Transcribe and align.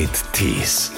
mit 0.00 0.10
Tees. 0.32 0.92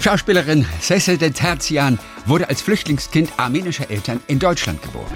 Schauspielerin 0.00 0.64
Cecil 0.80 1.18
de 1.18 1.30
Terzian 1.30 1.98
wurde 2.24 2.48
als 2.48 2.62
Flüchtlingskind 2.62 3.30
armenischer 3.36 3.90
Eltern 3.90 4.22
in 4.26 4.38
Deutschland 4.38 4.80
geboren. 4.80 5.12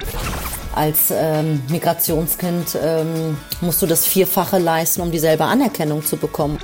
Als 0.74 1.10
ähm, 1.10 1.62
Migrationskind 1.70 2.78
ähm, 2.82 3.38
musst 3.62 3.80
du 3.80 3.86
das 3.86 4.06
Vierfache 4.06 4.58
leisten, 4.58 5.00
um 5.00 5.10
dieselbe 5.10 5.44
Anerkennung 5.44 6.04
zu 6.04 6.18
bekommen. 6.18 6.58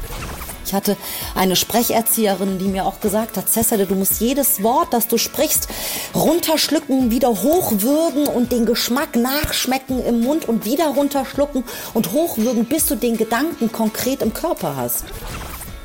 Ich 0.65 0.73
hatte 0.73 0.97
eine 1.35 1.57
Sprecherzieherin, 1.57 2.59
die 2.59 2.67
mir 2.67 2.87
auch 2.87 3.01
gesagt 3.01 3.37
hat, 3.37 3.49
Cecile, 3.49 3.87
du 3.87 3.95
musst 3.95 4.21
jedes 4.21 4.63
Wort, 4.63 4.93
das 4.93 5.09
du 5.09 5.19
sprichst, 5.19 5.69
runterschlucken, 6.15 7.11
wieder 7.11 7.29
hochwürgen 7.29 8.27
und 8.27 8.53
den 8.53 8.65
Geschmack 8.65 9.17
nachschmecken 9.17 10.05
im 10.05 10.21
Mund 10.21 10.49
und 10.49 10.65
wieder 10.65 10.87
runterschlucken 10.89 11.65
und 11.93 12.13
hochwürgen, 12.13 12.65
bis 12.65 12.87
du 12.87 12.95
den 12.95 13.17
Gedanken 13.17 13.71
konkret 13.73 14.23
im 14.23 14.33
Körper 14.33 14.77
hast. 14.77 15.05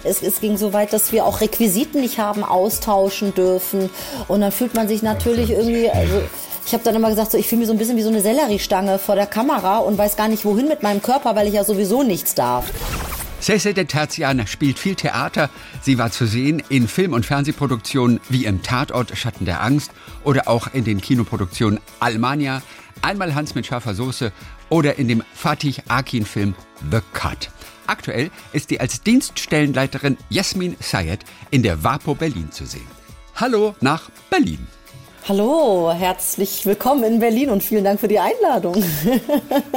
Es, 0.03 0.23
es, 0.23 0.39
ging 0.39 0.55
so 0.57 0.71
weit, 0.71 0.93
dass 0.93 1.11
wir 1.11 1.25
auch 1.25 1.41
Requisiten 1.41 1.99
nicht 1.99 2.19
haben 2.19 2.45
austauschen 2.45 3.33
dürfen. 3.33 3.89
Und 4.29 4.39
dann 4.39 4.53
fühlt 4.53 4.73
man 4.73 4.87
sich 4.87 5.01
natürlich 5.01 5.49
irgendwie, 5.49 5.89
also 5.89 6.21
ich 6.65 6.73
habe 6.73 6.85
dann 6.85 6.95
immer 6.95 7.09
gesagt, 7.09 7.31
so, 7.31 7.37
ich 7.37 7.47
fühle 7.47 7.59
mich 7.59 7.67
so 7.67 7.73
ein 7.73 7.77
bisschen 7.77 7.97
wie 7.97 8.03
so 8.03 8.09
eine 8.09 8.21
Selleriestange 8.21 8.97
vor 8.97 9.15
der 9.15 9.27
Kamera 9.27 9.79
und 9.79 9.97
weiß 9.97 10.15
gar 10.15 10.29
nicht, 10.29 10.45
wohin 10.45 10.69
mit 10.69 10.83
meinem 10.83 11.01
Körper, 11.01 11.35
weil 11.35 11.47
ich 11.47 11.55
ja 11.55 11.65
sowieso 11.65 12.03
nichts 12.03 12.33
darf. 12.33 12.71
Cecil 13.41 13.73
de 13.73 13.85
Terzian 13.85 14.45
spielt 14.47 14.77
viel 14.77 14.95
Theater. 14.95 15.49
Sie 15.81 15.97
war 15.97 16.11
zu 16.11 16.25
sehen 16.25 16.61
in 16.69 16.87
Film- 16.87 17.13
und 17.13 17.25
Fernsehproduktionen 17.25 18.19
wie 18.29 18.45
im 18.45 18.61
Tatort 18.61 19.17
Schatten 19.17 19.45
der 19.45 19.63
Angst 19.63 19.91
oder 20.23 20.47
auch 20.47 20.73
in 20.73 20.83
den 20.83 21.01
Kinoproduktionen 21.01 21.79
Almania, 21.99 22.61
Einmal 23.01 23.33
Hans 23.33 23.55
mit 23.55 23.65
scharfer 23.65 23.95
Soße 23.95 24.33
oder 24.67 24.99
in 24.99 25.07
dem 25.07 25.23
Fatih 25.33 25.75
Akin-Film 25.87 26.53
The 26.91 26.99
Cut. 27.13 27.49
Aktuell 27.87 28.29
ist 28.51 28.69
sie 28.69 28.79
als 28.79 29.01
Dienststellenleiterin 29.01 30.17
Jasmin 30.29 30.75
Sayed 30.79 31.21
in 31.49 31.63
der 31.63 31.83
WAPO 31.83 32.15
Berlin 32.15 32.51
zu 32.51 32.65
sehen. 32.65 32.87
Hallo 33.35 33.73
nach 33.79 34.09
Berlin. 34.29 34.67
Hallo, 35.27 35.91
herzlich 35.91 36.65
willkommen 36.65 37.03
in 37.03 37.19
Berlin 37.19 37.49
und 37.49 37.61
vielen 37.61 37.83
Dank 37.83 37.99
für 37.99 38.07
die 38.07 38.19
Einladung. 38.19 38.83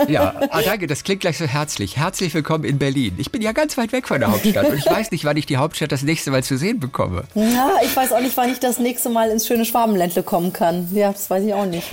Ja, 0.08 0.34
ah, 0.50 0.62
danke, 0.62 0.86
das 0.86 1.04
klingt 1.04 1.20
gleich 1.20 1.38
so 1.38 1.44
herzlich. 1.44 1.96
Herzlich 1.96 2.34
willkommen 2.34 2.64
in 2.64 2.78
Berlin. 2.78 3.14
Ich 3.18 3.30
bin 3.30 3.42
ja 3.42 3.52
ganz 3.52 3.76
weit 3.76 3.92
weg 3.92 4.08
von 4.08 4.20
der 4.20 4.32
Hauptstadt 4.32 4.68
und 4.68 4.78
ich 4.78 4.86
weiß 4.86 5.10
nicht, 5.10 5.24
wann 5.24 5.36
ich 5.36 5.46
die 5.46 5.58
Hauptstadt 5.58 5.92
das 5.92 6.02
nächste 6.02 6.30
Mal 6.30 6.42
zu 6.42 6.56
sehen 6.56 6.80
bekomme. 6.80 7.24
Ja, 7.34 7.76
ich 7.84 7.94
weiß 7.94 8.12
auch 8.12 8.20
nicht, 8.20 8.36
wann 8.36 8.50
ich 8.50 8.58
das 8.58 8.78
nächste 8.78 9.10
Mal 9.10 9.30
ins 9.30 9.46
schöne 9.46 9.64
Schwabenländle 9.64 10.22
kommen 10.22 10.52
kann. 10.52 10.88
Ja, 10.92 11.12
das 11.12 11.28
weiß 11.30 11.44
ich 11.44 11.54
auch 11.54 11.66
nicht. 11.66 11.86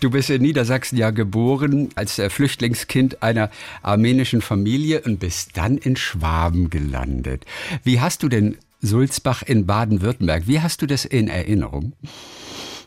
Du 0.00 0.10
bist 0.10 0.30
in 0.30 0.42
Niedersachsen 0.42 0.96
ja 0.96 1.10
geboren 1.10 1.90
als 1.96 2.18
äh, 2.18 2.30
Flüchtlingskind 2.30 3.22
einer 3.22 3.50
armenischen 3.82 4.42
Familie 4.42 5.02
und 5.02 5.18
bist 5.18 5.56
dann 5.56 5.76
in 5.78 5.96
Schwaben 5.96 6.70
gelandet. 6.70 7.44
Wie 7.82 8.00
hast 8.00 8.22
du 8.22 8.28
denn 8.28 8.58
Sulzbach 8.80 9.42
in 9.42 9.66
Baden-Württemberg, 9.66 10.44
wie 10.46 10.60
hast 10.60 10.82
du 10.82 10.86
das 10.86 11.04
in 11.04 11.28
Erinnerung? 11.28 11.94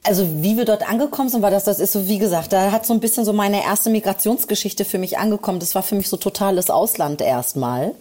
Also 0.04 0.28
wie 0.42 0.58
wir 0.58 0.66
dort 0.66 0.90
angekommen 0.90 1.30
sind, 1.30 1.44
war 1.44 1.52
das, 1.52 1.66
das 1.66 1.80
ist 1.80 1.92
so, 1.92 2.08
wie 2.08 2.18
gesagt, 2.18 2.54
da 2.54 2.72
hat 2.72 2.86
so 2.88 2.94
ein 2.94 3.00
bisschen 3.00 3.24
so 3.24 3.34
meine 3.34 3.64
erste 3.64 3.92
Migrationsgeschichte 3.92 4.84
für 4.84 4.98
mich 4.98 5.20
angekommen. 5.20 5.60
Das 5.60 5.76
war 5.76 5.84
für 5.84 5.96
mich 5.96 6.10
so 6.10 6.18
totales 6.18 6.72
Ausland 6.72 7.22
erstmal. 7.22 7.94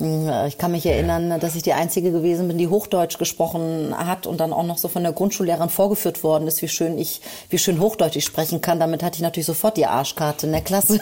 Hm, 0.00 0.30
ich 0.48 0.58
kann 0.58 0.72
mich 0.72 0.84
erinnern, 0.84 1.40
dass 1.40 1.54
ich 1.56 1.62
die 1.62 1.72
Einzige 1.72 2.12
gewesen 2.12 2.48
bin, 2.48 2.58
die 2.58 2.68
Hochdeutsch 2.68 3.18
gesprochen 3.18 3.94
hat 3.96 4.26
und 4.26 4.38
dann 4.38 4.52
auch 4.52 4.64
noch 4.64 4.76
so 4.76 4.88
von 4.88 5.02
der 5.02 5.12
Grundschullehrerin 5.12 5.70
vorgeführt 5.70 6.22
worden 6.22 6.46
ist, 6.46 6.60
wie 6.60 6.68
schön 6.68 6.98
ich, 6.98 7.22
wie 7.48 7.58
schön 7.58 7.80
Hochdeutsch 7.80 8.16
ich 8.16 8.24
sprechen 8.24 8.60
kann. 8.60 8.78
Damit 8.78 9.02
hatte 9.02 9.16
ich 9.16 9.22
natürlich 9.22 9.46
sofort 9.46 9.78
die 9.78 9.86
Arschkarte 9.86 10.46
in 10.46 10.52
der 10.52 10.62
Klasse. 10.62 11.00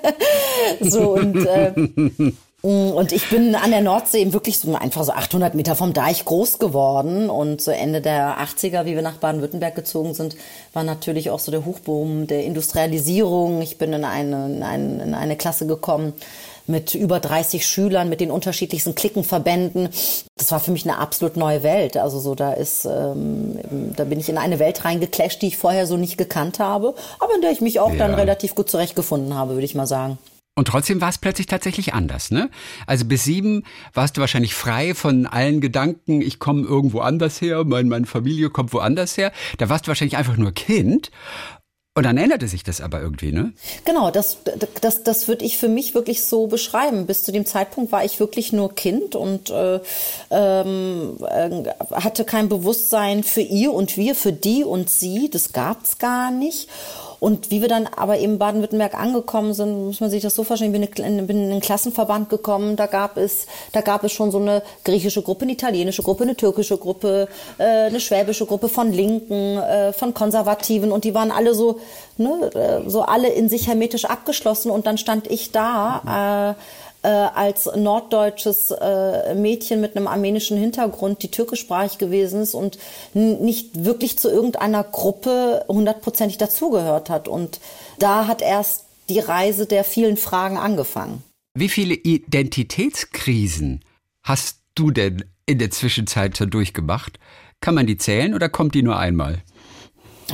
so 0.80 1.12
und 1.12 1.46
äh, 1.46 1.72
und 2.62 3.12
ich 3.12 3.28
bin 3.30 3.54
an 3.54 3.70
der 3.70 3.80
Nordsee 3.80 4.32
wirklich 4.32 4.58
so 4.58 4.74
einfach 4.74 5.04
so 5.04 5.12
800 5.12 5.54
Meter 5.54 5.76
vom 5.76 5.92
Deich 5.92 6.24
groß 6.24 6.58
geworden. 6.58 7.30
Und 7.30 7.60
so 7.60 7.70
Ende 7.70 8.00
der 8.00 8.38
80er, 8.38 8.84
wie 8.86 8.94
wir 8.94 9.02
nach 9.02 9.18
Baden-Württemberg 9.18 9.74
gezogen 9.74 10.14
sind, 10.14 10.36
war 10.72 10.82
natürlich 10.82 11.30
auch 11.30 11.38
so 11.38 11.52
der 11.52 11.64
Hochboom 11.64 12.26
der 12.26 12.44
Industrialisierung. 12.44 13.62
Ich 13.62 13.78
bin 13.78 13.92
in 13.92 14.04
eine, 14.04 14.46
in 14.46 14.62
eine, 14.64 15.02
in 15.02 15.14
eine 15.14 15.36
Klasse 15.36 15.66
gekommen 15.66 16.14
mit 16.66 16.96
über 16.96 17.20
30 17.20 17.64
Schülern, 17.64 18.08
mit 18.08 18.20
den 18.20 18.32
unterschiedlichsten 18.32 18.96
Klickenverbänden. 18.96 19.90
Das 20.36 20.50
war 20.50 20.58
für 20.58 20.72
mich 20.72 20.84
eine 20.84 20.98
absolut 20.98 21.36
neue 21.36 21.62
Welt. 21.62 21.96
Also 21.96 22.18
so, 22.18 22.34
da 22.34 22.52
ist, 22.52 22.84
ähm, 22.84 23.60
da 23.94 24.02
bin 24.02 24.18
ich 24.18 24.28
in 24.28 24.38
eine 24.38 24.58
Welt 24.58 24.84
reingeclasht, 24.84 25.40
die 25.42 25.48
ich 25.48 25.56
vorher 25.56 25.86
so 25.86 25.96
nicht 25.96 26.18
gekannt 26.18 26.58
habe, 26.58 26.94
aber 27.20 27.34
in 27.36 27.42
der 27.42 27.52
ich 27.52 27.60
mich 27.60 27.78
auch 27.78 27.92
ja. 27.92 27.98
dann 27.98 28.14
relativ 28.14 28.56
gut 28.56 28.68
zurechtgefunden 28.68 29.34
habe, 29.36 29.52
würde 29.52 29.66
ich 29.66 29.76
mal 29.76 29.86
sagen. 29.86 30.18
Und 30.58 30.68
trotzdem 30.68 31.02
war 31.02 31.10
es 31.10 31.18
plötzlich 31.18 31.46
tatsächlich 31.46 31.92
anders, 31.92 32.30
ne? 32.30 32.48
Also 32.86 33.04
bis 33.04 33.24
sieben 33.24 33.64
warst 33.92 34.16
du 34.16 34.22
wahrscheinlich 34.22 34.54
frei 34.54 34.94
von 34.94 35.26
allen 35.26 35.60
Gedanken, 35.60 36.22
ich 36.22 36.38
komme 36.38 36.62
irgendwo 36.62 37.00
anders 37.00 37.42
her, 37.42 37.64
mein, 37.64 37.88
meine 37.88 38.06
Familie 38.06 38.48
kommt 38.48 38.72
woanders 38.72 39.18
her. 39.18 39.32
Da 39.58 39.68
warst 39.68 39.86
du 39.86 39.88
wahrscheinlich 39.88 40.16
einfach 40.16 40.38
nur 40.38 40.52
Kind. 40.52 41.10
Und 41.94 42.04
dann 42.04 42.18
änderte 42.18 42.46
sich 42.48 42.62
das 42.62 42.82
aber 42.82 43.00
irgendwie, 43.00 43.32
ne? 43.32 43.52
Genau, 43.86 44.10
das, 44.10 44.38
das, 44.82 45.02
das 45.02 45.28
würde 45.28 45.46
ich 45.46 45.56
für 45.56 45.68
mich 45.68 45.94
wirklich 45.94 46.24
so 46.24 46.46
beschreiben. 46.46 47.06
Bis 47.06 47.22
zu 47.22 47.32
dem 47.32 47.46
Zeitpunkt 47.46 47.92
war 47.92 48.04
ich 48.04 48.20
wirklich 48.20 48.52
nur 48.52 48.74
Kind 48.74 49.14
und 49.14 49.48
äh, 49.48 49.80
ähm, 50.30 51.16
äh, 51.26 51.64
hatte 51.92 52.24
kein 52.24 52.50
Bewusstsein 52.50 53.24
für 53.24 53.40
ihr 53.40 53.72
und 53.72 53.96
wir, 53.96 54.14
für 54.14 54.32
die 54.32 54.62
und 54.62 54.90
sie. 54.90 55.30
Das 55.30 55.54
gab's 55.54 55.96
gar 55.96 56.30
nicht. 56.30 56.68
Und 57.18 57.50
wie 57.50 57.62
wir 57.62 57.68
dann 57.68 57.86
aber 57.86 58.18
eben 58.18 58.38
Baden-Württemberg 58.38 58.94
angekommen 58.94 59.54
sind, 59.54 59.86
muss 59.86 60.00
man 60.00 60.10
sich 60.10 60.22
das 60.22 60.34
so 60.34 60.44
vorstellen, 60.44 60.74
ich 60.74 60.90
bin 60.90 61.04
in, 61.04 61.26
bin 61.26 61.44
in 61.44 61.50
einen 61.50 61.60
Klassenverband 61.60 62.28
gekommen, 62.28 62.76
da 62.76 62.86
gab 62.86 63.16
es, 63.16 63.46
da 63.72 63.80
gab 63.80 64.04
es 64.04 64.12
schon 64.12 64.30
so 64.30 64.38
eine 64.38 64.62
griechische 64.84 65.22
Gruppe, 65.22 65.42
eine 65.42 65.52
italienische 65.52 66.02
Gruppe, 66.02 66.24
eine 66.24 66.36
türkische 66.36 66.76
Gruppe, 66.76 67.28
äh, 67.58 67.64
eine 67.64 68.00
schwäbische 68.00 68.46
Gruppe 68.46 68.68
von 68.68 68.92
Linken, 68.92 69.58
äh, 69.58 69.92
von 69.92 70.14
Konservativen 70.14 70.92
und 70.92 71.04
die 71.04 71.14
waren 71.14 71.30
alle 71.30 71.54
so, 71.54 71.80
ne, 72.18 72.50
äh, 72.54 72.88
so 72.88 73.02
alle 73.02 73.28
in 73.28 73.48
sich 73.48 73.66
hermetisch 73.68 74.04
abgeschlossen 74.04 74.70
und 74.70 74.86
dann 74.86 74.98
stand 74.98 75.30
ich 75.30 75.52
da, 75.52 76.54
äh, 76.56 76.60
äh, 77.06 77.08
als 77.08 77.70
norddeutsches 77.76 78.72
äh, 78.72 79.34
Mädchen 79.36 79.80
mit 79.80 79.96
einem 79.96 80.08
armenischen 80.08 80.58
Hintergrund, 80.58 81.22
die 81.22 81.30
türkischsprachig 81.30 81.98
gewesen 81.98 82.40
ist 82.40 82.54
und 82.54 82.78
nicht 83.14 83.84
wirklich 83.84 84.18
zu 84.18 84.28
irgendeiner 84.28 84.82
Gruppe 84.82 85.64
hundertprozentig 85.68 86.36
dazugehört 86.38 87.08
hat. 87.08 87.28
Und 87.28 87.60
da 88.00 88.26
hat 88.26 88.42
erst 88.42 88.86
die 89.08 89.20
Reise 89.20 89.66
der 89.66 89.84
vielen 89.84 90.16
Fragen 90.16 90.58
angefangen. 90.58 91.22
Wie 91.54 91.68
viele 91.68 91.94
Identitätskrisen 91.94 93.84
hast 94.24 94.58
du 94.74 94.90
denn 94.90 95.24
in 95.46 95.60
der 95.60 95.70
Zwischenzeit 95.70 96.36
durchgemacht? 96.52 97.20
Kann 97.60 97.76
man 97.76 97.86
die 97.86 97.98
zählen 97.98 98.34
oder 98.34 98.48
kommt 98.48 98.74
die 98.74 98.82
nur 98.82 98.98
einmal? 98.98 99.42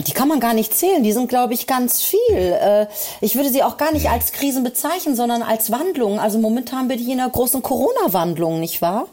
Die 0.07 0.13
kann 0.13 0.29
man 0.29 0.41
gar 0.41 0.55
nicht 0.55 0.75
zählen. 0.75 1.03
Die 1.03 1.13
sind, 1.13 1.29
glaube 1.29 1.53
ich, 1.53 1.67
ganz 1.67 2.03
viel. 2.03 2.19
Äh, 2.37 2.87
ich 3.21 3.37
würde 3.37 3.51
sie 3.51 3.63
auch 3.63 3.77
gar 3.77 3.93
nicht 3.93 4.09
als 4.09 4.33
Krisen 4.33 4.65
bezeichnen, 4.65 5.15
sondern 5.15 5.43
als 5.43 5.71
Wandlungen. 5.71 6.19
Also 6.19 6.39
momentan 6.39 6.89
bin 6.89 6.99
ich 6.99 7.09
in 7.09 7.21
einer 7.21 7.29
großen 7.29 7.63
Corona-Wandlung, 7.63 8.59
nicht 8.59 8.81
wahr? 8.81 9.07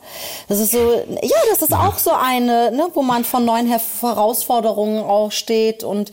Das 0.47 0.59
ist 0.59 0.71
so, 0.71 1.03
ja, 1.21 1.37
das 1.49 1.61
ist 1.61 1.73
auch 1.73 1.97
so 1.97 2.11
eine, 2.11 2.71
ne, 2.71 2.87
wo 2.93 3.01
man 3.01 3.25
von 3.25 3.43
neuen 3.43 3.67
Herausforderungen 3.67 5.03
auch 5.03 5.31
steht 5.31 5.83
und 5.83 6.11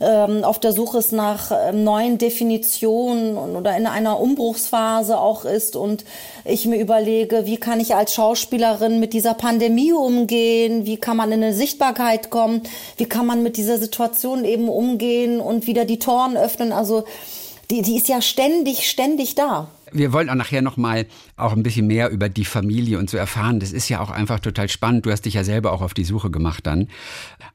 ähm, 0.00 0.44
auf 0.44 0.58
der 0.58 0.72
Suche 0.72 0.98
ist 0.98 1.12
nach 1.12 1.52
ähm, 1.52 1.84
neuen 1.84 2.18
Definitionen 2.18 3.36
oder 3.36 3.76
in 3.76 3.86
einer 3.86 4.18
Umbruchsphase 4.18 5.18
auch 5.18 5.44
ist 5.44 5.76
und 5.76 6.04
ich 6.44 6.66
mir 6.66 6.80
überlege, 6.80 7.44
wie 7.44 7.58
kann 7.58 7.80
ich 7.80 7.94
als 7.94 8.14
Schauspielerin 8.14 8.98
mit 8.98 9.12
dieser 9.12 9.34
Pandemie 9.34 9.92
umgehen, 9.92 10.86
wie 10.86 10.96
kann 10.96 11.16
man 11.16 11.32
in 11.32 11.42
eine 11.42 11.52
Sichtbarkeit 11.52 12.30
kommen, 12.30 12.62
wie 12.96 13.06
kann 13.06 13.26
man 13.26 13.42
mit 13.42 13.56
dieser 13.56 13.78
Situation 13.78 14.44
eben 14.44 14.68
umgehen 14.68 15.40
und 15.40 15.66
wieder 15.66 15.84
die 15.84 15.98
Toren 15.98 16.36
öffnen. 16.36 16.72
Also 16.72 17.04
die, 17.70 17.82
die 17.82 17.96
ist 17.96 18.08
ja 18.08 18.20
ständig, 18.20 18.88
ständig 18.88 19.34
da. 19.34 19.68
Wir 19.92 20.12
wollen 20.12 20.30
auch 20.30 20.34
nachher 20.34 20.62
noch 20.62 20.76
mal 20.76 21.06
auch 21.36 21.52
ein 21.52 21.62
bisschen 21.62 21.86
mehr 21.86 22.10
über 22.10 22.28
die 22.28 22.44
Familie 22.44 22.98
und 22.98 23.10
so 23.10 23.16
erfahren. 23.16 23.60
Das 23.60 23.72
ist 23.72 23.88
ja 23.88 24.00
auch 24.00 24.10
einfach 24.10 24.40
total 24.40 24.68
spannend. 24.68 25.06
Du 25.06 25.10
hast 25.10 25.24
dich 25.24 25.34
ja 25.34 25.44
selber 25.44 25.72
auch 25.72 25.82
auf 25.82 25.94
die 25.94 26.04
Suche 26.04 26.30
gemacht 26.30 26.66
dann. 26.66 26.88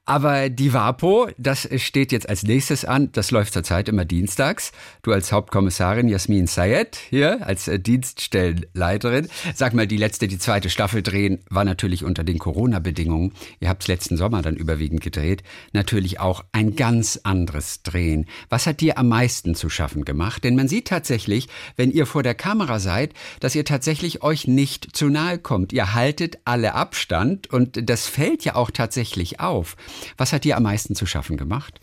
Aber 0.05 0.49
die 0.49 0.71
WAPO, 0.71 1.29
das 1.37 1.67
steht 1.77 2.11
jetzt 2.11 2.29
als 2.29 2.43
nächstes 2.43 2.85
an. 2.85 3.11
Das 3.13 3.31
läuft 3.31 3.53
zurzeit 3.53 3.89
immer 3.89 4.05
dienstags. 4.05 4.71
Du 5.01 5.11
als 5.11 5.31
Hauptkommissarin 5.31 6.07
Jasmin 6.07 6.45
Sayed 6.45 6.97
hier 7.09 7.45
als 7.45 7.67
äh, 7.67 7.79
Dienststellenleiterin. 7.79 9.27
Sag 9.55 9.73
mal, 9.73 9.87
die 9.87 9.97
letzte, 9.97 10.27
die 10.27 10.37
zweite 10.37 10.69
Staffel 10.69 11.01
drehen 11.01 11.39
war 11.49 11.65
natürlich 11.65 12.03
unter 12.03 12.23
den 12.23 12.37
Corona-Bedingungen. 12.37 13.31
Ihr 13.59 13.69
habt 13.69 13.81
es 13.83 13.87
letzten 13.87 14.15
Sommer 14.15 14.43
dann 14.43 14.55
überwiegend 14.55 15.01
gedreht. 15.01 15.41
Natürlich 15.73 16.19
auch 16.19 16.43
ein 16.51 16.75
ganz 16.75 17.19
anderes 17.23 17.81
Drehen. 17.81 18.27
Was 18.49 18.67
hat 18.67 18.81
dir 18.81 18.99
am 18.99 19.07
meisten 19.07 19.55
zu 19.55 19.69
schaffen 19.69 20.05
gemacht? 20.05 20.43
Denn 20.43 20.55
man 20.55 20.67
sieht 20.67 20.87
tatsächlich, 20.87 21.47
wenn 21.77 21.91
ihr 21.91 22.05
vor 22.05 22.21
der 22.25 22.35
Kamera 22.35 22.79
seid, 22.79 23.13
dass 23.39 23.55
ihr 23.55 23.63
tatsächlich 23.63 24.23
euch 24.23 24.47
nicht 24.47 24.95
zu 24.95 25.09
nahe 25.09 25.37
kommt. 25.37 25.71
Ihr 25.71 25.93
haltet 25.93 26.39
alle 26.43 26.73
Abstand 26.73 27.51
und 27.51 27.89
das 27.89 28.07
fällt 28.07 28.43
ja 28.43 28.55
auch 28.55 28.71
tatsächlich 28.71 29.39
auf. 29.39 29.77
Was 30.17 30.33
hat 30.33 30.43
dir 30.43 30.57
am 30.57 30.63
meisten 30.63 30.95
zu 30.95 31.05
schaffen 31.05 31.37
gemacht? 31.37 31.79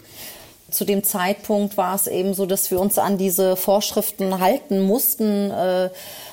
Zu 0.73 0.85
dem 0.85 1.05
Zeitpunkt 1.05 1.77
war 1.77 1.95
es 1.95 2.07
eben 2.07 2.35
so, 2.35 2.47
dass 2.47 2.71
wir 2.71 2.81
uns 2.81 2.99
an 2.99 3.19
diese 3.19 3.57
Vorschriften 3.57 4.41
halten 4.41 4.81
mussten. 4.81 5.51
Äh, 5.51 5.91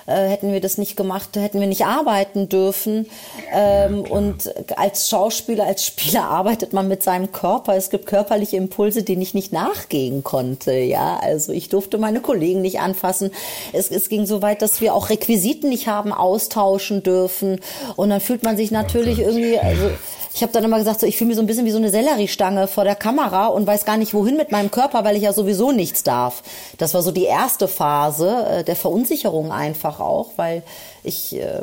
äh, 0.10 0.28
hätten 0.28 0.52
wir 0.52 0.60
das 0.60 0.80
nicht 0.80 0.96
gemacht, 0.96 1.36
hätten 1.36 1.60
wir 1.60 1.68
nicht 1.68 1.86
arbeiten 1.86 2.50
dürfen. 2.50 3.06
Ähm, 3.54 4.06
ja, 4.06 4.12
und 4.12 4.52
als 4.76 5.08
Schauspieler, 5.08 5.66
als 5.66 5.86
Spieler 5.86 6.24
arbeitet 6.30 6.74
man 6.74 6.88
mit 6.88 7.04
seinem 7.04 7.32
Körper. 7.32 7.76
Es 7.76 7.92
gibt 7.92 8.08
körperliche 8.08 8.58
Impulse, 8.58 9.04
denen 9.04 9.22
ich 9.22 9.36
nicht 9.36 9.54
nachgehen 9.54 10.24
konnte. 10.24 10.74
Ja, 10.74 11.20
also 11.22 11.52
ich 11.52 11.70
durfte 11.70 12.00
meine 12.00 12.22
Kollegen 12.22 12.62
nicht 12.62 12.80
anfassen. 12.80 13.32
Es, 13.72 13.92
es 13.92 14.10
ging 14.10 14.26
so 14.26 14.42
weit, 14.42 14.64
dass 14.64 14.82
wir 14.82 14.96
auch 14.96 15.10
Requisiten 15.10 15.70
nicht 15.70 15.88
haben 15.88 16.12
austauschen 16.12 17.04
dürfen. 17.04 17.60
Und 17.96 18.10
dann 18.10 18.20
fühlt 18.20 18.42
man 18.42 18.58
sich 18.58 18.72
natürlich 18.72 19.20
irgendwie, 19.20 19.60
also 19.60 19.92
ich 20.34 20.42
habe 20.44 20.54
dann 20.54 20.64
immer 20.64 20.78
gesagt, 20.78 21.00
so, 21.00 21.08
ich 21.08 21.18
fühle 21.18 21.30
mich 21.30 21.38
so 21.38 21.42
ein 21.42 21.48
bisschen 21.48 21.66
wie 21.66 21.72
so 21.72 21.78
eine 21.78 21.90
Selleriestange 21.90 22.68
vor 22.68 22.84
der 22.84 22.96
Kamera 22.96 23.48
und 23.48 23.66
weiß 23.66 23.86
gar 23.86 23.98
nicht, 23.98 24.14
wohin 24.14 24.38
mit 24.38 24.52
meinem 24.52 24.70
Körper, 24.70 25.04
weil 25.04 25.16
ich 25.16 25.24
ja 25.24 25.34
sowieso 25.34 25.72
nichts 25.72 26.04
darf. 26.04 26.44
Das 26.78 26.94
war 26.94 27.02
so 27.02 27.12
die 27.12 27.24
erste 27.24 27.68
Phase 27.68 28.46
äh, 28.50 28.64
der 28.64 28.76
Verunsicherung 28.76 29.52
einfach 29.52 30.00
auch, 30.00 30.32
weil 30.36 30.64
ich 31.04 31.36
äh, 31.36 31.62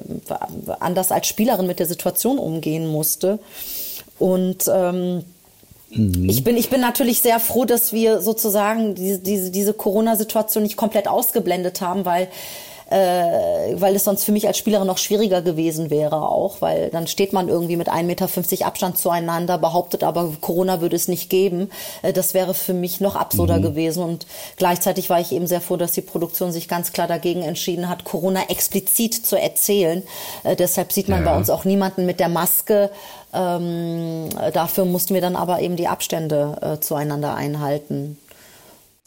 anders 0.81 1.13
als 1.13 1.27
Spielerin 1.29 1.67
mit 1.67 1.79
der 1.79 1.87
Situation 1.87 2.39
umgehen 2.39 2.87
musste. 2.89 3.39
Und 4.19 4.69
ähm, 4.73 5.25
mhm. 5.91 6.29
ich 6.29 6.43
bin, 6.43 6.57
ich 6.57 6.69
bin 6.69 6.81
natürlich 6.81 7.21
sehr 7.21 7.39
froh, 7.39 7.67
dass 7.67 7.93
wir 7.93 8.21
sozusagen 8.21 8.95
diese, 8.97 9.21
diese, 9.21 9.51
diese 9.51 9.75
Corona-Situation 9.75 10.65
nicht 10.65 10.77
komplett 10.77 11.07
ausgeblendet 11.07 11.81
haben, 11.81 12.05
weil 12.05 12.29
äh, 12.88 13.81
weil 13.81 13.97
es 13.97 14.05
sonst 14.05 14.25
für 14.25 14.33
mich 14.33 14.47
als 14.47 14.59
Spielerin 14.59 14.87
noch 14.87 14.99
schwieriger 14.99 15.43
gewesen 15.43 15.91
wäre 15.91 16.23
auch, 16.29 16.61
weil 16.61 16.91
dann 16.91 17.09
steht 17.09 17.33
man 17.33 17.49
irgendwie 17.49 17.77
mit 17.77 17.88
1,50 17.88 18.03
Meter 18.05 18.67
Abstand 18.67 18.99
zueinander, 18.99 19.59
behauptet 19.59 20.05
aber, 20.05 20.33
Corona 20.41 20.81
würde 20.81 20.94
es 20.94 21.09
nicht 21.09 21.29
geben. 21.29 21.71
Äh, 22.03 22.12
das 22.12 22.33
wäre 22.33 22.55
für 22.55 22.75
mich 22.75 23.00
noch 23.00 23.17
absurder 23.17 23.59
mhm. 23.59 23.62
gewesen 23.62 24.03
und 24.05 24.27
gleichzeitig 24.56 25.11
war 25.11 25.21
ich 25.21 25.33
eben 25.33 25.47
sehr 25.47 25.61
froh, 25.61 25.77
dass 25.77 25.93
die 25.93 26.00
Produktion 26.00 26.53
sich 26.53 26.69
ganz 26.69 26.93
klar 26.93 27.09
dagegen 27.09 27.43
entschieden 27.43 27.88
hat, 27.88 28.05
Corona 28.05 28.49
explizit 28.49 29.27
zu 29.27 29.37
erzählen. 29.37 30.03
Äh, 30.44 30.55
deshalb 30.55 30.93
sieht 30.93 31.09
man 31.09 31.25
ja. 31.25 31.33
bei 31.33 31.37
uns 31.37 31.50
auch 31.50 31.65
niemanden 31.65 32.06
mit 32.06 32.21
der 32.21 32.29
Maske. 32.29 32.91
Ähm, 33.35 34.29
dafür 34.53 34.85
mussten 34.85 35.15
wir 35.15 35.21
dann 35.21 35.37
aber 35.37 35.61
eben 35.61 35.77
die 35.77 35.88
Abstände 35.88 36.56
äh, 36.61 36.81
zueinander 36.81 37.35
einhalten. 37.35 38.17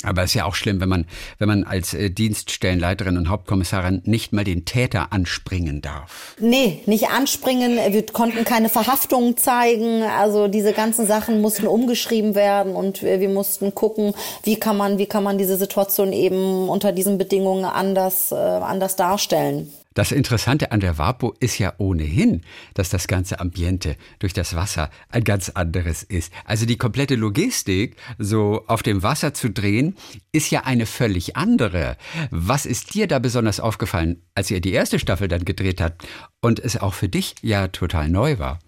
Aber 0.03 0.23
es 0.23 0.31
ist 0.31 0.35
ja 0.35 0.45
auch 0.45 0.55
schlimm, 0.55 0.79
wenn 0.79 0.87
man, 0.87 1.05
wenn 1.39 1.49
man 1.49 1.65
als 1.65 1.93
äh, 1.93 2.09
Dienststellenleiterin 2.09 3.17
und 3.17 3.27
Hauptkommissarin 3.27 4.01
nicht 4.05 4.31
mal 4.31 4.45
den 4.45 4.63
Täter 4.63 5.11
anspringen 5.11 5.81
darf. 5.81 6.35
Nee, 6.39 6.79
nicht 6.85 7.09
anspringen. 7.09 7.77
Wir 7.91 8.05
konnten 8.05 8.45
keine 8.45 8.69
Verhaftungen 8.69 9.35
zeigen. 9.35 10.03
Also 10.03 10.47
diese 10.47 10.71
ganzen 10.71 11.05
Sachen 11.05 11.41
mussten 11.41 11.67
umgeschrieben 11.67 12.33
werden 12.33 12.75
und 12.75 13.03
wir, 13.03 13.19
wir 13.19 13.27
mussten 13.27 13.75
gucken, 13.75 14.13
wie 14.43 14.55
kann 14.55 14.77
man, 14.77 14.99
wie 14.99 15.05
kann 15.05 15.23
man 15.23 15.37
diese 15.37 15.57
Situation 15.57 16.13
eben 16.13 16.69
unter 16.69 16.93
diesen 16.93 17.17
Bedingungen 17.17 17.65
anders, 17.65 18.31
äh, 18.31 18.35
anders 18.35 18.95
darstellen. 18.95 19.69
Das 19.99 20.13
Interessante 20.13 20.71
an 20.71 20.79
der 20.79 20.97
Vapo 20.97 21.33
ist 21.41 21.57
ja 21.57 21.73
ohnehin, 21.77 22.43
dass 22.73 22.87
das 22.87 23.09
ganze 23.09 23.41
Ambiente 23.41 23.97
durch 24.19 24.31
das 24.31 24.55
Wasser 24.55 24.89
ein 25.09 25.25
ganz 25.25 25.49
anderes 25.49 26.03
ist. 26.03 26.31
Also 26.45 26.65
die 26.65 26.77
komplette 26.77 27.15
Logistik, 27.15 27.97
so 28.17 28.63
auf 28.67 28.81
dem 28.81 29.03
Wasser 29.03 29.33
zu 29.33 29.49
drehen, 29.49 29.97
ist 30.31 30.51
ja 30.51 30.61
eine 30.61 30.85
völlig 30.85 31.35
andere. 31.35 31.97
Was 32.31 32.65
ist 32.65 32.93
dir 32.93 33.07
da 33.07 33.19
besonders 33.19 33.59
aufgefallen, 33.59 34.21
als 34.35 34.49
ihr 34.49 34.61
die 34.61 34.71
erste 34.71 34.99
Staffel 34.99 35.27
dann 35.27 35.43
gedreht 35.43 35.81
habt 35.81 36.07
und 36.39 36.59
es 36.59 36.79
auch 36.79 36.93
für 36.93 37.09
dich 37.09 37.35
ja 37.41 37.67
total 37.67 38.07
neu 38.07 38.39
war? 38.39 38.59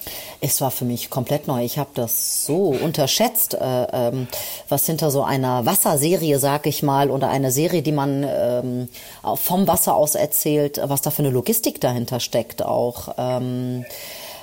Es 0.41 0.59
war 0.59 0.69
für 0.69 0.83
mich 0.83 1.09
komplett 1.09 1.47
neu. 1.47 1.63
Ich 1.63 1.77
habe 1.77 1.91
das 1.93 2.45
so 2.45 2.71
unterschätzt, 2.71 3.53
äh, 3.53 3.57
ähm, 3.93 4.27
was 4.67 4.85
hinter 4.85 5.09
so 5.09 5.23
einer 5.23 5.65
Wasserserie, 5.65 6.39
sag 6.39 6.67
ich 6.67 6.83
mal, 6.83 7.09
oder 7.09 7.29
eine 7.29 7.51
Serie, 7.51 7.83
die 7.83 7.93
man 7.93 8.25
ähm, 8.27 8.89
vom 9.35 9.65
Wasser 9.67 9.95
aus 9.95 10.15
erzählt, 10.15 10.81
was 10.83 11.01
da 11.01 11.09
für 11.09 11.20
eine 11.21 11.33
Logistik 11.33 11.79
dahinter 11.81 12.19
steckt 12.19 12.63
auch. 12.63 13.15
Ähm, 13.17 13.85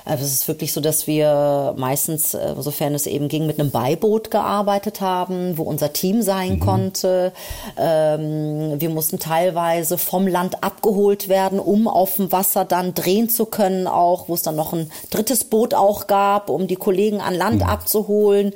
also 0.05 0.23
es 0.23 0.33
ist 0.33 0.47
wirklich 0.47 0.73
so, 0.73 0.81
dass 0.81 1.07
wir 1.07 1.73
meistens, 1.77 2.33
äh, 2.33 2.55
sofern 2.57 2.95
es 2.95 3.07
eben 3.07 3.27
ging, 3.27 3.45
mit 3.45 3.59
einem 3.59 3.71
Beiboot 3.71 4.31
gearbeitet 4.31 5.01
haben, 5.01 5.57
wo 5.57 5.63
unser 5.63 5.93
Team 5.93 6.21
sein 6.21 6.53
mhm. 6.53 6.59
konnte. 6.59 7.33
Ähm, 7.77 8.79
wir 8.79 8.89
mussten 8.89 9.19
teilweise 9.19 9.97
vom 9.97 10.27
Land 10.27 10.63
abgeholt 10.63 11.29
werden, 11.29 11.59
um 11.59 11.87
auf 11.87 12.15
dem 12.15 12.31
Wasser 12.31 12.65
dann 12.65 12.93
drehen 12.93 13.29
zu 13.29 13.45
können, 13.45 13.87
auch 13.87 14.29
wo 14.29 14.33
es 14.33 14.41
dann 14.41 14.55
noch 14.55 14.73
ein 14.73 14.91
drittes 15.09 15.43
Boot 15.43 15.73
auch 15.73 16.07
gab, 16.07 16.49
um 16.49 16.67
die 16.67 16.75
Kollegen 16.75 17.21
an 17.21 17.35
Land 17.35 17.61
mhm. 17.61 17.69
abzuholen. 17.69 18.53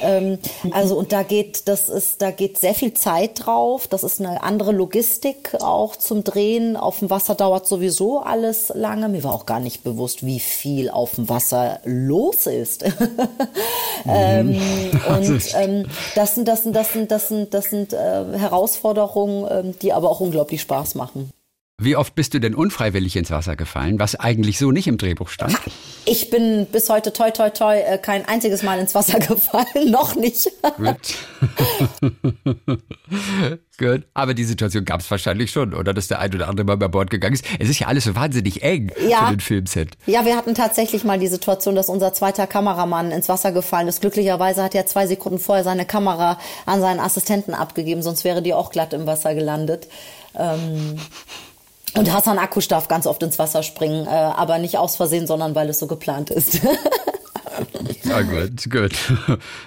Ähm, 0.00 0.38
also 0.70 0.96
und 0.96 1.12
da 1.12 1.22
geht, 1.22 1.68
das 1.68 1.88
ist, 1.88 2.22
da 2.22 2.30
geht 2.30 2.58
sehr 2.58 2.74
viel 2.74 2.94
Zeit 2.94 3.46
drauf. 3.46 3.86
Das 3.88 4.02
ist 4.02 4.20
eine 4.20 4.42
andere 4.42 4.72
Logistik 4.72 5.54
auch 5.60 5.96
zum 5.96 6.24
Drehen. 6.24 6.76
Auf 6.76 7.00
dem 7.00 7.10
Wasser 7.10 7.34
dauert 7.34 7.66
sowieso 7.66 8.20
alles 8.20 8.72
lange. 8.74 9.08
Mir 9.08 9.24
war 9.24 9.34
auch 9.34 9.46
gar 9.46 9.60
nicht 9.60 9.84
bewusst, 9.84 10.24
wie 10.24 10.40
viel 10.40 10.83
auf 10.90 11.14
dem 11.14 11.28
Wasser 11.28 11.80
los 11.84 12.46
ist. 12.46 12.84
ähm, 14.06 14.52
mhm. 14.52 14.90
und 15.16 15.54
ähm, 15.56 15.86
das 16.14 16.34
sind, 16.34 16.48
das 16.48 16.64
sind, 16.64 16.74
das 16.74 16.92
sind, 16.92 17.10
das 17.10 17.28
sind, 17.28 17.54
das 17.54 17.64
sind 17.70 17.92
äh, 17.92 17.96
Herausforderungen, 18.38 19.46
ähm, 19.50 19.74
die 19.80 19.92
aber 19.92 20.10
auch 20.10 20.20
unglaublich 20.20 20.60
Spaß 20.60 20.94
machen. 20.94 21.30
Wie 21.80 21.96
oft 21.96 22.14
bist 22.14 22.34
du 22.34 22.38
denn 22.38 22.54
unfreiwillig 22.54 23.16
ins 23.16 23.30
Wasser 23.30 23.56
gefallen, 23.56 23.98
was 23.98 24.14
eigentlich 24.14 24.58
so 24.58 24.70
nicht 24.70 24.86
im 24.86 24.96
Drehbuch 24.96 25.28
stand? 25.28 25.58
Ich 26.06 26.28
bin 26.28 26.66
bis 26.66 26.90
heute 26.90 27.12
toi 27.12 27.30
toi 27.30 27.48
toi 27.50 27.78
äh, 27.78 27.98
kein 27.98 28.26
einziges 28.26 28.62
Mal 28.62 28.78
ins 28.78 28.94
Wasser 28.94 29.18
gefallen, 29.20 29.90
noch 29.90 30.14
nicht. 30.14 30.50
Gut. 30.76 31.14
Gut. 33.78 34.02
Aber 34.12 34.34
die 34.34 34.44
Situation 34.44 34.84
gab 34.84 35.00
es 35.00 35.10
wahrscheinlich 35.10 35.50
schon, 35.50 35.74
oder 35.74 35.94
dass 35.94 36.08
der 36.08 36.20
ein 36.20 36.34
oder 36.34 36.48
andere 36.48 36.66
mal 36.66 36.76
bei 36.76 36.88
Bord 36.88 37.10
gegangen 37.10 37.34
ist. 37.34 37.44
Es 37.58 37.68
ist 37.68 37.78
ja 37.78 37.86
alles 37.86 38.04
so 38.04 38.14
wahnsinnig 38.14 38.62
eng 38.62 38.92
ja. 39.08 39.26
für 39.26 39.34
den 39.34 39.40
Filmset. 39.40 39.90
Ja, 40.06 40.24
wir 40.24 40.36
hatten 40.36 40.54
tatsächlich 40.54 41.04
mal 41.04 41.18
die 41.18 41.28
Situation, 41.28 41.74
dass 41.74 41.88
unser 41.88 42.12
zweiter 42.12 42.46
Kameramann 42.46 43.10
ins 43.10 43.28
Wasser 43.28 43.52
gefallen 43.52 43.88
ist. 43.88 44.00
Glücklicherweise 44.00 44.62
hat 44.62 44.74
er 44.74 44.86
zwei 44.86 45.06
Sekunden 45.06 45.38
vorher 45.38 45.64
seine 45.64 45.86
Kamera 45.86 46.38
an 46.66 46.80
seinen 46.80 47.00
Assistenten 47.00 47.54
abgegeben, 47.54 48.02
sonst 48.02 48.24
wäre 48.24 48.42
die 48.42 48.52
auch 48.54 48.70
glatt 48.70 48.92
im 48.92 49.06
Wasser 49.06 49.34
gelandet. 49.34 49.88
Ähm 50.36 50.98
und 51.96 52.12
Hassan 52.12 52.38
Akkusch 52.38 52.68
darf 52.68 52.88
ganz 52.88 53.06
oft 53.06 53.22
ins 53.22 53.38
Wasser 53.38 53.62
springen, 53.62 54.06
äh, 54.06 54.10
aber 54.10 54.58
nicht 54.58 54.78
aus 54.78 54.96
Versehen, 54.96 55.26
sondern 55.26 55.54
weil 55.54 55.68
es 55.68 55.78
so 55.78 55.86
geplant 55.86 56.30
ist. 56.30 56.60
ah, 58.12 58.22
gut, 58.22 58.70
gut. 58.70 58.92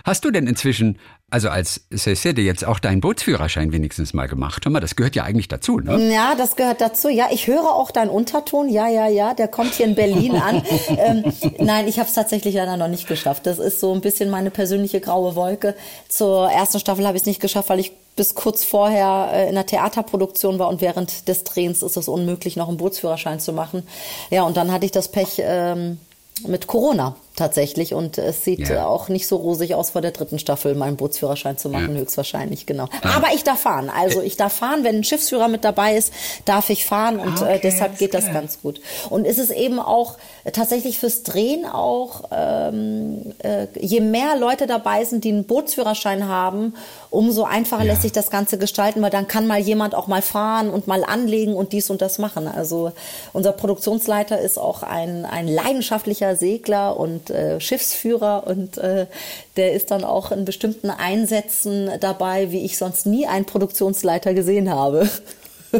Hast 0.03 0.25
du 0.25 0.31
denn 0.31 0.47
inzwischen, 0.47 0.99
also 1.29 1.49
als 1.49 1.87
Cecile 1.95 2.41
jetzt 2.41 2.65
auch 2.65 2.79
deinen 2.79 3.01
Bootsführerschein 3.01 3.71
wenigstens 3.71 4.13
mal 4.13 4.27
gemacht? 4.27 4.65
Hör 4.65 4.71
mal, 4.71 4.79
das 4.79 4.95
gehört 4.95 5.15
ja 5.15 5.23
eigentlich 5.23 5.47
dazu, 5.47 5.79
ne? 5.79 6.13
Ja, 6.13 6.35
das 6.35 6.55
gehört 6.55 6.81
dazu. 6.81 7.09
Ja, 7.09 7.27
ich 7.31 7.47
höre 7.47 7.73
auch 7.73 7.91
deinen 7.91 8.09
Unterton. 8.09 8.69
Ja, 8.69 8.87
ja, 8.89 9.07
ja, 9.07 9.33
der 9.33 9.47
kommt 9.47 9.73
hier 9.73 9.85
in 9.85 9.95
Berlin 9.95 10.35
an. 10.35 10.63
ähm, 10.97 11.23
nein, 11.59 11.87
ich 11.87 11.99
habe 11.99 12.09
es 12.09 12.15
tatsächlich 12.15 12.55
leider 12.55 12.77
noch 12.77 12.89
nicht 12.89 13.07
geschafft. 13.07 13.45
Das 13.45 13.59
ist 13.59 13.79
so 13.79 13.93
ein 13.93 14.01
bisschen 14.01 14.29
meine 14.29 14.51
persönliche 14.51 14.99
graue 14.99 15.35
Wolke. 15.35 15.75
Zur 16.09 16.49
ersten 16.49 16.79
Staffel 16.79 17.05
habe 17.07 17.15
ich 17.17 17.23
es 17.23 17.27
nicht 17.27 17.41
geschafft, 17.41 17.69
weil 17.69 17.79
ich 17.79 17.93
bis 18.17 18.35
kurz 18.35 18.65
vorher 18.65 19.29
äh, 19.31 19.47
in 19.47 19.55
der 19.55 19.65
Theaterproduktion 19.65 20.59
war 20.59 20.67
und 20.67 20.81
während 20.81 21.29
des 21.29 21.45
Drehens 21.45 21.81
ist 21.81 21.95
es 21.95 22.09
unmöglich, 22.09 22.57
noch 22.57 22.67
einen 22.67 22.75
Bootsführerschein 22.75 23.39
zu 23.39 23.53
machen. 23.53 23.87
Ja, 24.29 24.43
und 24.43 24.57
dann 24.57 24.73
hatte 24.73 24.85
ich 24.85 24.91
das 24.91 25.07
Pech 25.07 25.41
ähm, 25.41 25.99
mit 26.45 26.67
Corona 26.67 27.15
tatsächlich 27.37 27.93
und 27.93 28.17
es 28.17 28.43
sieht 28.43 28.67
ja. 28.67 28.85
auch 28.85 29.07
nicht 29.07 29.27
so 29.27 29.37
rosig 29.37 29.75
aus 29.75 29.91
vor 29.91 30.01
der 30.01 30.11
dritten 30.11 30.39
Staffel, 30.39 30.75
meinen 30.75 30.97
Bootsführerschein 30.97 31.57
zu 31.57 31.69
machen, 31.69 31.95
ja. 31.95 32.01
höchstwahrscheinlich, 32.01 32.65
genau. 32.65 32.87
Aber 33.03 33.27
ich 33.33 33.43
darf 33.43 33.61
fahren, 33.61 33.89
also 33.89 34.21
ich 34.21 34.35
darf 34.35 34.53
fahren, 34.53 34.83
wenn 34.83 34.97
ein 34.97 35.03
Schiffsführer 35.03 35.47
mit 35.47 35.63
dabei 35.63 35.95
ist, 35.95 36.11
darf 36.45 36.69
ich 36.69 36.85
fahren 36.85 37.19
und 37.19 37.39
äh, 37.39 37.43
okay, 37.43 37.55
äh, 37.55 37.59
deshalb 37.59 37.97
geht 37.97 38.13
das 38.13 38.25
klar. 38.25 38.41
ganz 38.41 38.61
gut. 38.61 38.81
Und 39.09 39.25
ist 39.25 39.37
es 39.37 39.51
eben 39.51 39.79
auch 39.79 40.17
äh, 40.43 40.51
tatsächlich 40.51 40.97
fürs 40.97 41.23
Drehen 41.23 41.65
auch, 41.65 42.25
ähm, 42.31 43.33
äh, 43.39 43.67
je 43.79 44.01
mehr 44.01 44.35
Leute 44.37 44.67
dabei 44.67 45.05
sind, 45.05 45.23
die 45.23 45.29
einen 45.29 45.45
Bootsführerschein 45.45 46.27
haben, 46.27 46.73
umso 47.11 47.43
einfacher 47.43 47.83
ja. 47.83 47.93
lässt 47.93 48.01
sich 48.01 48.11
das 48.11 48.31
Ganze 48.31 48.57
gestalten, 48.57 49.01
weil 49.01 49.11
dann 49.11 49.27
kann 49.27 49.45
mal 49.45 49.59
jemand 49.59 49.93
auch 49.93 50.07
mal 50.07 50.23
fahren 50.23 50.69
und 50.69 50.87
mal 50.87 51.03
anlegen 51.03 51.53
und 51.53 51.71
dies 51.71 51.89
und 51.89 52.01
das 52.01 52.17
machen. 52.17 52.47
Also 52.47 52.91
unser 53.33 53.51
Produktionsleiter 53.51 54.39
ist 54.39 54.57
auch 54.57 54.81
ein, 54.81 55.25
ein 55.25 55.47
leidenschaftlicher 55.47 56.35
Segler 56.35 56.99
und 56.99 57.26
äh, 57.29 57.59
Schiffsführer 57.59 58.47
und 58.47 58.77
äh, 58.77 59.07
der 59.55 59.73
ist 59.73 59.91
dann 59.91 60.03
auch 60.03 60.31
in 60.31 60.45
bestimmten 60.45 60.89
Einsätzen 60.89 61.89
dabei, 61.99 62.51
wie 62.51 62.65
ich 62.65 62.77
sonst 62.77 63.05
nie 63.05 63.27
einen 63.27 63.45
Produktionsleiter 63.45 64.33
gesehen 64.33 64.69
habe. 64.69 65.09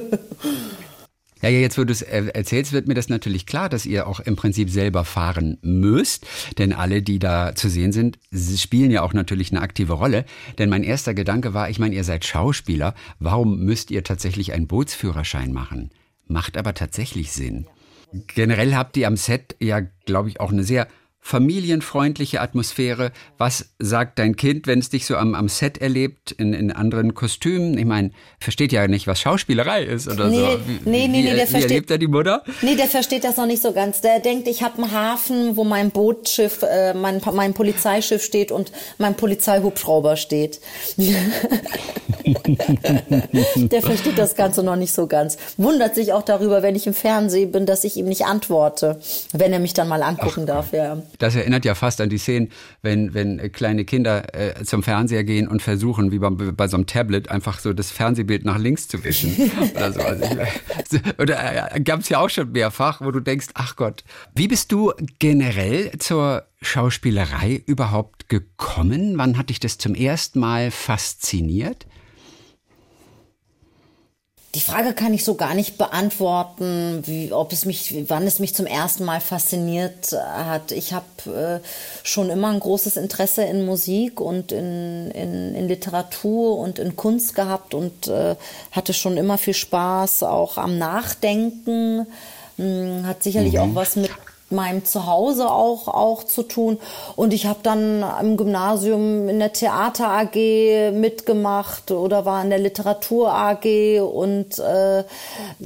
Ja, 1.42 1.50
ja, 1.50 1.60
jetzt, 1.60 1.78
wo 1.78 1.84
du 1.84 1.92
es 1.92 2.02
erzählst, 2.02 2.74
wird 2.74 2.88
mir 2.88 2.96
das 2.96 3.10
natürlich 3.10 3.46
klar, 3.46 3.70
dass 3.70 3.86
ihr 3.86 4.08
auch 4.08 4.20
im 4.20 4.36
Prinzip 4.36 4.70
selber 4.72 5.06
fahren 5.06 5.58
müsst. 5.62 6.26
Denn 6.58 6.74
alle, 6.74 7.04
die 7.04 7.20
da 7.20 7.54
zu 7.54 7.70
sehen 7.70 7.92
sind, 7.92 8.18
spielen 8.34 8.90
ja 8.90 9.04
auch 9.04 9.14
natürlich 9.14 9.52
eine 9.52 9.62
aktive 9.62 9.94
Rolle. 9.94 10.26
Denn 10.58 10.70
mein 10.70 10.84
erster 10.84 11.14
Gedanke 11.14 11.54
war, 11.54 11.70
ich 11.70 11.78
meine, 11.78 11.96
ihr 11.96 12.04
seid 12.04 12.26
Schauspieler. 12.26 12.96
Warum 13.20 13.60
müsst 13.60 13.92
ihr 13.92 14.04
tatsächlich 14.04 14.52
einen 14.54 14.68
Bootsführerschein 14.68 15.54
machen? 15.54 15.92
Macht 16.26 16.58
aber 16.58 16.74
tatsächlich 16.74 17.32
Sinn. 17.32 17.68
Generell 18.34 18.74
habt 18.74 18.98
ihr 18.98 19.08
am 19.08 19.18
Set 19.18 19.56
ja, 19.60 19.82
glaube 20.06 20.30
ich, 20.30 20.40
auch 20.40 20.52
eine 20.52 20.64
sehr 20.64 20.88
familienfreundliche 21.28 22.40
Atmosphäre. 22.40 23.12
Was 23.38 23.74
sagt 23.80 24.18
dein 24.18 24.38
Kind, 24.38 24.66
wenn 24.66 24.80
es 24.80 24.90
dich 24.90 25.06
so 25.06 25.18
am, 25.18 25.36
am 25.36 25.50
Set 25.50 25.78
erlebt, 25.78 26.32
in, 26.32 26.54
in 26.54 26.72
anderen 26.72 27.16
Kostümen? 27.16 27.78
Ich 27.78 27.84
meine, 27.84 28.12
versteht 28.40 28.72
ja 28.72 28.88
nicht, 28.88 29.08
was 29.08 29.20
Schauspielerei 29.20 29.84
ist 29.84 30.08
oder 30.08 30.30
nee, 30.30 30.38
so. 30.38 30.60
Wie, 30.66 30.90
nee, 30.90 31.08
nee, 31.10 31.24
nee, 31.24 31.24
der 31.24 31.34
wie 31.34 31.40
versteht, 31.40 31.64
erlebt 31.64 31.92
er 31.92 31.98
die 31.98 32.08
Mutter? 32.08 32.44
Nee, 32.62 32.76
der 32.76 32.88
versteht 32.88 33.26
das 33.26 33.36
noch 33.36 33.46
nicht 33.46 33.62
so 33.62 33.74
ganz. 33.74 34.00
Der 34.00 34.22
denkt, 34.22 34.48
ich 34.48 34.64
habe 34.64 34.82
einen 34.82 34.94
Hafen, 34.94 35.58
wo 35.58 35.66
mein 35.66 35.92
Bootschiff, 35.92 36.64
äh, 36.64 36.94
mein, 36.94 37.20
mein 37.34 37.54
Polizeischiff 37.54 38.24
steht 38.24 38.54
und 38.54 38.72
mein 38.98 39.16
Polizeihubschrauber 39.16 40.16
steht. 40.16 40.62
der 43.58 43.82
versteht 43.82 44.18
das 44.18 44.36
Ganze 44.36 44.64
noch 44.64 44.78
nicht 44.78 44.94
so 44.94 45.08
ganz. 45.08 45.38
Wundert 45.58 45.94
sich 45.94 46.14
auch 46.14 46.24
darüber, 46.24 46.64
wenn 46.64 46.78
ich 46.78 46.88
im 46.88 46.94
Fernsehen 46.94 47.52
bin, 47.52 47.66
dass 47.66 47.84
ich 47.84 47.98
ihm 47.98 48.06
nicht 48.06 48.26
antworte, 48.26 49.02
wenn 49.34 49.52
er 49.52 49.60
mich 49.60 49.74
dann 49.74 49.90
mal 49.90 50.04
angucken 50.04 50.44
Ach, 50.44 50.48
darf. 50.48 50.72
Ja. 50.72 51.02
Das 51.18 51.36
erinnert 51.36 51.66
ja 51.66 51.76
fast 51.76 52.02
an 52.02 52.10
die 52.10 52.18
Szenen, 52.18 52.50
wenn, 52.82 53.14
wenn 53.14 53.52
kleine 53.52 53.86
Kinder 53.86 54.34
äh, 54.34 54.64
zum 54.64 54.84
Fernseher 54.84 55.24
gehen 55.24 55.48
und 55.48 55.62
versuchen, 55.62 56.12
wie 56.12 56.20
bei, 56.20 56.30
bei 56.30 56.68
so 56.68 56.78
einem 56.78 56.86
Tablet, 56.86 57.30
einfach 57.30 57.60
so 57.60 57.74
das 57.74 57.92
Fernsehbild 57.92 58.46
nach 58.46 58.58
links 58.58 58.88
zu 58.88 59.04
wischen. 59.04 59.36
oder 59.76 59.94
so. 59.94 60.02
Also, 60.02 60.28
oder 61.18 61.76
äh, 61.76 61.80
gab 61.82 62.02
es 62.02 62.10
ja 62.10 62.20
auch 62.20 62.30
schon 62.30 62.52
mehrfach, 62.52 63.02
wo 63.02 63.12
du 63.12 63.20
denkst, 63.20 63.48
ach 63.54 63.76
Gott. 63.76 64.04
Wie 64.36 64.48
bist 64.48 64.72
du 64.72 64.94
generell 65.20 65.92
zur 66.00 66.46
Schauspielerei 66.62 67.62
überhaupt 67.66 68.30
gekommen? 68.30 69.18
Wann 69.18 69.38
hat 69.38 69.50
dich 69.50 69.60
das 69.60 69.78
zum 69.78 69.96
ersten 69.96 70.40
Mal 70.40 70.72
fasziniert? 70.72 71.86
Die 74.58 74.64
Frage 74.64 74.94
kann 74.94 75.14
ich 75.14 75.24
so 75.24 75.36
gar 75.36 75.54
nicht 75.54 75.78
beantworten, 75.78 77.04
wie, 77.06 77.32
ob 77.32 77.54
es 77.54 77.66
mich, 77.66 77.94
wann 78.08 78.26
es 78.26 78.40
mich 78.40 78.56
zum 78.56 78.66
ersten 78.66 79.06
Mal 79.06 79.22
fasziniert 79.22 80.14
hat. 80.14 80.72
Ich 80.72 80.94
habe 80.94 81.62
äh, 81.62 81.68
schon 82.02 82.32
immer 82.32 82.48
ein 82.48 82.60
großes 82.60 82.98
Interesse 82.98 83.44
in 83.44 83.68
Musik 83.68 84.20
und 84.20 84.52
in, 84.52 85.12
in, 85.12 85.54
in 85.54 85.68
Literatur 85.68 86.58
und 86.58 86.80
in 86.80 86.96
Kunst 86.96 87.36
gehabt 87.36 87.76
und 87.76 88.08
äh, 88.08 88.36
hatte 88.72 88.96
schon 88.96 89.18
immer 89.18 89.38
viel 89.38 89.54
Spaß 89.54 90.24
auch 90.24 90.58
am 90.58 90.80
Nachdenken. 90.80 92.08
Hm, 92.56 93.06
hat 93.06 93.22
sicherlich 93.22 93.54
mhm. 93.54 93.60
auch 93.60 93.76
was 93.76 93.96
mit 93.96 94.10
meinem 94.50 94.86
Zuhause 94.86 95.52
auch, 95.52 95.88
auch 95.88 96.24
zu 96.24 96.44
tun. 96.44 96.80
Und 97.16 97.34
ich 97.34 97.46
habe 97.46 97.60
dann 97.64 98.04
im 98.22 98.38
Gymnasium 98.38 99.28
in 99.28 99.40
der 99.40 99.54
Theater 99.54 100.10
AG 100.10 100.92
mitgemacht 100.94 101.92
oder 101.92 102.26
war 102.26 102.42
in 102.44 102.50
der 102.50 102.60
Literatur 102.60 103.34
AG 103.34 104.00
und, 104.02 104.60
äh, 104.60 105.04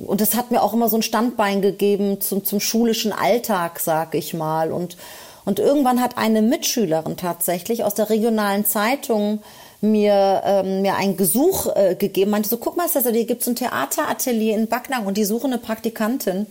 und 0.05 0.21
das 0.21 0.35
hat 0.35 0.51
mir 0.51 0.63
auch 0.63 0.73
immer 0.73 0.89
so 0.89 0.97
ein 0.97 1.03
Standbein 1.03 1.61
gegeben 1.61 2.21
zum, 2.21 2.43
zum 2.43 2.59
schulischen 2.59 3.13
Alltag, 3.13 3.79
sag 3.79 4.15
ich 4.15 4.33
mal. 4.33 4.71
Und, 4.71 4.97
und 5.45 5.59
irgendwann 5.59 6.01
hat 6.01 6.17
eine 6.17 6.41
Mitschülerin 6.41 7.17
tatsächlich 7.17 7.83
aus 7.83 7.93
der 7.93 8.09
regionalen 8.09 8.65
Zeitung 8.65 9.41
mir, 9.81 10.41
ähm, 10.45 10.81
mir 10.81 10.95
ein 10.95 11.17
Gesuch 11.17 11.67
äh, 11.75 11.95
gegeben, 11.95 12.31
meinte 12.31 12.49
so, 12.49 12.57
guck 12.57 12.77
mal, 12.77 12.87
also, 12.93 13.09
hier 13.09 13.25
gibt's 13.25 13.47
ein 13.47 13.55
Theateratelier 13.55 14.55
in 14.55 14.67
Backnang 14.67 15.05
und 15.05 15.17
die 15.17 15.25
suchen 15.25 15.51
eine 15.51 15.61
Praktikantin. 15.61 16.45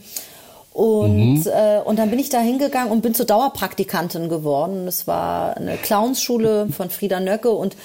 Und, 0.73 1.35
mhm. 1.35 1.47
äh, 1.47 1.81
und 1.85 1.99
dann 1.99 2.11
bin 2.11 2.19
ich 2.19 2.29
da 2.29 2.39
hingegangen 2.39 2.93
und 2.93 3.03
bin 3.03 3.15
zur 3.15 3.27
Dauerpraktikantin 3.27 4.29
geworden. 4.29 4.87
Es 4.87 5.07
war 5.07 5.57
eine 5.57 5.77
Clownsschule 5.77 6.69
von 6.69 6.91
Frieda 6.91 7.19
Nöcke 7.19 7.51
und 7.51 7.77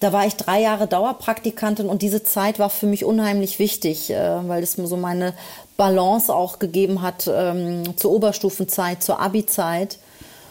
da 0.00 0.12
war 0.12 0.26
ich 0.26 0.36
drei 0.36 0.60
Jahre 0.60 0.86
Dauerpraktikantin 0.86 1.88
und 1.88 2.02
diese 2.02 2.22
Zeit 2.22 2.58
war 2.58 2.68
für 2.68 2.86
mich 2.86 3.04
unheimlich 3.06 3.58
wichtig, 3.58 4.10
äh, 4.10 4.48
weil 4.48 4.62
es 4.62 4.76
mir 4.76 4.86
so 4.86 4.98
meine 4.98 5.32
Balance 5.78 6.34
auch 6.34 6.58
gegeben 6.58 7.00
hat 7.00 7.30
ähm, 7.32 7.96
zur 7.96 8.12
Oberstufenzeit, 8.12 9.02
zur 9.02 9.20
Abi-Zeit. 9.20 9.98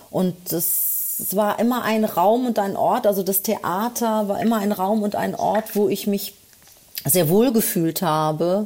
Und 0.10 0.36
das, 0.50 1.18
es 1.20 1.36
war 1.36 1.60
immer 1.60 1.84
ein 1.84 2.04
Raum 2.04 2.48
und 2.48 2.58
ein 2.58 2.76
Ort, 2.76 3.06
also 3.06 3.22
das 3.22 3.44
Theater 3.44 4.28
war 4.28 4.42
immer 4.42 4.58
ein 4.58 4.72
Raum 4.72 5.04
und 5.04 5.16
ein 5.16 5.36
Ort, 5.36 5.76
wo 5.76 5.88
ich 5.88 6.08
mich 6.08 6.34
sehr 7.04 7.30
wohl 7.30 7.52
gefühlt 7.52 8.02
habe 8.02 8.66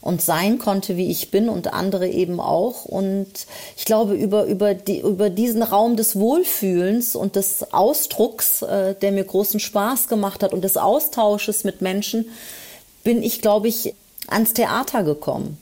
und 0.00 0.22
sein 0.22 0.58
konnte, 0.58 0.96
wie 0.96 1.10
ich 1.10 1.30
bin 1.30 1.48
und 1.48 1.72
andere 1.72 2.08
eben 2.08 2.40
auch. 2.40 2.84
Und 2.84 3.28
ich 3.76 3.84
glaube, 3.84 4.14
über, 4.14 4.44
über, 4.44 4.74
die, 4.74 5.00
über 5.00 5.30
diesen 5.30 5.62
Raum 5.62 5.96
des 5.96 6.16
Wohlfühlens 6.16 7.16
und 7.16 7.36
des 7.36 7.72
Ausdrucks, 7.72 8.62
äh, 8.62 8.94
der 8.94 9.12
mir 9.12 9.24
großen 9.24 9.60
Spaß 9.60 10.08
gemacht 10.08 10.42
hat 10.42 10.52
und 10.52 10.62
des 10.62 10.76
Austausches 10.76 11.64
mit 11.64 11.82
Menschen, 11.82 12.26
bin 13.04 13.22
ich, 13.22 13.40
glaube 13.40 13.68
ich, 13.68 13.94
ans 14.28 14.52
Theater 14.52 15.02
gekommen. 15.02 15.58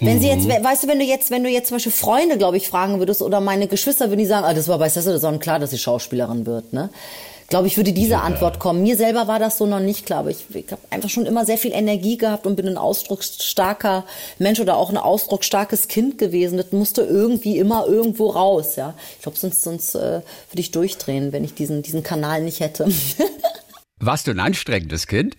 Wenn 0.00 0.20
sie 0.20 0.28
jetzt, 0.28 0.44
mhm. 0.46 0.64
weißt 0.64 0.84
du, 0.84 0.88
wenn 0.88 0.98
du 0.98 1.04
jetzt, 1.04 1.30
wenn 1.30 1.42
du 1.42 1.48
jetzt 1.48 1.68
zum 1.68 1.76
Beispiel 1.76 1.92
Freunde, 1.92 2.36
glaube 2.36 2.56
ich, 2.56 2.68
fragen 2.68 2.98
würdest 2.98 3.22
oder 3.22 3.40
meine 3.40 3.68
Geschwister, 3.68 4.10
würden 4.10 4.20
die 4.20 4.26
sagen, 4.26 4.44
ah, 4.44 4.54
das 4.54 4.68
war 4.68 4.78
bei 4.78 4.88
Cecil 4.88 5.18
Son 5.18 5.38
klar, 5.38 5.58
dass 5.58 5.70
sie 5.70 5.78
Schauspielerin 5.78 6.46
wird, 6.46 6.72
ne? 6.72 6.90
Glaube 7.48 7.66
ich, 7.66 7.76
würde 7.76 7.92
diese 7.92 8.12
ja. 8.12 8.20
Antwort 8.20 8.58
kommen. 8.58 8.82
Mir 8.82 8.96
selber 8.96 9.26
war 9.26 9.38
das 9.38 9.58
so 9.58 9.66
noch 9.66 9.80
nicht 9.80 10.06
klar, 10.06 10.20
aber 10.20 10.30
ich, 10.30 10.44
ich 10.54 10.70
habe 10.70 10.82
einfach 10.90 11.08
schon 11.08 11.26
immer 11.26 11.44
sehr 11.44 11.58
viel 11.58 11.72
Energie 11.72 12.18
gehabt 12.18 12.46
und 12.46 12.56
bin 12.56 12.68
ein 12.68 12.76
ausdrucksstarker 12.76 14.04
Mensch 14.38 14.60
oder 14.60 14.76
auch 14.76 14.90
ein 14.90 14.98
ausdrucksstarkes 14.98 15.88
Kind 15.88 16.18
gewesen. 16.18 16.58
Das 16.58 16.72
musste 16.72 17.02
irgendwie 17.02 17.58
immer 17.58 17.86
irgendwo 17.86 18.30
raus, 18.30 18.76
ja. 18.76 18.94
Ich 19.16 19.22
glaube, 19.22 19.38
sonst, 19.38 19.62
sonst 19.62 19.94
äh, 19.94 20.20
würde 20.50 20.60
ich 20.60 20.70
durchdrehen, 20.70 21.32
wenn 21.32 21.42
ich 21.42 21.54
diesen, 21.54 21.82
diesen 21.82 22.02
Kanal 22.02 22.42
nicht 22.42 22.60
hätte. 22.60 22.86
Warst 23.98 24.26
du 24.26 24.30
ein 24.30 24.40
anstrengendes 24.40 25.06
Kind? 25.06 25.36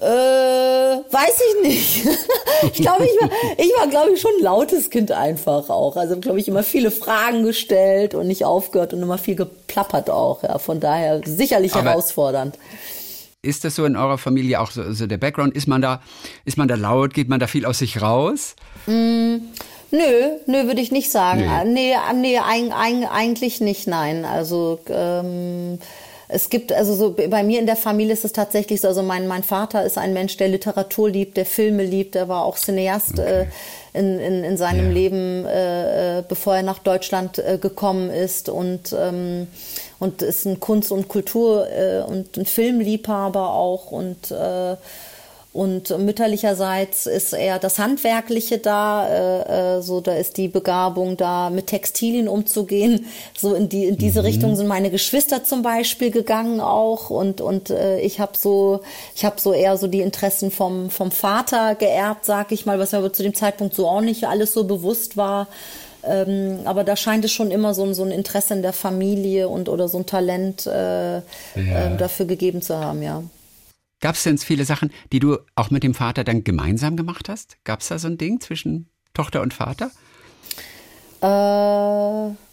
Äh, 0.00 0.04
weiß 0.06 1.40
ich 1.50 1.68
nicht. 1.68 2.06
ich 2.72 2.80
glaube, 2.80 3.04
ich 3.04 3.20
war, 3.20 3.30
ich 3.58 3.70
war, 3.78 3.86
glaube 3.88 4.12
ich, 4.12 4.20
schon 4.20 4.30
ein 4.38 4.42
lautes 4.42 4.88
Kind 4.88 5.12
einfach 5.12 5.68
auch. 5.68 5.96
Also, 5.96 6.18
glaube 6.18 6.40
ich, 6.40 6.48
immer 6.48 6.62
viele 6.62 6.90
Fragen 6.90 7.44
gestellt 7.44 8.14
und 8.14 8.26
nicht 8.26 8.46
aufgehört 8.46 8.94
und 8.94 9.02
immer 9.02 9.18
viel 9.18 9.34
geplappert 9.34 10.08
auch. 10.08 10.42
Ja, 10.42 10.58
von 10.58 10.80
daher 10.80 11.20
sicherlich 11.26 11.74
Aber 11.74 11.90
herausfordernd. 11.90 12.56
Ist 13.42 13.64
das 13.64 13.74
so 13.74 13.84
in 13.84 13.96
eurer 13.96 14.16
Familie 14.16 14.60
auch 14.60 14.70
so, 14.70 14.90
so, 14.92 15.06
der 15.06 15.18
Background? 15.18 15.54
Ist 15.54 15.66
man 15.66 15.82
da, 15.82 16.00
ist 16.46 16.56
man 16.56 16.68
da 16.68 16.76
laut? 16.76 17.12
Geht 17.12 17.28
man 17.28 17.38
da 17.38 17.46
viel 17.46 17.66
aus 17.66 17.78
sich 17.78 18.00
raus? 18.00 18.56
Mm. 18.86 19.36
Nö, 19.92 20.38
nö, 20.46 20.66
würde 20.66 20.80
ich 20.80 20.92
nicht 20.92 21.10
sagen. 21.10 21.40
Nee, 21.72 21.94
nee, 22.12 22.14
nee 22.14 22.38
ein, 22.38 22.72
ein, 22.72 23.04
eigentlich 23.04 23.60
nicht, 23.60 23.88
nein. 23.88 24.24
Also 24.24 24.78
ähm, 24.88 25.80
es 26.32 26.48
gibt, 26.48 26.72
also 26.72 26.94
so 26.94 27.12
bei 27.12 27.42
mir 27.42 27.58
in 27.58 27.66
der 27.66 27.76
Familie 27.76 28.12
ist 28.12 28.24
es 28.24 28.32
tatsächlich 28.32 28.80
so, 28.80 28.88
also 28.88 29.02
mein, 29.02 29.26
mein 29.26 29.42
Vater 29.42 29.84
ist 29.84 29.98
ein 29.98 30.12
Mensch, 30.12 30.36
der 30.36 30.48
Literatur 30.48 31.10
liebt, 31.10 31.36
der 31.36 31.46
Filme 31.46 31.82
liebt, 31.84 32.14
der 32.14 32.28
war 32.28 32.44
auch 32.44 32.56
Cineast 32.56 33.18
okay. 33.18 33.42
äh, 33.42 33.98
in, 33.98 34.18
in, 34.20 34.44
in 34.44 34.56
seinem 34.56 34.88
ja. 34.88 34.92
Leben, 34.92 35.44
äh, 35.46 36.18
äh, 36.18 36.24
bevor 36.26 36.56
er 36.56 36.62
nach 36.62 36.78
Deutschland 36.78 37.38
äh, 37.38 37.58
gekommen 37.58 38.10
ist 38.10 38.48
und, 38.48 38.94
ähm, 38.98 39.48
und 39.98 40.22
ist 40.22 40.46
ein 40.46 40.60
Kunst- 40.60 40.92
und 40.92 41.08
Kultur- 41.08 41.68
äh, 41.68 42.02
und 42.02 42.36
ein 42.36 42.46
Filmliebhaber 42.46 43.52
auch 43.52 43.90
und 43.90 44.30
äh, 44.30 44.76
und 45.52 45.98
mütterlicherseits 45.98 47.06
ist 47.06 47.32
eher 47.32 47.58
das 47.58 47.80
Handwerkliche 47.80 48.58
da, 48.58 49.08
äh, 49.08 49.78
äh, 49.78 49.82
so 49.82 50.00
da 50.00 50.14
ist 50.14 50.36
die 50.36 50.46
Begabung 50.46 51.16
da, 51.16 51.50
mit 51.50 51.66
Textilien 51.66 52.28
umzugehen. 52.28 53.06
So 53.36 53.54
in 53.54 53.68
die 53.68 53.86
in 53.86 53.98
diese 53.98 54.20
mhm. 54.20 54.26
Richtung 54.26 54.56
sind 54.56 54.68
meine 54.68 54.90
Geschwister 54.90 55.42
zum 55.42 55.62
Beispiel 55.62 56.12
gegangen 56.12 56.60
auch 56.60 57.10
und 57.10 57.40
und 57.40 57.70
äh, 57.70 57.98
ich 57.98 58.20
habe 58.20 58.32
so 58.36 58.80
ich 59.16 59.24
habe 59.24 59.40
so 59.40 59.52
eher 59.52 59.76
so 59.76 59.88
die 59.88 60.02
Interessen 60.02 60.52
vom 60.52 60.88
vom 60.88 61.10
Vater 61.10 61.74
geerbt, 61.74 62.24
sag 62.24 62.52
ich 62.52 62.64
mal, 62.64 62.78
was 62.78 62.92
mir 62.92 62.98
aber 62.98 63.12
zu 63.12 63.24
dem 63.24 63.34
Zeitpunkt 63.34 63.74
so 63.74 63.88
auch 63.88 64.02
nicht 64.02 64.28
alles 64.28 64.52
so 64.52 64.64
bewusst 64.64 65.16
war. 65.16 65.48
Ähm, 66.04 66.60
aber 66.64 66.84
da 66.84 66.94
scheint 66.94 67.24
es 67.24 67.32
schon 67.32 67.50
immer 67.50 67.74
so, 67.74 67.84
ein 67.84 67.92
so 67.92 68.04
ein 68.04 68.10
Interesse 68.12 68.54
in 68.54 68.62
der 68.62 68.72
Familie 68.72 69.48
und 69.48 69.68
oder 69.68 69.88
so 69.88 69.98
ein 69.98 70.06
Talent 70.06 70.66
äh, 70.66 71.16
ja. 71.16 71.22
äh, 71.56 71.96
dafür 71.98 72.26
gegeben 72.26 72.62
zu 72.62 72.78
haben, 72.78 73.02
ja. 73.02 73.22
Gab 74.00 74.14
es 74.14 74.22
denn 74.22 74.38
viele 74.38 74.64
Sachen, 74.64 74.90
die 75.12 75.20
du 75.20 75.38
auch 75.54 75.70
mit 75.70 75.82
dem 75.82 75.94
Vater 75.94 76.24
dann 76.24 76.44
gemeinsam 76.44 76.96
gemacht 76.96 77.28
hast? 77.28 77.58
Gab 77.64 77.80
es 77.80 77.88
da 77.88 77.98
so 77.98 78.08
ein 78.08 78.18
Ding 78.18 78.40
zwischen 78.40 78.88
Tochter 79.14 79.42
und 79.42 79.52
Vater? 79.52 79.90
Äh, 81.22 81.26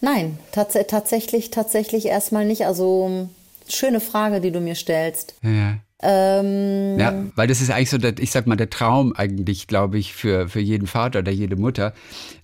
nein, 0.02 0.38
tats 0.52 0.78
tatsächlich, 0.88 1.52
tatsächlich 1.52 2.08
erstmal 2.08 2.46
nicht. 2.46 2.66
Also 2.66 3.30
schöne 3.70 4.02
Frage, 4.02 4.42
die 4.42 4.52
du 4.52 4.60
mir 4.60 4.76
stellst. 4.76 5.36
Ja. 5.42 5.78
Ähm, 6.00 7.00
ja, 7.00 7.26
weil 7.36 7.48
das 7.48 7.62
ist 7.62 7.72
eigentlich 7.72 7.90
so, 7.90 7.98
ich 7.98 8.32
sag 8.32 8.46
mal, 8.46 8.56
der 8.56 8.70
Traum 8.70 9.14
eigentlich, 9.16 9.68
glaube 9.68 9.98
ich, 9.98 10.14
für, 10.14 10.48
für 10.48 10.60
jeden 10.60 10.86
Vater 10.86 11.20
oder 11.20 11.32
jede 11.32 11.56
Mutter, 11.56 11.94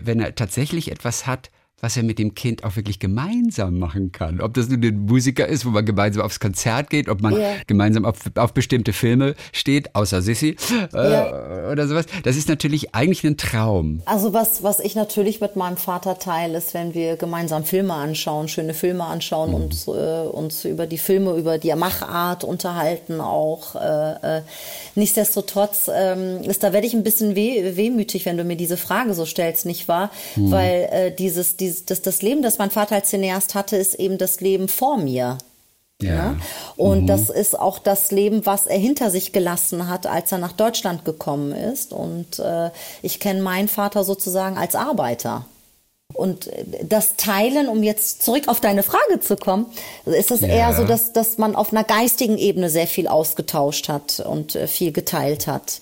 wenn 0.00 0.18
er 0.18 0.34
tatsächlich 0.34 0.90
etwas 0.90 1.26
hat, 1.26 1.50
was 1.84 1.98
er 1.98 2.02
mit 2.02 2.18
dem 2.18 2.34
Kind 2.34 2.64
auch 2.64 2.76
wirklich 2.76 2.98
gemeinsam 2.98 3.78
machen 3.78 4.10
kann. 4.10 4.40
Ob 4.40 4.54
das 4.54 4.70
nun 4.70 4.82
ein 4.82 5.00
Musiker 5.00 5.46
ist, 5.46 5.66
wo 5.66 5.70
man 5.70 5.84
gemeinsam 5.84 6.22
aufs 6.22 6.40
Konzert 6.40 6.88
geht, 6.88 7.10
ob 7.10 7.20
man 7.20 7.38
ja. 7.38 7.56
gemeinsam 7.66 8.06
auf, 8.06 8.16
auf, 8.36 8.54
bestimmte 8.54 8.94
Filme 8.94 9.34
steht, 9.52 9.94
außer 9.94 10.22
Sissy 10.22 10.56
äh, 10.94 11.12
ja. 11.12 11.70
oder 11.70 11.86
sowas. 11.86 12.06
Das 12.22 12.36
ist 12.36 12.48
natürlich 12.48 12.94
eigentlich 12.94 13.22
ein 13.24 13.36
Traum. 13.36 14.00
Also 14.06 14.32
was, 14.32 14.62
was 14.62 14.80
ich 14.80 14.94
natürlich 14.94 15.42
mit 15.42 15.56
meinem 15.56 15.76
Vater 15.76 16.18
teile, 16.18 16.56
ist, 16.56 16.72
wenn 16.72 16.94
wir 16.94 17.16
gemeinsam 17.16 17.64
Filme 17.64 17.92
anschauen, 17.92 18.48
schöne 18.48 18.72
Filme 18.72 19.04
anschauen 19.04 19.50
mhm. 19.50 19.54
und 19.56 19.88
äh, 19.88 20.26
uns 20.26 20.64
über 20.64 20.86
die 20.86 20.96
Filme, 20.96 21.34
über 21.34 21.58
die 21.58 21.74
Machart 21.74 22.44
unterhalten 22.44 23.20
auch. 23.20 23.74
Äh, 23.74 24.38
äh 24.38 24.42
nichtsdestotrotz 24.94 25.90
ähm, 25.92 26.40
ist, 26.44 26.62
da 26.62 26.72
werde 26.72 26.86
ich 26.86 26.94
ein 26.94 27.02
bisschen 27.02 27.34
weh, 27.34 27.76
wehmütig, 27.76 28.24
wenn 28.24 28.38
du 28.38 28.44
mir 28.44 28.56
diese 28.56 28.78
Frage 28.78 29.12
so 29.12 29.26
stellst, 29.26 29.66
nicht 29.66 29.86
wahr? 29.88 30.10
Mhm. 30.36 30.50
Weil 30.50 30.88
äh, 30.90 31.10
dieses, 31.14 31.56
dieses 31.56 31.73
dieses, 31.74 31.86
das, 31.86 32.02
das 32.02 32.22
Leben, 32.22 32.42
das 32.42 32.58
mein 32.58 32.70
Vater 32.70 32.96
als 32.96 33.10
Cineast 33.10 33.54
hatte, 33.54 33.76
ist 33.76 33.94
eben 33.94 34.18
das 34.18 34.40
Leben 34.40 34.68
vor 34.68 34.96
mir. 34.98 35.38
Ja. 36.02 36.32
Ne? 36.32 36.40
Und 36.76 37.02
mhm. 37.02 37.06
das 37.06 37.30
ist 37.30 37.58
auch 37.58 37.78
das 37.78 38.10
Leben, 38.10 38.46
was 38.46 38.66
er 38.66 38.78
hinter 38.78 39.10
sich 39.10 39.32
gelassen 39.32 39.88
hat, 39.88 40.06
als 40.06 40.32
er 40.32 40.38
nach 40.38 40.52
Deutschland 40.52 41.04
gekommen 41.04 41.52
ist. 41.52 41.92
Und 41.92 42.38
äh, 42.38 42.70
ich 43.02 43.20
kenne 43.20 43.42
meinen 43.42 43.68
Vater 43.68 44.04
sozusagen 44.04 44.58
als 44.58 44.74
Arbeiter. 44.74 45.46
Und 46.12 46.50
das 46.82 47.16
Teilen, 47.16 47.68
um 47.68 47.82
jetzt 47.82 48.22
zurück 48.22 48.48
auf 48.48 48.60
deine 48.60 48.82
Frage 48.82 49.20
zu 49.20 49.36
kommen, 49.36 49.66
ist 50.04 50.30
es 50.30 50.42
ja. 50.42 50.48
eher 50.48 50.74
so, 50.74 50.84
dass, 50.84 51.12
dass 51.12 51.38
man 51.38 51.56
auf 51.56 51.72
einer 51.72 51.82
geistigen 51.82 52.38
Ebene 52.38 52.70
sehr 52.70 52.86
viel 52.86 53.08
ausgetauscht 53.08 53.88
hat 53.88 54.20
und 54.20 54.54
äh, 54.54 54.66
viel 54.66 54.92
geteilt 54.92 55.46
hat, 55.46 55.80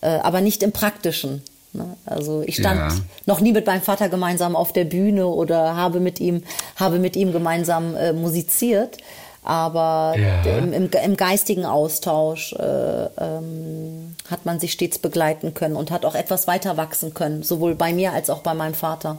äh, 0.00 0.06
aber 0.06 0.40
nicht 0.40 0.62
im 0.62 0.72
praktischen. 0.72 1.42
Ne? 1.76 1.96
Also 2.06 2.42
ich 2.46 2.56
stand 2.56 2.92
ja. 2.92 2.98
noch 3.26 3.40
nie 3.40 3.52
mit 3.52 3.66
meinem 3.66 3.82
Vater 3.82 4.08
gemeinsam 4.08 4.56
auf 4.56 4.72
der 4.72 4.84
Bühne 4.84 5.26
oder 5.26 5.76
habe 5.76 6.00
mit 6.00 6.20
ihm, 6.20 6.42
habe 6.76 6.98
mit 6.98 7.16
ihm 7.16 7.32
gemeinsam 7.32 7.94
äh, 7.96 8.12
musiziert 8.12 8.98
aber 9.46 10.16
ja. 10.18 10.58
im, 10.58 10.72
im, 10.72 10.90
im, 10.90 11.16
geistigen 11.16 11.64
Austausch 11.64 12.52
äh, 12.54 13.04
ähm, 13.16 14.16
hat 14.28 14.44
man 14.44 14.58
sich 14.58 14.72
stets 14.72 14.98
begleiten 14.98 15.54
können 15.54 15.76
und 15.76 15.92
hat 15.92 16.04
auch 16.04 16.16
etwas 16.16 16.48
weiter 16.48 16.76
wachsen 16.76 17.14
können, 17.14 17.44
sowohl 17.44 17.76
bei 17.76 17.92
mir 17.92 18.12
als 18.12 18.28
auch 18.28 18.40
bei 18.40 18.54
meinem 18.54 18.74
Vater. 18.74 19.18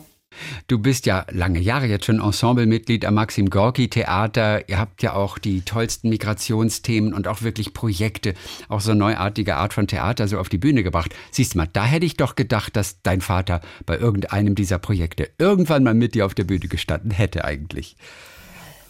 Du 0.68 0.80
bist 0.80 1.06
ja 1.06 1.26
lange 1.32 1.60
Jahre 1.60 1.88
jetzt 1.88 2.06
schon 2.06 2.22
Ensemblemitglied 2.22 3.06
am 3.06 3.16
Maxim 3.16 3.50
Gorki 3.50 3.90
Theater. 3.90 4.68
Ihr 4.70 4.80
habt 4.80 5.04
ja 5.04 5.14
auch 5.14 5.38
die 5.38 5.62
tollsten 5.62 6.10
Migrationsthemen 6.10 7.14
und 7.14 7.28
auch 7.28 7.42
wirklich 7.42 7.74
Projekte, 7.74 8.34
auch 8.70 8.82
so 8.82 8.94
neuartige 8.94 9.56
Art 9.56 9.74
von 9.74 9.88
Theater 9.88 10.28
so 10.28 10.40
auf 10.40 10.50
die 10.50 10.58
Bühne 10.58 10.84
gebracht. 10.84 11.14
Siehst 11.32 11.54
du 11.54 11.60
mal, 11.60 11.70
da 11.72 11.86
hätte 11.86 12.06
ich 12.06 12.18
doch 12.18 12.36
gedacht, 12.36 12.76
dass 12.76 13.02
dein 13.02 13.22
Vater 13.22 13.62
bei 13.86 13.98
irgendeinem 13.98 14.56
dieser 14.56 14.80
Projekte 14.80 15.30
irgendwann 15.38 15.84
mal 15.84 15.94
mit 15.94 16.16
dir 16.16 16.26
auf 16.26 16.34
der 16.34 16.44
Bühne 16.44 16.68
gestanden 16.68 17.12
hätte 17.12 17.46
eigentlich. 17.46 17.96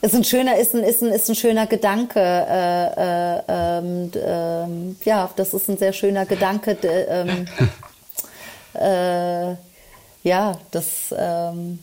Ist 0.02 0.14
ein 0.14 0.24
schöner, 0.24 0.60
ist 0.60 0.76
ein, 0.76 0.84
ist 0.84 1.02
ein, 1.02 1.12
ist 1.12 1.28
ein 1.28 1.36
schöner 1.36 1.66
Gedanke. 1.66 2.20
Äh, 2.20 3.40
äh, 3.48 4.10
äh, 4.14 4.68
ja, 5.06 5.30
das 5.36 5.56
ist 5.56 5.70
ein 5.70 5.78
sehr 5.78 5.94
schöner 5.94 6.26
Gedanke. 6.26 6.78
Ja, 10.28 10.58
das 10.72 11.16
ähm, 11.18 11.80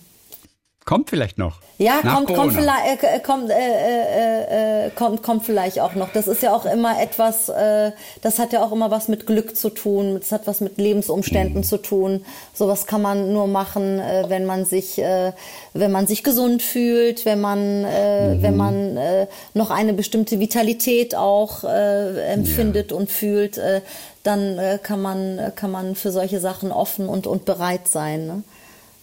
kommt 0.85 1.11
vielleicht 1.11 1.39
noch. 1.39 1.61
Ja, 1.79 2.01
kommt, 2.03 2.33
kommt, 2.33 2.53
vielleicht, 2.53 3.03
äh, 3.03 3.19
kommt, 3.19 3.51
äh, 3.51 3.55
äh, 3.55 4.87
äh, 4.87 4.91
kommt, 4.91 5.23
kommt 5.23 5.45
vielleicht 5.45 5.81
auch 5.81 5.95
noch. 5.95 6.11
Das 6.13 6.29
ist 6.29 6.43
ja 6.43 6.55
auch 6.55 6.67
immer 6.67 7.01
etwas, 7.03 7.49
äh, 7.49 7.91
das 8.23 8.39
hat 8.39 8.53
ja 8.53 8.63
auch 8.63 8.71
immer 8.71 8.91
was 8.91 9.09
mit 9.09 9.27
Glück 9.27 9.57
zu 9.57 9.71
tun, 9.71 10.19
das 10.21 10.31
hat 10.31 10.47
was 10.47 10.61
mit 10.61 10.79
Lebensumständen 10.79 11.59
mhm. 11.59 11.65
zu 11.65 11.79
tun. 11.79 12.25
Sowas 12.53 12.87
kann 12.87 13.03
man 13.03 13.33
nur 13.33 13.49
machen, 13.49 13.99
äh, 13.99 14.25
wenn 14.29 14.47
man 14.47 14.65
sich, 14.65 14.99
äh, 14.99 15.33
wenn 15.73 15.91
man 15.91 16.07
sich 16.07 16.23
gesund 16.23 16.63
fühlt, 16.63 17.25
wenn 17.25 17.41
man, 17.41 17.85
äh, 17.85 18.35
mhm. 18.35 18.43
wenn 18.43 18.57
man 18.57 18.97
äh, 18.97 19.27
noch 19.55 19.71
eine 19.71 19.95
bestimmte 19.95 20.39
Vitalität 20.39 21.17
auch 21.17 21.65
äh, 21.65 22.33
empfindet 22.33 22.93
ja. 22.93 22.97
und 22.97 23.11
fühlt. 23.11 23.59
Äh, 23.59 23.81
dann 24.23 24.59
äh, 24.59 24.79
kann 24.83 25.03
man, 25.03 25.53
kann 25.55 25.71
man 25.71 25.97
für 25.97 26.11
solche 26.11 26.41
Sachen 26.41 26.73
offen 26.73 27.09
und, 27.09 27.27
und 27.27 27.45
bereit 27.45 27.89
sein. 27.89 28.27
Ne? 28.27 28.43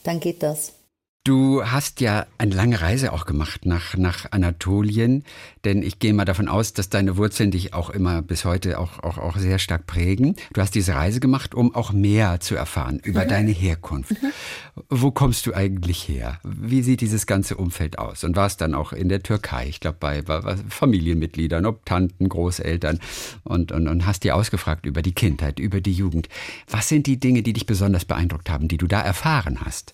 Dann 0.03 0.19
geht 0.19 0.41
das. 0.41 0.73
Du 1.23 1.63
hast 1.63 2.01
ja 2.01 2.25
eine 2.39 2.55
lange 2.55 2.81
Reise 2.81 3.13
auch 3.13 3.27
gemacht 3.27 3.67
nach, 3.67 3.95
nach 3.95 4.31
Anatolien, 4.31 5.23
denn 5.63 5.83
ich 5.83 5.99
gehe 5.99 6.15
mal 6.15 6.25
davon 6.25 6.47
aus, 6.47 6.73
dass 6.73 6.89
deine 6.89 7.15
Wurzeln 7.15 7.51
dich 7.51 7.75
auch 7.75 7.91
immer 7.91 8.23
bis 8.23 8.43
heute 8.43 8.79
auch, 8.79 8.97
auch, 9.03 9.19
auch 9.19 9.37
sehr 9.37 9.59
stark 9.59 9.85
prägen. 9.85 10.35
Du 10.53 10.61
hast 10.61 10.73
diese 10.73 10.95
Reise 10.95 11.19
gemacht, 11.19 11.53
um 11.53 11.75
auch 11.75 11.93
mehr 11.93 12.39
zu 12.39 12.55
erfahren 12.55 12.99
über 13.03 13.25
mhm. 13.25 13.29
deine 13.29 13.51
Herkunft. 13.51 14.19
Mhm. 14.19 14.31
Wo 14.89 15.11
kommst 15.11 15.45
du 15.45 15.53
eigentlich 15.53 16.07
her? 16.07 16.39
Wie 16.43 16.81
sieht 16.81 17.01
dieses 17.01 17.27
ganze 17.27 17.55
Umfeld 17.55 17.99
aus? 17.99 18.23
Und 18.23 18.35
warst 18.35 18.59
dann 18.59 18.73
auch 18.73 18.91
in 18.91 19.07
der 19.07 19.21
Türkei, 19.21 19.67
ich 19.67 19.79
glaube 19.79 19.97
bei, 19.99 20.23
bei 20.23 20.57
Familienmitgliedern, 20.69 21.67
ob 21.67 21.85
Tanten, 21.85 22.29
Großeltern 22.29 22.99
und, 23.43 23.71
und, 23.71 23.87
und 23.87 24.07
hast 24.07 24.23
dir 24.23 24.35
ausgefragt 24.35 24.87
über 24.87 25.03
die 25.03 25.13
Kindheit, 25.13 25.59
über 25.59 25.81
die 25.81 25.93
Jugend. 25.93 26.29
Was 26.67 26.89
sind 26.89 27.05
die 27.05 27.19
Dinge, 27.19 27.43
die 27.43 27.53
dich 27.53 27.67
besonders 27.67 28.05
beeindruckt 28.05 28.49
haben, 28.49 28.67
die 28.67 28.77
du 28.77 28.87
da 28.87 29.01
erfahren 29.01 29.59
hast? 29.63 29.93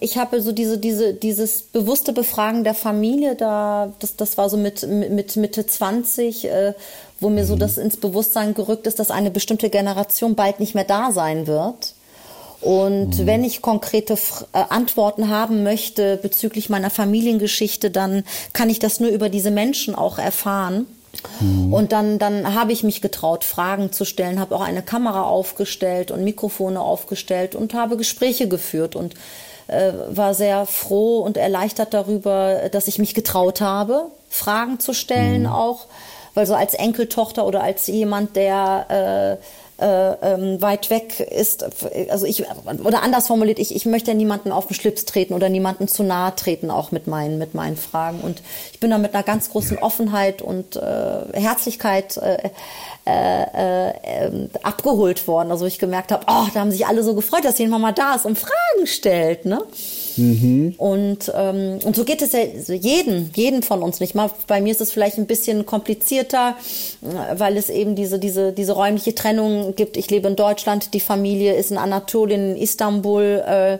Ich 0.00 0.18
habe 0.18 0.40
so 0.40 0.52
diese, 0.52 0.78
diese, 0.78 1.14
dieses 1.14 1.62
bewusste 1.62 2.12
Befragen 2.12 2.64
der 2.64 2.74
Familie, 2.74 3.34
da, 3.34 3.92
das, 3.98 4.16
das 4.16 4.38
war 4.38 4.48
so 4.48 4.56
mit, 4.56 4.86
mit 4.86 5.36
Mitte 5.36 5.66
20, 5.66 6.44
äh, 6.44 6.74
wo 7.20 7.28
mir 7.28 7.44
so 7.44 7.54
mhm. 7.54 7.60
das 7.60 7.78
ins 7.78 7.96
Bewusstsein 7.96 8.54
gerückt 8.54 8.86
ist, 8.86 8.98
dass 8.98 9.10
eine 9.10 9.30
bestimmte 9.30 9.70
Generation 9.70 10.34
bald 10.34 10.60
nicht 10.60 10.74
mehr 10.74 10.84
da 10.84 11.12
sein 11.12 11.46
wird. 11.46 11.94
Und 12.60 13.18
mhm. 13.18 13.26
wenn 13.26 13.44
ich 13.44 13.62
konkrete 13.62 14.14
äh, 14.14 14.64
Antworten 14.68 15.28
haben 15.28 15.62
möchte 15.62 16.16
bezüglich 16.16 16.68
meiner 16.68 16.90
Familiengeschichte, 16.90 17.90
dann 17.90 18.24
kann 18.52 18.70
ich 18.70 18.78
das 18.78 19.00
nur 19.00 19.10
über 19.10 19.28
diese 19.28 19.50
Menschen 19.50 19.94
auch 19.94 20.18
erfahren. 20.18 20.86
Mhm. 21.40 21.72
Und 21.72 21.92
dann, 21.92 22.18
dann 22.18 22.54
habe 22.54 22.72
ich 22.72 22.82
mich 22.82 23.00
getraut, 23.00 23.44
Fragen 23.44 23.92
zu 23.92 24.04
stellen, 24.04 24.40
habe 24.40 24.56
auch 24.56 24.60
eine 24.60 24.82
Kamera 24.82 25.22
aufgestellt 25.22 26.10
und 26.10 26.24
Mikrofone 26.24 26.80
aufgestellt 26.80 27.54
und 27.54 27.74
habe 27.74 27.96
Gespräche 27.96 28.48
geführt. 28.48 28.96
Und 28.96 29.14
äh, 29.68 29.92
war 30.10 30.34
sehr 30.34 30.66
froh 30.66 31.20
und 31.20 31.36
erleichtert 31.36 31.94
darüber, 31.94 32.68
dass 32.70 32.88
ich 32.88 32.98
mich 32.98 33.14
getraut 33.14 33.60
habe, 33.60 34.06
Fragen 34.28 34.80
zu 34.80 34.92
stellen 34.92 35.42
mhm. 35.42 35.52
auch, 35.52 35.86
weil 36.34 36.46
so 36.46 36.54
als 36.54 36.74
Enkeltochter 36.74 37.46
oder 37.46 37.62
als 37.62 37.86
jemand, 37.86 38.36
der 38.36 39.38
äh, 39.38 39.44
äh, 39.80 40.12
ähm, 40.22 40.60
weit 40.60 40.90
weg 40.90 41.20
ist, 41.20 41.64
also 42.10 42.26
ich, 42.26 42.44
oder 42.82 43.02
anders 43.02 43.28
formuliert, 43.28 43.60
ich, 43.60 43.74
ich 43.76 43.86
möchte 43.86 44.12
niemanden 44.12 44.50
auf 44.50 44.66
den 44.66 44.74
Schlips 44.74 45.04
treten 45.04 45.34
oder 45.34 45.48
niemanden 45.48 45.86
zu 45.86 46.02
nahe 46.02 46.34
treten, 46.34 46.72
auch 46.72 46.90
mit 46.90 47.06
meinen, 47.06 47.38
mit 47.38 47.54
meinen 47.54 47.76
Fragen. 47.76 48.20
Und 48.20 48.42
ich 48.72 48.80
bin 48.80 48.90
da 48.90 48.98
mit 48.98 49.14
einer 49.14 49.22
ganz 49.22 49.50
großen 49.50 49.78
Offenheit 49.78 50.42
und 50.42 50.74
äh, 50.74 50.80
Herzlichkeit 51.32 52.16
äh, 52.16 52.50
äh, 53.08 54.26
äh, 54.26 54.48
abgeholt 54.62 55.26
worden. 55.26 55.50
Also 55.50 55.64
ich 55.64 55.78
gemerkt 55.78 56.12
habe, 56.12 56.26
oh, 56.28 56.46
da 56.52 56.60
haben 56.60 56.70
sich 56.70 56.86
alle 56.86 57.02
so 57.02 57.14
gefreut, 57.14 57.44
dass 57.44 57.58
jemand 57.58 57.80
mal 57.80 57.92
da 57.92 58.14
ist 58.14 58.26
und 58.26 58.36
Fragen 58.36 58.86
stellt. 58.86 59.46
Ne? 59.46 59.62
Mhm. 60.16 60.74
Und, 60.76 61.32
ähm, 61.34 61.78
und 61.84 61.96
so 61.96 62.04
geht 62.04 62.20
es 62.20 62.32
ja 62.32 62.40
jeden, 62.40 63.30
jeden 63.34 63.62
von 63.62 63.82
uns 63.82 64.00
nicht. 64.00 64.14
Mal 64.14 64.30
bei 64.46 64.60
mir 64.60 64.72
ist 64.72 64.82
es 64.82 64.92
vielleicht 64.92 65.16
ein 65.16 65.26
bisschen 65.26 65.64
komplizierter, 65.64 66.56
weil 67.34 67.56
es 67.56 67.70
eben 67.70 67.94
diese, 67.94 68.18
diese, 68.18 68.52
diese 68.52 68.72
räumliche 68.72 69.14
Trennung 69.14 69.74
gibt. 69.74 69.96
Ich 69.96 70.10
lebe 70.10 70.28
in 70.28 70.36
Deutschland, 70.36 70.92
die 70.92 71.00
Familie 71.00 71.54
ist 71.54 71.70
in 71.70 71.78
Anatolien, 71.78 72.56
in 72.56 72.62
Istanbul. 72.62 73.42
Äh, 73.46 73.78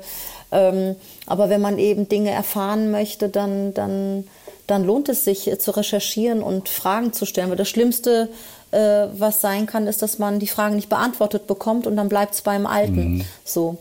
ähm, 0.52 0.96
aber 1.26 1.50
wenn 1.50 1.60
man 1.60 1.78
eben 1.78 2.08
Dinge 2.08 2.30
erfahren 2.30 2.90
möchte, 2.90 3.28
dann, 3.28 3.74
dann, 3.74 4.24
dann 4.66 4.84
lohnt 4.84 5.08
es 5.10 5.24
sich 5.24 5.50
zu 5.58 5.76
recherchieren 5.76 6.42
und 6.42 6.68
Fragen 6.68 7.12
zu 7.12 7.26
stellen. 7.26 7.50
Weil 7.50 7.56
das 7.56 7.68
Schlimmste, 7.68 8.28
äh, 8.70 9.07
was 9.12 9.40
sein 9.40 9.66
kann, 9.66 9.87
ist, 9.87 10.02
dass 10.02 10.18
man 10.18 10.38
die 10.38 10.46
Fragen 10.46 10.76
nicht 10.76 10.88
beantwortet 10.88 11.46
bekommt 11.46 11.87
und 11.87 11.96
dann 11.96 12.09
bleibt 12.09 12.35
es 12.35 12.42
beim 12.42 12.66
Alten. 12.66 13.16
Mhm. 13.16 13.24
So. 13.44 13.78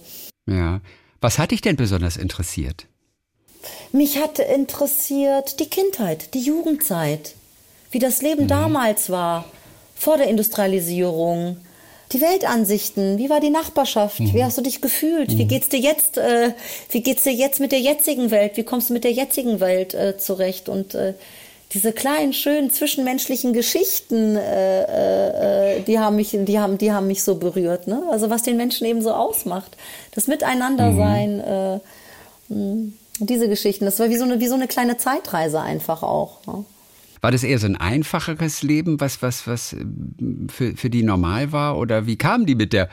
Ja. 0.48 0.82
Was 1.22 1.40
hat 1.40 1.52
dich 1.52 1.62
denn 1.62 1.76
besonders 1.76 2.18
interessiert? 2.18 2.86
Mich 3.92 4.18
hat 4.18 4.40
interessiert 4.40 5.60
die 5.60 5.70
Kindheit, 5.70 6.34
die 6.34 6.42
Jugendzeit, 6.42 7.34
wie 7.92 8.00
das 8.00 8.22
Leben 8.22 8.44
mhm. 8.44 8.50
damals 8.50 9.10
war, 9.10 9.46
vor 9.96 10.18
der 10.18 10.28
Industrialisierung, 10.28 11.58
die 12.12 12.22
Weltansichten, 12.22 13.18
wie 13.18 13.30
war 13.30 13.40
die 13.40 13.50
Nachbarschaft, 13.50 14.20
mhm. 14.20 14.34
wie 14.34 14.44
hast 14.44 14.58
du 14.58 14.62
dich 14.62 14.82
gefühlt, 14.82 15.34
mhm. 15.34 15.38
wie 15.38 15.46
geht's 15.46 15.70
dir 15.70 15.80
jetzt, 15.80 16.18
äh, 16.18 16.54
wie 16.92 17.02
geht's 17.02 17.24
dir 17.24 17.34
jetzt 17.34 17.60
mit 17.60 17.72
der 17.72 17.80
jetzigen 17.80 18.32
Welt, 18.32 18.56
wie 18.56 18.64
kommst 18.64 18.90
du 18.90 18.94
mit 18.94 19.04
der 19.04 19.12
jetzigen 19.12 19.60
Welt 19.60 19.94
äh, 19.94 20.18
zurecht 20.18 20.70
und 20.70 20.96
äh, 20.96 21.14
diese 21.74 21.92
kleinen, 21.92 22.34
schönen 22.34 22.72
zwischenmenschlichen 22.72 23.52
Geschichten, 23.52 24.36
äh, 24.38 24.84
äh, 24.84 25.80
äh, 25.80 25.82
die 25.84 26.00
haben 26.00 26.16
mich, 26.16 26.30
die 26.32 26.60
haben, 26.60 26.78
die 26.78 26.92
haben 26.92 27.08
mich 27.08 27.24
so 27.24 27.36
berührt. 27.36 27.88
Ne? 27.88 28.04
Also 28.10 28.30
was 28.30 28.44
den 28.44 28.56
Menschen 28.56 28.88
eben 28.88 29.02
so 29.02 29.12
ausmacht, 29.12 29.76
das 30.12 30.28
Miteinandersein, 30.28 31.38
mhm. 31.38 31.42
äh, 31.44 31.80
hm, 32.50 32.94
diese 33.20 33.50
Geschichten. 33.50 33.86
Das 33.86 34.00
war 34.00 34.10
wie 34.10 34.18
so 34.18 34.24
eine, 34.24 34.40
wie 34.40 34.48
so 34.48 34.56
eine 34.56 34.68
kleine 34.68 34.98
Zeitreise 34.98 35.60
einfach 35.60 36.04
auch. 36.04 36.46
Ne? 36.48 36.64
War 37.20 37.32
das 37.32 37.44
eher 37.44 37.60
so 37.60 37.66
ein 37.66 37.76
einfacheres 37.76 38.64
Leben, 38.64 39.02
was, 39.02 39.22
was, 39.22 39.46
was 39.46 39.74
äh, 39.74 39.86
für, 40.50 40.78
für 40.78 40.90
die 40.90 41.04
normal 41.04 41.52
war? 41.52 41.78
Oder 41.78 42.06
wie 42.06 42.16
kamen 42.16 42.46
die 42.46 42.56
mit 42.56 42.72
der 42.72 42.88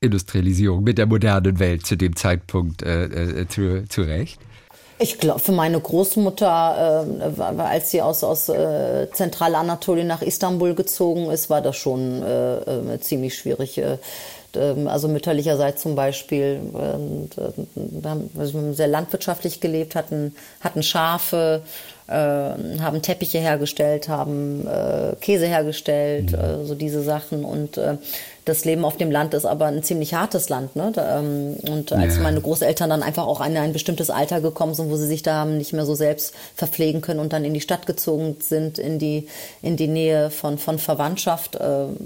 Industrialisierung, 0.00 0.82
mit 0.82 0.98
der 0.98 1.06
modernen 1.06 1.60
Welt 1.60 1.86
zu 1.86 1.96
dem 1.96 2.16
Zeitpunkt 2.16 2.82
äh, 2.82 3.46
zu, 3.48 3.84
zurecht? 3.88 4.40
Ich 5.02 5.18
glaube, 5.18 5.40
für 5.40 5.52
meine 5.52 5.80
Großmutter, 5.80 7.06
äh, 7.38 7.42
als 7.62 7.90
sie 7.90 8.02
aus, 8.02 8.22
aus 8.22 8.50
äh, 8.50 9.08
Zentralanatolien 9.10 10.06
nach 10.06 10.20
Istanbul 10.20 10.74
gezogen 10.74 11.30
ist, 11.30 11.48
war 11.48 11.62
das 11.62 11.76
schon 11.76 12.22
äh, 12.22 12.56
äh 12.94 13.00
ziemlich 13.00 13.34
schwierig. 13.34 13.78
Äh, 13.78 13.96
ähm, 14.54 14.88
also 14.88 15.08
mütterlicherseits 15.08 15.82
zum 15.82 15.94
Beispiel, 15.94 16.60
äh, 16.74 18.06
haben 18.06 18.30
also 18.38 18.72
sehr 18.72 18.88
landwirtschaftlich 18.88 19.60
gelebt, 19.60 19.94
hatten, 19.94 20.34
hatten 20.60 20.82
Schafe, 20.82 21.62
äh, 22.06 22.12
haben 22.12 23.00
Teppiche 23.00 23.38
hergestellt, 23.38 24.08
haben 24.08 24.66
äh, 24.66 25.14
Käse 25.20 25.46
hergestellt, 25.46 26.32
mhm. 26.32 26.66
so 26.66 26.74
diese 26.74 27.02
Sachen. 27.02 27.44
Und 27.44 27.80
das 28.50 28.64
Leben 28.64 28.84
auf 28.84 28.96
dem 28.96 29.10
Land 29.10 29.32
ist 29.32 29.46
aber 29.46 29.66
ein 29.66 29.82
ziemlich 29.82 30.12
hartes 30.14 30.48
Land. 30.48 30.76
Ne? 30.76 30.92
Ähm, 30.96 31.56
und 31.70 31.92
als 31.92 32.16
ja. 32.16 32.22
meine 32.22 32.40
Großeltern 32.40 32.90
dann 32.90 33.02
einfach 33.02 33.26
auch 33.26 33.44
in 33.44 33.56
ein 33.56 33.72
bestimmtes 33.72 34.10
Alter 34.10 34.40
gekommen 34.40 34.74
sind, 34.74 34.90
wo 34.90 34.96
sie 34.96 35.06
sich 35.06 35.22
da 35.22 35.44
nicht 35.44 35.72
mehr 35.72 35.86
so 35.86 35.94
selbst 35.94 36.34
verpflegen 36.54 37.00
können 37.00 37.20
und 37.20 37.32
dann 37.32 37.44
in 37.44 37.54
die 37.54 37.60
Stadt 37.60 37.86
gezogen 37.86 38.36
sind, 38.40 38.78
in 38.78 38.98
die, 38.98 39.28
in 39.62 39.76
die 39.76 39.86
Nähe 39.86 40.30
von, 40.30 40.58
von 40.58 40.78
Verwandtschaft, 40.78 41.56
ähm, 41.60 41.96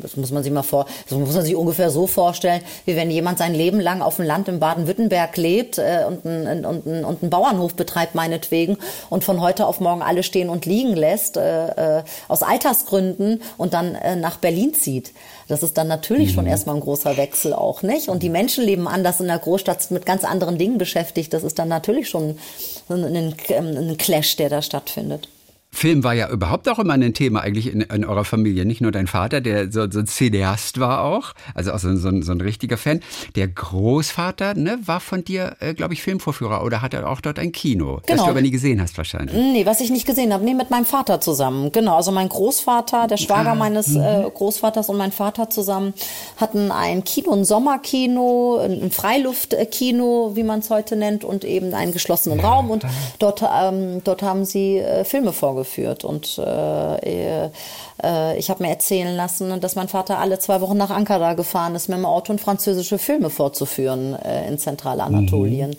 das 0.00 0.16
muss 0.16 0.30
man 0.30 0.42
sich 0.42 0.52
mal 0.52 0.62
vor, 0.62 0.86
das 1.08 1.18
muss 1.18 1.34
man 1.34 1.44
sich 1.44 1.56
ungefähr 1.56 1.90
so 1.90 2.06
vorstellen, 2.06 2.62
wie 2.84 2.96
wenn 2.96 3.10
jemand 3.10 3.38
sein 3.38 3.54
Leben 3.54 3.80
lang 3.80 4.00
auf 4.00 4.16
dem 4.16 4.26
Land 4.26 4.48
in 4.48 4.60
Baden-Württemberg 4.60 5.36
lebt 5.36 5.78
äh, 5.78 6.04
und, 6.06 6.24
einen, 6.24 6.64
und, 6.64 6.86
einen, 6.86 7.04
und 7.04 7.22
einen 7.22 7.30
Bauernhof 7.30 7.74
betreibt, 7.74 8.14
meinetwegen, 8.14 8.78
und 9.10 9.24
von 9.24 9.40
heute 9.40 9.66
auf 9.66 9.80
morgen 9.80 10.02
alle 10.02 10.22
stehen 10.22 10.48
und 10.48 10.66
liegen 10.66 10.94
lässt, 10.94 11.36
äh, 11.36 11.98
äh 11.98 12.02
aus 12.28 12.42
Altersgründen 12.42 13.42
und 13.58 13.74
dann 13.74 13.96
nach 14.20 14.36
Berlin 14.36 14.72
zieht. 14.72 15.12
Das 15.50 15.64
ist 15.64 15.76
dann 15.76 15.88
natürlich 15.88 16.28
mhm. 16.28 16.34
schon 16.34 16.46
erstmal 16.46 16.76
ein 16.76 16.80
großer 16.80 17.16
Wechsel 17.16 17.52
auch, 17.54 17.82
nicht? 17.82 18.08
Und 18.08 18.22
die 18.22 18.28
Menschen 18.28 18.64
leben 18.64 18.86
anders 18.86 19.18
in 19.20 19.26
der 19.26 19.38
Großstadt 19.40 19.90
mit 19.90 20.06
ganz 20.06 20.22
anderen 20.22 20.58
Dingen 20.58 20.78
beschäftigt. 20.78 21.32
Das 21.32 21.42
ist 21.42 21.58
dann 21.58 21.66
natürlich 21.66 22.08
schon 22.08 22.36
ein, 22.88 23.04
ein, 23.04 23.34
ein 23.48 23.96
Clash, 23.98 24.36
der 24.36 24.48
da 24.48 24.62
stattfindet. 24.62 25.28
Film 25.72 26.02
war 26.02 26.14
ja 26.14 26.28
überhaupt 26.28 26.68
auch 26.68 26.80
immer 26.80 26.94
ein 26.94 27.14
Thema 27.14 27.40
eigentlich 27.40 27.72
in, 27.72 27.80
in 27.80 28.04
eurer 28.04 28.24
Familie. 28.24 28.64
Nicht 28.66 28.80
nur 28.80 28.90
dein 28.90 29.06
Vater, 29.06 29.40
der 29.40 29.70
so, 29.70 29.88
so 29.88 30.00
ein 30.00 30.06
Cineast 30.06 30.80
war 30.80 31.04
auch, 31.04 31.32
also 31.54 31.72
auch 31.72 31.78
so, 31.78 31.94
so, 31.94 32.08
ein, 32.08 32.22
so 32.22 32.32
ein 32.32 32.40
richtiger 32.40 32.76
Fan. 32.76 33.00
Der 33.36 33.46
Großvater 33.46 34.54
ne, 34.54 34.78
war 34.84 34.98
von 34.98 35.24
dir, 35.24 35.56
äh, 35.60 35.72
glaube 35.74 35.94
ich, 35.94 36.02
Filmvorführer 36.02 36.64
oder 36.64 36.82
hat 36.82 36.92
er 36.92 37.08
auch 37.08 37.20
dort 37.20 37.38
ein 37.38 37.52
Kino, 37.52 38.00
genau. 38.04 38.16
das 38.16 38.24
du 38.24 38.30
aber 38.30 38.42
nie 38.42 38.50
gesehen 38.50 38.80
hast 38.80 38.98
wahrscheinlich. 38.98 39.34
Nee, 39.34 39.64
was 39.64 39.80
ich 39.80 39.90
nicht 39.90 40.06
gesehen 40.06 40.32
habe. 40.32 40.44
Nee, 40.44 40.54
mit 40.54 40.70
meinem 40.70 40.84
Vater 40.84 41.20
zusammen. 41.20 41.70
Genau, 41.70 41.96
also 41.96 42.10
mein 42.10 42.28
Großvater, 42.28 43.06
der 43.06 43.16
Schwager 43.16 43.52
ah, 43.52 43.54
meines 43.54 43.94
äh, 43.94 44.24
mhm. 44.24 44.34
Großvaters 44.34 44.88
und 44.88 44.96
mein 44.96 45.12
Vater 45.12 45.50
zusammen 45.50 45.94
hatten 46.36 46.72
ein 46.72 47.04
Kino, 47.04 47.32
ein 47.32 47.44
Sommerkino, 47.44 48.58
ein 48.58 48.90
Freiluftkino, 48.90 50.32
wie 50.34 50.42
man 50.42 50.60
es 50.60 50.70
heute 50.70 50.96
nennt, 50.96 51.22
und 51.22 51.44
eben 51.44 51.72
einen 51.74 51.92
geschlossenen 51.92 52.40
ja, 52.40 52.48
Raum. 52.48 52.70
Und 52.70 52.84
dort, 53.20 53.42
ähm, 53.42 54.02
dort 54.02 54.22
haben 54.22 54.44
sie 54.44 54.78
äh, 54.78 55.04
Filme 55.04 55.32
vorgestellt 55.32 55.59
geführt. 55.60 56.04
Und 56.04 56.38
äh, 56.38 57.44
äh, 58.02 58.38
ich 58.38 58.50
habe 58.50 58.62
mir 58.62 58.70
erzählen 58.70 59.14
lassen, 59.14 59.60
dass 59.60 59.76
mein 59.76 59.88
Vater 59.88 60.18
alle 60.18 60.38
zwei 60.38 60.60
Wochen 60.60 60.76
nach 60.76 60.90
Ankara 60.90 61.34
gefahren 61.34 61.74
ist, 61.74 61.88
mit 61.88 61.98
dem 61.98 62.06
Auto 62.06 62.32
und 62.32 62.40
französische 62.40 62.98
Filme 62.98 63.30
vorzuführen 63.30 64.14
äh, 64.14 64.48
in 64.48 64.58
Zentralanatolien. 64.58 65.76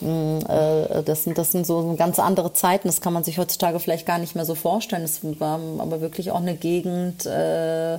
Mhm. 0.00 0.40
Äh, 0.48 1.02
das, 1.02 1.24
sind, 1.24 1.38
das 1.38 1.52
sind 1.52 1.66
so 1.66 1.94
ganz 1.96 2.18
andere 2.18 2.52
Zeiten, 2.52 2.88
das 2.88 3.00
kann 3.00 3.12
man 3.12 3.24
sich 3.24 3.38
heutzutage 3.38 3.80
vielleicht 3.80 4.06
gar 4.06 4.18
nicht 4.18 4.34
mehr 4.34 4.44
so 4.44 4.54
vorstellen. 4.54 5.02
Es 5.02 5.20
war 5.40 5.58
aber 5.78 6.00
wirklich 6.00 6.30
auch 6.30 6.40
eine 6.40 6.54
Gegend, 6.54 7.26
äh, 7.26 7.94
äh, 7.94 7.98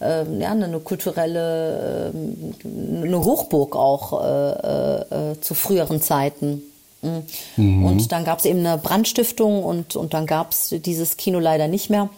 ja, 0.00 0.50
eine 0.50 0.80
kulturelle, 0.80 2.12
äh, 2.12 3.06
eine 3.06 3.24
Hochburg 3.24 3.76
auch 3.76 4.22
äh, 4.22 5.32
äh, 5.32 5.40
zu 5.40 5.54
früheren 5.54 6.00
Zeiten. 6.00 6.62
Mhm. 7.02 7.84
Und 7.84 8.12
dann 8.12 8.24
gab 8.24 8.38
es 8.38 8.44
eben 8.44 8.60
eine 8.60 8.78
Brandstiftung 8.78 9.62
und, 9.62 9.96
und 9.96 10.14
dann 10.14 10.26
gab 10.26 10.52
es 10.52 10.68
dieses 10.70 11.16
Kino 11.16 11.38
leider 11.38 11.68
nicht 11.68 11.90
mehr. 11.90 12.08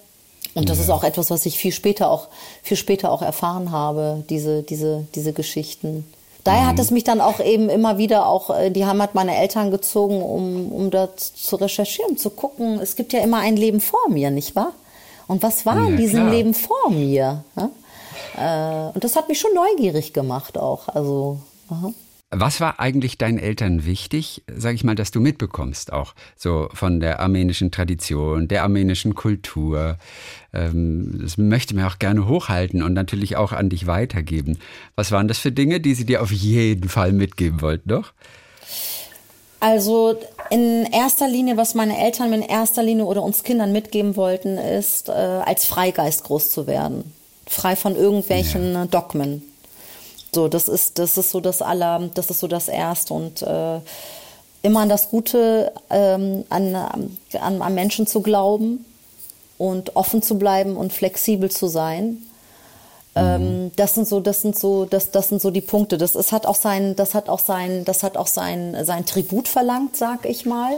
Und 0.55 0.69
das 0.69 0.79
ja. 0.79 0.85
ist 0.85 0.91
auch 0.91 1.03
etwas, 1.03 1.31
was 1.31 1.47
ich 1.47 1.59
viel 1.59 1.73
später 1.73 2.11
auch, 2.11 2.29
viel 2.63 2.77
später 2.77 3.11
auch 3.11 3.23
erfahren 3.23 3.73
habe, 3.73 4.25
diese, 4.31 4.63
diese, 4.63 5.07
diese 5.15 5.33
Geschichten. 5.33 6.05
Daher 6.45 6.65
mhm. 6.65 6.67
hat 6.67 6.79
es 6.79 6.91
mich 6.91 7.05
dann 7.05 7.21
auch 7.21 7.41
eben 7.41 7.69
immer 7.71 7.99
wieder 7.99 8.29
auch 8.29 8.51
in 8.51 8.75
die 8.75 8.85
Heimat 8.85 9.15
meiner 9.15 9.37
Eltern 9.37 9.71
gezogen, 9.71 10.23
um, 10.23 10.71
um 10.71 10.91
dort 10.91 11.19
zu 11.19 11.57
recherchieren, 11.57 12.19
zu 12.19 12.31
gucken. 12.31 12.79
Es 12.81 12.97
gibt 12.97 13.13
ja 13.13 13.21
immer 13.21 13.39
ein 13.39 13.57
Leben 13.57 13.81
vor 13.81 14.09
mir, 14.11 14.31
nicht 14.31 14.55
wahr? 14.55 14.73
Und 15.27 15.43
was 15.43 15.65
war 15.65 15.77
ja, 15.77 15.87
in 15.87 15.97
diesem 15.97 16.21
klar. 16.21 16.31
Leben 16.31 16.55
vor 16.55 16.91
mir? 16.91 17.45
Ja? 17.57 17.71
Äh, 18.37 18.93
und 18.95 19.03
das 19.03 19.17
hat 19.17 19.29
mich 19.29 19.41
schon 19.41 19.55
neugierig 19.55 20.13
gemacht 20.13 20.59
auch. 20.59 20.89
Also, 20.89 21.39
aha. 21.71 21.93
Was 22.37 22.61
war 22.61 22.81
eigentlich 22.81 23.17
deinen 23.17 23.39
Eltern 23.39 23.87
wichtig, 23.87 24.43
sage 24.53 24.75
ich 24.75 24.83
mal, 24.83 24.97
dass 24.97 25.13
du 25.13 25.21
mitbekommst, 25.21 25.93
auch 25.93 26.15
so 26.37 26.69
von 26.75 26.99
der 26.99 27.21
armenischen 27.21 27.71
Tradition, 27.71 28.49
der 28.49 28.65
armenischen 28.65 29.15
Kultur? 29.15 29.99
Ähm, 30.53 31.21
das 31.23 31.39
möchte 31.39 31.77
man 31.77 31.85
auch 31.85 32.01
gerne 32.01 32.27
hochhalten 32.27 32.83
und 32.83 32.93
natürlich 32.93 33.37
auch 33.37 33.53
an 33.53 33.69
dich 33.69 33.87
weitergeben. 33.87 34.59
Was 34.97 35.13
waren 35.13 35.29
das 35.29 35.39
für 35.39 35.53
Dinge, 35.53 35.79
die 35.81 35.95
sie 35.95 36.07
dir 36.07 36.23
auf 36.23 36.33
jeden 36.33 36.89
Fall 36.89 37.13
mitgeben 37.13 37.61
wollten, 37.61 37.89
doch? 37.89 38.13
Also 39.61 40.17
in 40.51 40.87
erster 40.93 41.29
Linie, 41.29 41.57
was 41.57 41.75
meine 41.75 41.99
Eltern 41.99 42.31
mir 42.31 42.37
in 42.37 42.43
erster 42.43 42.83
Linie 42.83 43.05
oder 43.05 43.23
uns 43.23 43.45
Kindern 43.45 43.71
mitgeben 43.71 44.17
wollten, 44.17 44.59
ist, 44.59 45.09
äh, 45.09 45.13
als 45.13 45.65
Freigeist 45.67 46.25
groß 46.25 46.51
zu 46.51 46.67
werden. 46.67 47.13
Frei 47.47 47.77
von 47.77 47.95
irgendwelchen 47.95 48.73
ja. 48.73 48.87
Dogmen. 48.87 49.43
So, 50.35 50.49
das 50.49 50.69
ist, 50.69 50.99
das 50.99 51.17
ist 51.17 51.31
so 51.31 51.41
das 51.41 51.63
aller, 51.63 52.11
das 52.15 52.29
ist 52.29 52.41
so 52.41 52.49
das 52.49 52.69
Erste 52.69 53.15
und 53.15 53.43
äh, 53.43 53.79
immer 54.63 54.81
an 54.81 54.89
das 54.89 55.09
Gute 55.11 55.73
ähm, 55.91 56.45
an, 56.49 56.75
an, 56.75 57.63
an 57.63 57.75
Menschen 57.75 58.07
zu 58.07 58.21
glauben 58.21 58.85
und 59.59 59.95
offen 59.95 60.23
zu 60.23 60.39
bleiben 60.39 60.77
und 60.77 60.93
flexibel 60.93 61.51
zu 61.51 61.69
sein. 61.69 62.23
Ähm, 63.17 63.67
mhm. 63.67 63.73
das 63.77 63.95
sind 63.95 64.09
so, 64.09 64.19
das 64.19 64.43
sind 64.43 64.59
so, 64.59 64.87
das, 64.87 65.13
das 65.13 65.29
sind 65.29 65.41
so 65.41 65.53
die 65.53 65.61
Punkte. 65.61 65.99
Das 65.99 66.17
ist, 66.17 66.33
hat 66.33 66.47
auch 66.47 66.57
sein, 66.57 66.97
das 66.97 67.15
hat 67.15 67.29
auch 67.29 67.39
sein, 67.39 67.85
das 67.85 68.03
hat 68.03 68.17
auch 68.17 68.27
sein, 68.27 68.77
sein 68.85 69.07
Tribut 69.07 69.47
verlangt, 69.47 69.97
sag 69.97 70.27
ich 70.27 70.47
mal. 70.47 70.73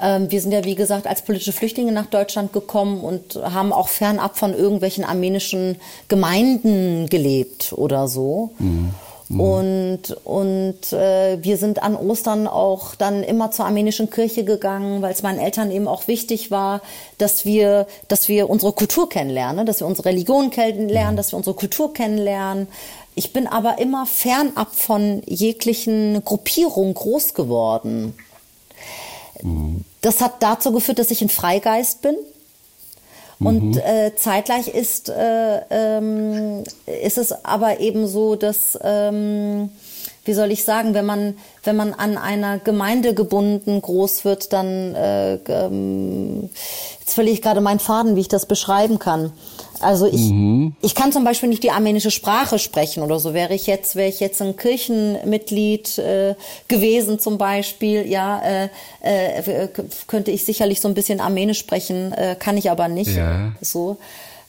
Ähm, 0.00 0.30
wir 0.30 0.40
sind 0.40 0.52
ja, 0.52 0.64
wie 0.64 0.74
gesagt, 0.74 1.06
als 1.06 1.22
politische 1.22 1.52
Flüchtlinge 1.52 1.92
nach 1.92 2.06
Deutschland 2.06 2.52
gekommen 2.52 3.00
und 3.00 3.36
haben 3.36 3.72
auch 3.72 3.88
fernab 3.88 4.38
von 4.38 4.54
irgendwelchen 4.54 5.04
armenischen 5.04 5.76
Gemeinden 6.08 7.08
gelebt 7.08 7.72
oder 7.76 8.08
so. 8.08 8.50
Mhm. 8.58 8.94
mhm. 9.28 9.40
Und, 9.40 10.02
und 10.24 10.92
äh, 10.92 11.38
wir 11.42 11.56
sind 11.58 11.82
an 11.82 11.96
Ostern 11.96 12.46
auch 12.46 12.94
dann 12.94 13.22
immer 13.22 13.50
zur 13.50 13.66
armenischen 13.66 14.10
Kirche 14.10 14.44
gegangen, 14.44 15.02
weil 15.02 15.12
es 15.12 15.22
meinen 15.22 15.38
Eltern 15.38 15.70
eben 15.70 15.86
auch 15.86 16.08
wichtig 16.08 16.50
war, 16.50 16.80
dass 17.18 17.44
wir, 17.44 17.86
dass 18.08 18.28
wir 18.28 18.48
unsere 18.48 18.72
Kultur 18.72 19.08
kennenlernen, 19.08 19.66
dass 19.66 19.80
wir 19.80 19.86
unsere 19.86 20.08
Religion 20.08 20.50
kennenlernen, 20.50 21.14
mhm. 21.14 21.16
dass 21.16 21.32
wir 21.32 21.36
unsere 21.36 21.54
Kultur 21.54 21.92
kennenlernen. 21.92 22.68
Ich 23.14 23.34
bin 23.34 23.46
aber 23.46 23.78
immer 23.78 24.06
fernab 24.06 24.74
von 24.74 25.22
jeglichen 25.26 26.24
Gruppierungen 26.24 26.94
groß 26.94 27.34
geworden. 27.34 28.14
Das 30.00 30.20
hat 30.20 30.42
dazu 30.42 30.72
geführt, 30.72 30.98
dass 30.98 31.10
ich 31.10 31.22
ein 31.22 31.28
Freigeist 31.28 32.02
bin. 32.02 32.16
Und 33.38 33.76
mhm. 33.76 33.78
äh, 33.78 34.14
zeitgleich 34.16 34.68
ist, 34.68 35.08
äh, 35.08 35.60
ähm, 35.70 36.62
ist 36.86 37.16
es 37.16 37.44
aber 37.44 37.80
eben 37.80 38.06
so, 38.06 38.36
dass, 38.36 38.78
ähm, 38.82 39.70
wie 40.24 40.34
soll 40.34 40.50
ich 40.52 40.64
sagen, 40.64 40.94
wenn 40.94 41.06
man, 41.06 41.34
wenn 41.64 41.76
man 41.76 41.94
an 41.94 42.18
einer 42.18 42.58
Gemeinde 42.58 43.14
gebunden 43.14 43.80
groß 43.80 44.24
wird, 44.24 44.52
dann, 44.52 44.94
äh, 44.94 45.34
ähm, 45.48 46.50
jetzt 47.00 47.14
verliere 47.14 47.34
ich 47.34 47.42
gerade 47.42 47.60
meinen 47.60 47.80
Faden, 47.80 48.16
wie 48.16 48.20
ich 48.20 48.28
das 48.28 48.46
beschreiben 48.46 48.98
kann. 48.98 49.32
Also 49.80 50.06
ich, 50.06 50.30
mhm. 50.30 50.74
ich 50.82 50.94
kann 50.94 51.10
zum 51.10 51.24
Beispiel 51.24 51.48
nicht 51.48 51.62
die 51.62 51.70
armenische 51.70 52.10
Sprache 52.10 52.58
sprechen 52.58 53.02
oder 53.02 53.18
so. 53.18 53.32
Wäre 53.32 53.54
ich 53.54 53.66
jetzt, 53.66 53.96
wäre 53.96 54.10
ich 54.10 54.20
jetzt 54.20 54.42
ein 54.42 54.56
Kirchenmitglied 54.56 55.98
äh, 55.98 56.34
gewesen 56.68 57.18
zum 57.18 57.38
Beispiel, 57.38 58.06
ja, 58.06 58.42
äh, 58.42 58.68
äh, 59.02 59.68
könnte 60.06 60.30
ich 60.30 60.44
sicherlich 60.44 60.82
so 60.82 60.88
ein 60.88 60.94
bisschen 60.94 61.20
Armenisch 61.20 61.58
sprechen, 61.58 62.12
äh, 62.12 62.36
kann 62.38 62.58
ich 62.58 62.70
aber 62.70 62.88
nicht. 62.88 63.16
Ja. 63.16 63.52
So. 63.62 63.96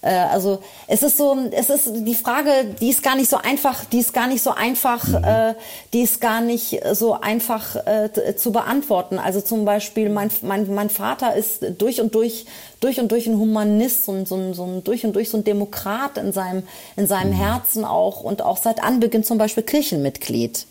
Äh, 0.02 0.10
also 0.10 0.60
es 0.88 1.04
ist 1.04 1.18
so, 1.18 1.38
es 1.52 1.70
ist 1.70 1.90
die 1.94 2.16
Frage, 2.16 2.76
die 2.80 2.90
ist 2.90 3.04
gar 3.04 3.16
nicht 3.16 3.30
so 3.30 3.38
einfach, 3.38 3.86
die 3.86 4.00
ist 4.00 4.14
gar 4.14 4.28
nicht 4.28 4.42
so 4.42 4.52
einfach, 4.52 5.08
mhm. 5.08 5.24
äh, 5.24 5.54
die 5.94 6.02
ist 6.02 6.22
gar 6.22 6.42
nicht 6.42 6.82
so 6.94 7.14
einfach 7.14 7.76
äh, 7.86 8.36
zu 8.36 8.52
beantworten. 8.52 9.20
Also 9.20 9.42
zum 9.42 9.66
Beispiel 9.66 10.10
mein, 10.10 10.30
mein, 10.42 10.74
mein 10.74 10.90
Vater 10.90 11.36
ist 11.36 11.66
durch 11.78 12.02
und 12.02 12.16
durch 12.16 12.46
durch 12.80 13.00
und 13.00 13.12
durch 13.12 13.28
ein 13.28 13.38
Humanist 13.38 14.08
und 14.08 14.28
so 14.28 14.36
ein, 14.36 14.56
so 14.56 14.64
ein 14.66 14.84
durch 14.84 15.06
und 15.06 15.16
durch 15.16 15.30
so 15.30 15.38
ein 15.38 15.44
Demokrat 15.44 16.18
in 16.18 16.34
seinem 16.34 16.64
in 16.96 17.06
seinem 17.06 17.30
mhm. 17.30 17.36
Herzen 17.36 17.86
auch 17.86 18.22
und 18.22 18.42
auch 18.42 18.58
seit 18.58 18.84
Anbeginn 18.84 19.24
zum 19.24 19.38
Beispiel 19.38 19.64
Kirchenmitglied. 19.64 20.66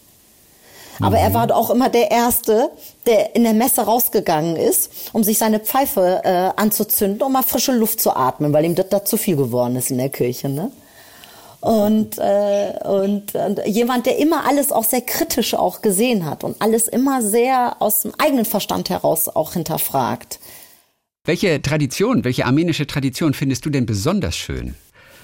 Aber 1.00 1.16
mhm. 1.16 1.24
er 1.24 1.34
war 1.34 1.56
auch 1.56 1.70
immer 1.70 1.88
der 1.88 2.10
Erste, 2.10 2.70
der 3.06 3.34
in 3.34 3.44
der 3.44 3.54
Messe 3.54 3.82
rausgegangen 3.82 4.56
ist, 4.56 4.90
um 5.12 5.24
sich 5.24 5.38
seine 5.38 5.60
Pfeife 5.60 6.20
äh, 6.24 6.60
anzuzünden, 6.60 7.22
um 7.22 7.32
mal 7.32 7.42
frische 7.42 7.72
Luft 7.72 8.00
zu 8.00 8.14
atmen, 8.14 8.52
weil 8.52 8.64
ihm 8.64 8.74
das 8.74 8.88
da 8.88 9.04
zu 9.04 9.16
viel 9.16 9.36
geworden 9.36 9.76
ist 9.76 9.90
in 9.90 9.98
der 9.98 10.10
Kirche. 10.10 10.48
Ne? 10.48 10.70
Und, 11.60 12.18
äh, 12.18 12.72
und, 12.84 13.34
und 13.34 13.60
jemand, 13.66 14.06
der 14.06 14.18
immer 14.18 14.46
alles 14.46 14.72
auch 14.72 14.84
sehr 14.84 15.02
kritisch 15.02 15.54
auch 15.54 15.82
gesehen 15.82 16.24
hat 16.24 16.42
und 16.42 16.60
alles 16.62 16.88
immer 16.88 17.22
sehr 17.22 17.76
aus 17.80 18.02
dem 18.02 18.12
eigenen 18.18 18.46
Verstand 18.46 18.88
heraus 18.88 19.28
auch 19.28 19.52
hinterfragt. 19.52 20.38
Welche 21.24 21.60
Tradition, 21.60 22.24
welche 22.24 22.46
armenische 22.46 22.86
Tradition 22.86 23.34
findest 23.34 23.66
du 23.66 23.70
denn 23.70 23.84
besonders 23.84 24.36
schön? 24.36 24.74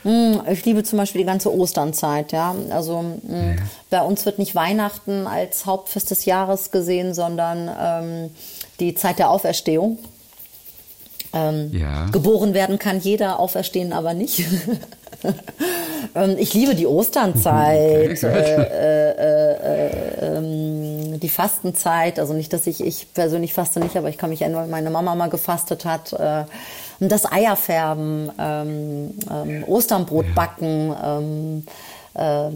Hm, 0.02 0.42
ich 0.50 0.64
liebe 0.64 0.84
zum 0.84 0.98
Beispiel 0.98 1.22
die 1.22 1.26
ganze 1.26 1.52
Osternzeit, 1.52 2.32
ja. 2.32 2.54
Also 2.70 3.00
hm, 3.00 3.20
ja. 3.30 3.62
bei 3.90 4.02
uns 4.02 4.24
wird 4.24 4.38
nicht 4.38 4.54
Weihnachten 4.54 5.26
als 5.26 5.66
Hauptfest 5.66 6.10
des 6.10 6.24
Jahres 6.24 6.70
gesehen, 6.70 7.14
sondern 7.14 7.70
ähm, 7.80 8.30
die 8.80 8.94
Zeit 8.94 9.18
der 9.18 9.30
Auferstehung. 9.30 9.98
Ähm, 11.32 11.70
ja. 11.72 12.06
Geboren 12.06 12.54
werden 12.54 12.78
kann 12.78 13.00
jeder, 13.00 13.40
auferstehen 13.40 13.92
aber 13.92 14.14
nicht. 14.14 14.44
Ähm, 16.14 16.36
ich 16.38 16.54
liebe 16.54 16.74
die 16.74 16.86
Osternzeit, 16.86 18.22
äh, 18.22 19.10
äh, 19.10 19.50
äh, 19.50 20.36
ähm, 20.36 21.18
die 21.20 21.28
Fastenzeit. 21.28 22.18
Also 22.18 22.32
nicht, 22.32 22.52
dass 22.52 22.66
ich, 22.66 22.82
ich 22.82 23.12
persönlich 23.12 23.52
faste 23.52 23.80
nicht, 23.80 23.96
aber 23.96 24.08
ich 24.08 24.18
kann 24.18 24.30
mich 24.30 24.42
erinnern, 24.42 24.62
weil 24.62 24.68
meine 24.68 24.90
Mama 24.90 25.14
mal 25.14 25.28
gefastet 25.28 25.84
hat. 25.84 26.14
Das 27.00 27.30
Eierfärben, 27.30 28.30
ähm, 28.38 29.10
ähm, 29.30 29.64
Osternbrot 29.64 30.34
backen. 30.34 30.94
Ähm, 31.02 31.62
äh, 32.14 32.50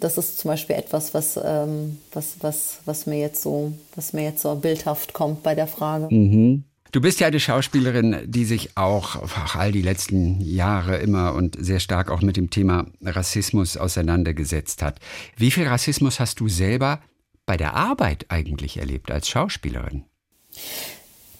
das 0.00 0.18
ist 0.18 0.38
zum 0.38 0.50
Beispiel 0.50 0.76
etwas, 0.76 1.14
was, 1.14 1.38
ähm, 1.42 1.98
was, 2.12 2.36
was, 2.40 2.80
was, 2.84 3.06
mir 3.06 3.18
jetzt 3.18 3.42
so, 3.42 3.72
was 3.96 4.12
mir 4.12 4.22
jetzt 4.22 4.42
so 4.42 4.54
bildhaft 4.54 5.12
kommt 5.12 5.42
bei 5.42 5.54
der 5.54 5.66
Frage. 5.66 6.14
Mhm. 6.14 6.64
Du 6.92 7.00
bist 7.00 7.18
ja 7.18 7.26
eine 7.26 7.40
Schauspielerin, 7.40 8.18
die 8.24 8.44
sich 8.44 8.76
auch, 8.76 9.16
auch 9.16 9.56
all 9.56 9.72
die 9.72 9.82
letzten 9.82 10.40
Jahre 10.40 10.98
immer 10.98 11.34
und 11.34 11.56
sehr 11.58 11.80
stark 11.80 12.08
auch 12.08 12.22
mit 12.22 12.36
dem 12.36 12.50
Thema 12.50 12.86
Rassismus 13.02 13.76
auseinandergesetzt 13.76 14.80
hat. 14.80 15.00
Wie 15.36 15.50
viel 15.50 15.66
Rassismus 15.66 16.20
hast 16.20 16.38
du 16.38 16.48
selber 16.48 17.00
bei 17.46 17.56
der 17.56 17.74
Arbeit 17.74 18.26
eigentlich 18.28 18.76
erlebt 18.76 19.10
als 19.10 19.28
Schauspielerin? 19.28 20.04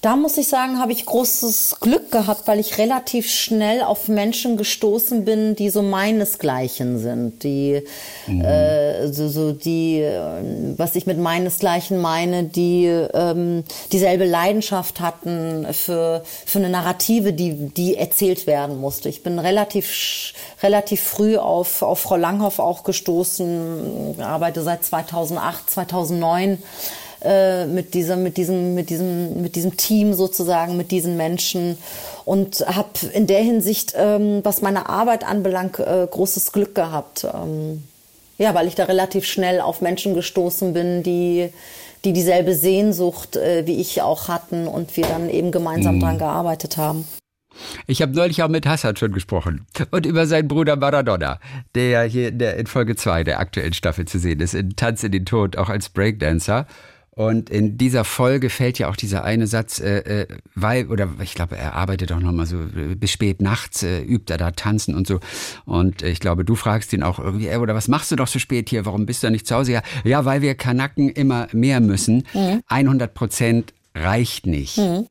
Da 0.04 0.16
muss 0.16 0.36
ich 0.36 0.48
sagen, 0.48 0.80
habe 0.80 0.92
ich 0.92 1.06
großes 1.06 1.76
Glück 1.80 2.12
gehabt, 2.12 2.46
weil 2.46 2.60
ich 2.60 2.76
relativ 2.76 3.30
schnell 3.30 3.80
auf 3.80 4.06
Menschen 4.06 4.58
gestoßen 4.58 5.24
bin, 5.24 5.56
die 5.56 5.70
so 5.70 5.80
meinesgleichen 5.80 6.98
sind, 6.98 7.42
die 7.42 7.82
mhm. 8.26 8.42
äh, 8.42 9.10
so, 9.10 9.30
so 9.30 9.52
die, 9.52 10.00
äh, 10.00 10.74
was 10.76 10.94
ich 10.94 11.06
mit 11.06 11.16
meinesgleichen 11.16 12.02
meine, 12.02 12.44
die 12.44 12.84
ähm, 12.84 13.64
dieselbe 13.92 14.26
Leidenschaft 14.26 15.00
hatten 15.00 15.66
für 15.72 16.22
für 16.44 16.58
eine 16.58 16.68
Narrative, 16.68 17.32
die 17.32 17.70
die 17.70 17.96
erzählt 17.96 18.46
werden 18.46 18.78
musste. 18.82 19.08
Ich 19.08 19.22
bin 19.22 19.38
relativ 19.38 20.34
relativ 20.62 21.02
früh 21.02 21.38
auf 21.38 21.80
auf 21.80 22.00
Frau 22.00 22.16
Langhoff 22.16 22.58
auch 22.58 22.84
gestoßen, 22.84 24.16
arbeite 24.20 24.60
seit 24.60 24.84
2008, 24.84 25.70
2009 25.70 26.62
äh, 27.24 27.66
mit 27.66 27.94
diesem, 27.94 28.22
mit 28.22 28.36
diesem, 28.36 28.74
mit 28.74 28.90
diesem, 28.90 29.42
mit 29.42 29.56
diesem 29.56 29.76
Team 29.76 30.14
sozusagen, 30.14 30.76
mit 30.76 30.90
diesen 30.90 31.16
Menschen 31.16 31.78
und 32.24 32.64
habe 32.66 32.90
in 33.12 33.26
der 33.26 33.40
Hinsicht, 33.40 33.94
ähm, 33.96 34.40
was 34.42 34.62
meine 34.62 34.88
Arbeit 34.88 35.24
anbelangt, 35.24 35.78
äh, 35.78 36.06
großes 36.10 36.52
Glück 36.52 36.74
gehabt. 36.74 37.24
Ähm, 37.24 37.82
ja, 38.38 38.54
weil 38.54 38.66
ich 38.66 38.74
da 38.74 38.84
relativ 38.84 39.26
schnell 39.26 39.60
auf 39.60 39.80
Menschen 39.80 40.14
gestoßen 40.14 40.72
bin, 40.72 41.02
die 41.02 41.50
die 42.04 42.12
dieselbe 42.12 42.54
Sehnsucht 42.54 43.36
äh, 43.36 43.66
wie 43.66 43.80
ich 43.80 44.02
auch 44.02 44.28
hatten 44.28 44.66
und 44.68 44.96
wir 44.96 45.06
dann 45.06 45.30
eben 45.30 45.50
gemeinsam 45.50 45.96
mhm. 45.96 46.00
dran 46.00 46.18
gearbeitet 46.18 46.76
haben. 46.76 47.06
Ich 47.86 48.02
habe 48.02 48.12
neulich 48.12 48.42
auch 48.42 48.48
mit 48.48 48.66
Hassan 48.66 48.96
schon 48.96 49.12
gesprochen 49.12 49.66
und 49.90 50.06
über 50.06 50.26
seinen 50.26 50.48
Bruder 50.48 50.76
Maradona, 50.76 51.38
der 51.74 51.88
ja 51.88 52.02
hier 52.02 52.28
in, 52.28 52.38
der, 52.38 52.56
in 52.56 52.66
Folge 52.66 52.96
2 52.96 53.24
der 53.24 53.38
aktuellen 53.38 53.72
Staffel 53.72 54.06
zu 54.06 54.18
sehen 54.18 54.40
ist, 54.40 54.54
in 54.54 54.74
Tanz 54.76 55.04
in 55.04 55.12
den 55.12 55.24
Tod, 55.24 55.56
auch 55.56 55.68
als 55.68 55.88
Breakdancer. 55.88 56.66
Und 57.14 57.48
in 57.48 57.78
dieser 57.78 58.04
Folge 58.04 58.50
fällt 58.50 58.78
ja 58.78 58.88
auch 58.88 58.96
dieser 58.96 59.22
eine 59.22 59.46
Satz, 59.46 59.78
äh, 59.78 60.22
äh, 60.22 60.26
weil, 60.54 60.88
oder 60.88 61.08
ich 61.22 61.34
glaube, 61.34 61.56
er 61.56 61.74
arbeitet 61.74 62.10
auch 62.10 62.18
nochmal 62.18 62.46
so 62.46 62.58
bis 62.96 63.12
spät 63.12 63.40
nachts, 63.40 63.84
äh, 63.84 64.00
übt 64.02 64.32
er 64.32 64.38
da 64.38 64.50
tanzen 64.50 64.96
und 64.96 65.06
so. 65.06 65.20
Und 65.64 66.02
ich 66.02 66.18
glaube, 66.18 66.44
du 66.44 66.56
fragst 66.56 66.92
ihn 66.92 67.04
auch 67.04 67.20
irgendwie, 67.20 67.46
äh, 67.46 67.58
oder 67.58 67.74
was 67.74 67.86
machst 67.86 68.10
du 68.10 68.16
doch 68.16 68.26
so 68.26 68.40
spät 68.40 68.68
hier? 68.68 68.84
Warum 68.84 69.06
bist 69.06 69.22
du 69.22 69.30
nicht 69.30 69.46
zu 69.46 69.54
Hause? 69.54 69.72
Ja, 69.72 69.82
ja 70.02 70.24
weil 70.24 70.42
wir 70.42 70.56
Kanaken 70.56 71.08
immer 71.08 71.46
mehr 71.52 71.80
müssen. 71.80 72.24
Mhm. 72.34 72.62
100 72.66 73.14
Prozent 73.14 73.74
reicht 73.94 74.46
nicht. 74.46 74.78
Mhm. 74.78 75.06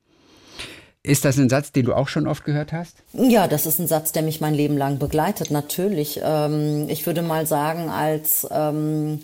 Ist 1.05 1.25
das 1.25 1.37
ein 1.37 1.49
Satz, 1.49 1.73
den 1.73 1.85
du 1.85 1.93
auch 1.93 2.07
schon 2.07 2.27
oft 2.27 2.45
gehört 2.45 2.71
hast? 2.71 2.97
Ja, 3.11 3.49
das 3.49 3.65
ist 3.65 3.77
ein 3.79 3.87
Satz, 3.87 4.13
der 4.13 4.23
mich 4.23 4.39
mein 4.39 4.53
Leben 4.53 4.77
lang 4.77 4.99
begleitet, 4.99 5.51
natürlich. 5.51 6.21
Ähm, 6.23 6.87
ich 6.87 7.05
würde 7.05 7.21
mal 7.21 7.45
sagen, 7.45 7.89
als 7.89 8.47
ähm, 8.49 9.19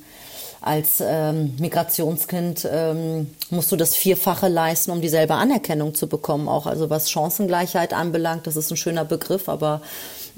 als 0.61 1.01
ähm, 1.01 1.55
Migrationskind 1.59 2.67
ähm, 2.69 3.27
musst 3.49 3.71
du 3.71 3.75
das 3.75 3.95
Vierfache 3.95 4.47
leisten, 4.47 4.91
um 4.91 5.01
dieselbe 5.01 5.35
Anerkennung 5.35 5.95
zu 5.95 6.07
bekommen. 6.07 6.47
Auch 6.49 6.65
also 6.65 6.89
was 6.89 7.09
Chancengleichheit 7.09 7.93
anbelangt, 7.93 8.45
das 8.45 8.55
ist 8.55 8.69
ein 8.71 8.77
schöner 8.77 9.05
Begriff, 9.05 9.47
aber 9.47 9.81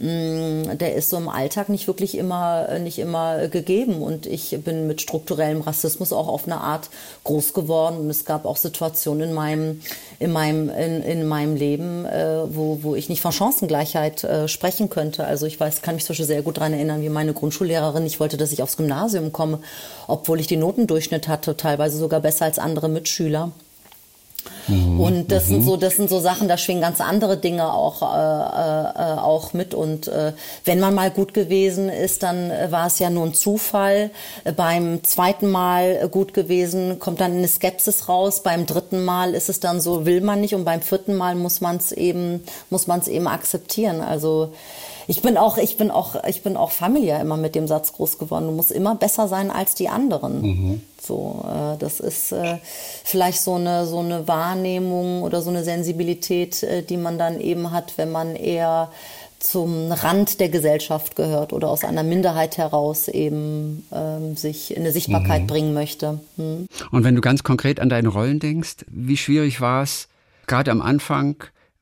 der 0.02 0.96
ist 0.96 1.12
so 1.12 1.18
im 1.18 1.30
Alltag 1.30 1.70
nicht 1.70 1.86
wirklich 1.86 2.18
immer, 2.18 2.80
nicht 2.80 2.98
immer 2.98 3.48
gegeben. 3.48 4.02
Und 4.02 4.26
ich 4.26 4.58
bin 4.64 4.88
mit 4.88 5.00
strukturellem 5.02 5.62
Rassismus 5.62 6.12
auch 6.12 6.28
auf 6.28 6.46
eine 6.46 6.60
Art 6.60 6.90
groß 7.24 7.54
geworden. 7.54 8.00
Und 8.00 8.10
es 8.10 8.26
gab 8.26 8.46
auch 8.46 8.58
Situationen 8.58 9.30
in 9.30 9.34
meinem, 9.36 9.82
in 10.20 10.32
meinem, 10.32 10.70
in, 10.70 11.04
in 11.04 11.28
meinem 11.28 11.56
Leben, 11.56 12.06
äh, 12.06 12.44
wo, 12.50 12.80
wo 12.82 12.96
ich 12.96 13.10
nicht 13.10 13.22
von 13.22 13.32
Chancengleichheit 13.32 14.24
äh, 14.24 14.48
sprechen 14.48 14.90
könnte. 14.90 15.26
Also 15.26 15.46
ich 15.46 15.60
weiß, 15.60 15.84
kann 15.84 15.96
mich 15.96 16.06
zum 16.06 16.14
Beispiel 16.14 16.26
sehr 16.26 16.42
gut 16.42 16.58
daran 16.58 16.74
erinnern, 16.74 17.04
wie 17.04 17.10
meine 17.10 17.34
Grundschullehrerin, 17.34 18.06
ich 18.06 18.20
wollte, 18.20 18.38
dass 18.38 18.52
ich 18.52 18.64
aufs 18.64 18.78
Gymnasium 18.78 19.32
komme, 19.32 19.60
obwohl 20.08 20.40
ich 20.40 20.48
den 20.48 20.62
Notendurchschnitt 20.62 21.28
hatte, 21.28 21.56
teilweise 21.56 21.98
sogar 21.98 22.22
besser 22.22 22.46
als 22.46 22.58
andere 22.58 22.90
Mitschüler. 22.90 23.52
Mhm. 24.68 25.00
Und 25.00 25.32
das 25.32 25.46
mhm. 25.46 25.50
sind 25.50 25.64
so, 25.64 25.78
das 25.78 25.96
sind 25.96 26.10
so 26.10 26.20
Sachen, 26.20 26.48
da 26.48 26.58
schwingen 26.58 26.82
ganz 26.82 27.02
andere 27.02 27.38
Dinge 27.38 27.74
auch, 27.74 28.02
äh, 28.02 28.06
äh, 28.06 29.20
auch 29.20 29.54
mit. 29.54 29.74
Und 29.74 30.08
äh, 30.08 30.34
wenn 30.66 30.80
man 30.80 30.94
mal 30.94 31.12
gut 31.12 31.34
gewesen 31.34 31.90
ist, 31.90 32.24
dann 32.24 32.52
war 32.70 32.88
es 32.88 33.00
ja 33.00 33.10
nur 33.10 33.26
ein 33.26 33.34
Zufall. 33.34 34.12
Beim 34.56 35.04
zweiten 35.04 35.50
Mal 35.50 36.08
gut 36.10 36.34
gewesen, 36.34 37.00
kommt 37.00 37.22
dann 37.22 37.34
eine 37.34 37.48
Skepsis 37.48 38.08
raus. 38.08 38.44
Beim 38.44 38.66
dritten 38.66 39.04
Mal 39.04 39.34
ist 39.34 39.50
es 39.50 39.60
dann 39.60 39.82
so, 39.82 40.06
will 40.06 40.22
man 40.22 40.42
nicht. 40.42 40.56
Und 40.56 40.66
beim 40.66 40.82
vierten 40.82 41.16
Mal 41.16 41.36
muss 41.36 41.62
man 41.62 41.78
es 41.78 41.92
eben, 41.92 42.44
muss 42.70 42.88
man 42.88 43.00
es 43.00 43.08
eben 43.08 43.28
akzeptieren. 43.28 44.02
Also 44.02 44.54
ich 45.08 45.22
bin 45.22 45.38
auch, 45.38 45.58
ich 45.58 45.78
bin 45.78 45.92
auch, 45.92 46.24
ich 46.26 46.44
bin 46.44 46.58
auch 46.58 46.72
familiär 46.72 47.20
immer 47.20 47.38
mit 47.38 47.56
dem 47.56 47.68
Satz 47.68 47.94
groß 47.94 48.18
geworden. 48.18 48.48
Du 48.48 48.54
musst 48.54 48.72
immer 48.72 48.96
besser 48.96 49.28
sein 49.28 49.52
als 49.52 49.76
die 49.76 49.90
anderen. 49.90 50.42
Mhm. 50.42 50.82
So, 51.02 51.44
äh, 51.48 51.78
das 51.78 52.00
ist 52.00 52.32
äh, 52.32 52.58
vielleicht 53.04 53.42
so 53.42 53.56
eine 53.56 53.86
so 53.86 54.00
eine 54.00 54.28
Wahrnehmung 54.28 55.24
oder 55.24 55.42
so 55.42 55.50
eine 55.50 55.64
Sensibilität, 55.64 56.64
äh, 56.64 56.84
die 56.84 56.98
man 56.98 57.18
dann 57.18 57.40
eben 57.40 57.72
hat, 57.72 57.98
wenn 57.98 58.12
man 58.12 58.36
eher 58.36 58.90
zum 59.42 59.92
Rand 59.92 60.40
der 60.40 60.50
Gesellschaft 60.50 61.16
gehört 61.16 61.52
oder 61.52 61.70
aus 61.70 61.84
einer 61.84 62.04
Minderheit 62.04 62.58
heraus 62.58 63.08
eben 63.08 63.86
ähm, 63.92 64.36
sich 64.36 64.76
in 64.76 64.84
eine 64.84 64.92
Sichtbarkeit 64.92 65.44
mhm. 65.44 65.48
bringen 65.48 65.74
möchte. 65.74 66.20
Mhm. 66.38 66.68
Und 66.92 67.04
wenn 67.04 67.16
du 67.16 67.22
ganz 67.22 67.44
konkret 67.44 67.80
an 67.80 67.90
deine 67.90 68.10
Rollen 68.10 68.40
denkst, 68.40 68.86
wie 68.88 69.18
schwierig 69.18 69.60
war 69.60 69.82
es 69.82 70.08
gerade 70.46 70.70
am 70.70 70.82
Anfang? 70.82 71.36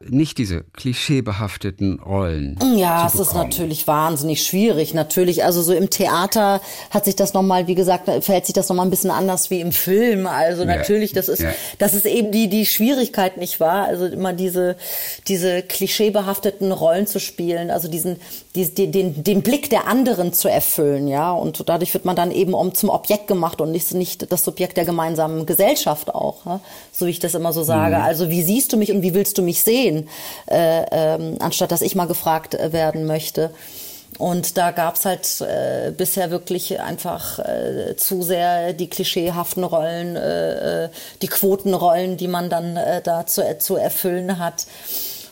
Nicht 0.08 0.38
diese 0.38 0.64
klischeebehafteten 0.78 2.00
Rollen. 2.00 2.58
Ja, 2.78 3.06
es 3.06 3.16
ist 3.16 3.34
natürlich 3.34 3.86
wahnsinnig 3.86 4.46
schwierig. 4.46 4.94
Natürlich, 4.94 5.44
also 5.44 5.62
so 5.62 5.74
im 5.74 5.90
Theater 5.90 6.62
hat 6.90 7.04
sich 7.04 7.18
das 7.18 7.34
nochmal, 7.34 7.68
wie 7.68 7.76
gesagt, 7.76 8.06
verhält 8.06 8.46
sich 8.46 8.54
das 8.54 8.70
nochmal 8.70 8.88
ein 8.88 8.92
bisschen 8.92 9.12
anders 9.12 9.50
wie 9.50 9.60
im 9.60 9.74
Film. 9.74 10.26
Also 10.26 10.62
ja. 10.62 10.78
natürlich, 10.78 11.12
das 11.12 11.28
ist, 11.28 11.42
ja. 11.42 11.54
das 11.80 11.94
ist 11.94 12.06
eben 12.06 12.32
die, 12.32 12.48
die 12.48 12.66
Schwierigkeit, 12.66 13.36
nicht 13.36 13.60
wahr? 13.60 13.88
Also 13.88 14.06
immer 14.06 14.32
diese, 14.32 14.78
diese 15.28 15.64
klischeebehafteten 15.64 16.72
Rollen 16.72 17.06
zu 17.06 17.20
spielen, 17.20 17.70
also 17.70 17.90
diesen, 17.90 18.22
diesen 18.56 18.76
den, 18.76 19.24
den 19.24 19.42
Blick 19.42 19.70
der 19.70 19.86
anderen 19.86 20.32
zu 20.32 20.48
erfüllen, 20.48 21.10
ja. 21.10 21.34
Und 21.34 21.68
dadurch 21.68 21.94
wird 21.94 22.06
man 22.06 22.16
dann 22.16 22.32
eben 22.32 22.54
um 22.54 22.74
zum 22.74 22.90
Objekt 22.90 23.28
gemacht 23.28 23.60
und 23.60 23.74
nicht, 23.74 23.94
nicht 23.94 24.32
das 24.32 24.46
Subjekt 24.46 24.78
der 24.78 24.86
gemeinsamen 24.86 25.46
Gesellschaft 25.46 26.16
auch, 26.16 26.46
ja? 26.46 26.62
so 26.94 27.06
wie 27.06 27.12
ich 27.12 27.20
das 27.20 27.36
immer 27.36 27.52
so 27.52 27.64
sage. 27.64 27.98
Mhm. 27.98 28.02
Also 28.02 28.30
wie 28.30 28.44
siehst 28.44 28.72
du 28.72 28.78
mich 28.78 28.94
und 28.94 29.02
wie 29.02 29.14
willst 29.14 29.38
du 29.38 29.42
mich 29.42 29.62
sehen? 29.62 29.89
Sehen, 29.90 30.10
äh, 30.50 30.86
ähm, 30.92 31.38
anstatt 31.40 31.72
dass 31.72 31.82
ich 31.82 31.96
mal 31.96 32.08
gefragt 32.08 32.56
äh, 32.56 32.72
werden 32.74 33.06
möchte. 33.06 33.52
Und 34.18 34.58
da 34.58 34.72
gab's 34.72 35.06
halt 35.06 35.40
äh, 35.42 35.92
bisher 35.92 36.32
wirklich 36.32 36.80
einfach 36.80 37.40
äh, 37.40 37.96
zu 37.96 38.24
sehr 38.24 38.74
die 38.74 38.90
klischeehaften 38.90 39.64
Rollen, 39.64 40.16
äh, 40.16 40.86
äh 40.86 40.90
die 41.22 41.28
Quotenrollen, 41.28 42.18
die 42.18 42.28
man 42.28 42.50
dann 42.50 42.76
äh, 42.76 43.02
da 43.02 43.26
zu, 43.28 43.44
zu 43.60 43.76
erfüllen 43.76 44.40
hat. 44.40 44.66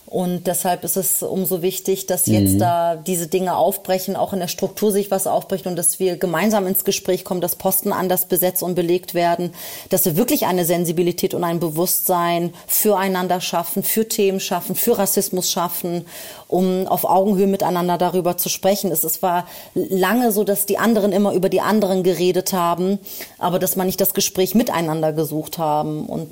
Und 0.10 0.48
deshalb 0.48 0.86
ist 0.86 0.96
es 0.96 1.22
umso 1.22 1.62
wichtig, 1.62 2.06
dass 2.06 2.28
jetzt 2.28 2.54
mhm. 2.54 2.60
da 2.60 2.96
diese 2.96 3.28
Dinge 3.28 3.58
aufbrechen, 3.58 4.16
auch 4.16 4.32
in 4.32 4.40
der 4.40 4.48
Struktur 4.48 4.90
sich 4.90 5.12
was 5.12 5.28
aufbricht 5.28 5.68
und 5.68 5.76
dass 5.76 6.00
wir 6.00 6.16
gemeinsam 6.16 6.66
ins 6.66 6.86
Gespräch 6.86 7.26
kommen, 7.26 7.42
dass 7.42 7.58
Posten 7.58 7.92
anders 7.92 8.26
besetzt 8.26 8.64
und 8.64 8.74
belegt 8.74 9.14
werden, 9.14 9.54
dass 9.90 10.06
wir 10.06 10.16
wirklich 10.16 10.46
eine 10.46 10.64
Sensibilität 10.64 11.34
und 11.34 11.44
ein 11.44 11.60
Bewusstsein 11.60 12.54
füreinander 12.68 13.42
schaffen, 13.42 13.84
für 13.84 14.08
Themen 14.08 14.40
schaffen, 14.40 14.76
für 14.76 14.98
Rassismus 14.98 15.52
schaffen, 15.52 16.06
um 16.48 16.88
auf 16.88 17.04
Augenhöhe 17.04 17.48
miteinander 17.48 17.98
darüber 17.98 18.38
zu 18.38 18.48
sprechen. 18.48 18.94
Es, 18.94 19.22
war 19.22 19.46
lange 19.74 20.32
so, 20.32 20.46
dass 20.46 20.66
die 20.66 20.78
anderen 20.78 21.12
immer 21.12 21.34
über 21.34 21.50
die 21.50 21.60
anderen 21.60 22.04
geredet 22.04 22.54
haben, 22.54 23.00
aber 23.40 23.60
dass 23.60 23.76
man 23.76 23.88
nicht 23.88 24.00
das 24.00 24.14
Gespräch 24.14 24.56
miteinander 24.56 25.12
gesucht 25.12 25.58
haben. 25.58 26.06
Und 26.06 26.30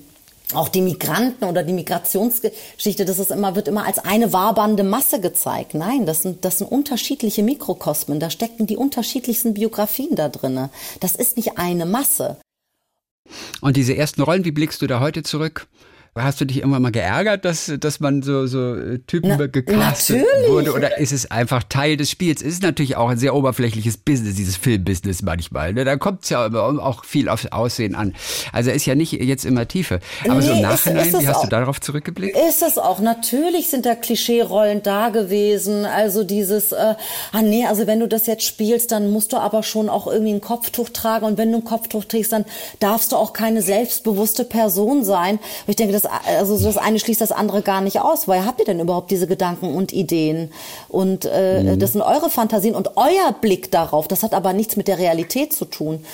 auch 0.54 0.70
die 0.70 0.82
Migranten 0.82 1.46
oder 1.46 1.64
die 1.64 1.74
Migrationsgeschichte, 1.74 3.06
das 3.06 3.20
ist 3.20 3.32
immer, 3.32 3.56
wird 3.56 3.68
immer 3.68 3.86
als 3.86 4.00
eine 4.00 4.32
wabernde 4.32 4.84
Masse 4.84 5.20
gezeigt. 5.20 5.74
Nein, 5.74 6.06
das 6.06 6.22
sind, 6.22 6.46
das 6.46 6.60
sind 6.60 6.68
unterschiedliche 6.68 7.44
Mikrokosmen. 7.44 8.20
Da 8.20 8.30
stecken 8.30 8.68
die 8.68 8.78
unterschiedlichsten 8.78 9.54
Biografien 9.54 10.16
da 10.16 10.30
drinne. 10.30 10.70
Das 11.00 11.16
ist 11.16 11.38
nicht 11.38 11.58
eine 11.58 11.86
Masse. 11.86 12.38
Und 13.62 13.76
diese 13.76 13.96
ersten 13.96 14.22
Rollen, 14.22 14.46
wie 14.46 14.52
blickst 14.52 14.82
du 14.82 14.88
da 14.88 15.00
heute 15.00 15.24
zurück? 15.24 15.68
Hast 16.18 16.40
du 16.40 16.46
dich 16.46 16.60
irgendwann 16.60 16.82
mal 16.82 16.94
geärgert, 16.94 17.44
dass, 17.44 17.70
dass 17.78 18.00
man 18.00 18.22
so, 18.22 18.48
so 18.48 18.74
äh, 18.74 19.00
Typen 19.00 19.36
Na, 19.38 19.48
gecastet 19.48 20.22
natürlich. 20.22 20.50
wurde? 20.50 20.72
Oder 20.72 20.98
ist 20.98 21.12
es 21.12 21.30
einfach 21.30 21.64
Teil 21.68 21.98
des 21.98 22.10
Spiels? 22.10 22.42
Es 22.42 22.54
ist 22.54 22.64
natürlich 22.64 22.96
auch 22.96 23.10
ein 23.10 23.18
sehr 23.18 23.36
oberflächliches 23.36 23.98
Business, 23.98 24.36
dieses 24.36 24.56
Filmbusiness 24.56 25.24
manchmal. 25.24 25.74
Ne? 25.74 25.84
Da 25.84 25.98
kommt 25.98 26.24
es 26.24 26.30
ja 26.30 26.48
auch 26.48 27.04
viel 27.04 27.28
aufs 27.28 27.48
Aussehen 27.48 27.96
an. 27.96 28.14
Also 28.54 28.72
ist 28.72 28.86
ja 28.86 28.96
nicht 28.96 29.12
jetzt 29.12 29.44
immer 29.44 29.68
Tiefe. 29.68 30.00
Aber 30.24 30.36
nee, 30.36 30.46
so 30.46 30.54
im 30.54 30.62
Nachhinein, 30.62 31.06
ist, 31.06 31.16
ist 31.16 31.22
wie 31.22 31.28
hast 31.28 31.36
auch. 31.36 31.44
du 31.44 31.50
darauf 31.50 31.82
zurückgeblickt? 31.82 32.38
Ist 32.48 32.64
es 32.64 32.78
auch. 32.78 33.00
Natürlich 33.00 33.70
sind 33.70 33.86
da 33.86 33.94
Klischee-Rollen 33.94 34.84
da 34.84 35.10
gewesen. 35.10 35.84
Also 35.84 36.24
dieses, 36.24 36.72
äh, 36.72 36.96
ah 37.34 37.42
nee, 37.42 37.66
also 37.66 37.88
wenn 37.88 38.00
du 38.00 38.08
das 38.08 38.26
jetzt 38.26 38.46
spielst, 38.46 38.94
dann 38.94 39.12
musst 39.12 39.34
du 39.34 39.38
aber 39.38 39.64
schon 39.64 39.90
auch 39.90 40.08
irgendwie 40.08 40.32
ein 40.36 40.40
Kopftuch 40.40 40.92
tragen. 40.92 41.26
Und 41.26 41.38
wenn 41.38 41.52
du 41.52 41.58
ein 41.58 41.66
Kopftuch 41.66 42.06
trägst, 42.06 42.32
dann 42.32 42.46
darfst 42.80 43.12
du 43.12 43.18
auch 43.18 43.34
keine 43.34 43.62
selbstbewusste 43.62 44.46
Person 44.46 45.04
sein. 45.04 45.40
Und 45.40 45.42
ich 45.68 45.76
denke, 45.76 45.92
das 45.92 46.05
also 46.06 46.58
das 46.58 46.78
eine 46.78 47.00
schließt 47.00 47.22
das 47.22 47.32
andere 47.32 47.62
gar 47.62 47.82
nicht 47.82 48.00
aus. 48.00 48.28
Woher 48.28 48.46
habt 48.46 48.60
ihr 48.60 48.66
denn 48.66 48.80
überhaupt 48.80 49.12
diese 49.12 49.28
Gedanken 49.28 49.76
und 49.76 49.94
Ideen? 49.94 50.52
Und 50.90 51.26
äh, 51.26 51.64
mhm. 51.64 51.80
das 51.80 51.94
sind 51.94 52.02
eure 52.02 52.30
Fantasien 52.30 52.76
und 52.76 52.98
euer 52.98 53.34
Blick 53.42 53.72
darauf. 53.72 54.08
Das 54.08 54.24
hat 54.24 54.34
aber 54.34 54.54
nichts 54.54 54.76
mit 54.76 54.88
der 54.88 54.98
Realität 54.98 55.54
zu 55.54 55.66
tun. 55.66 56.06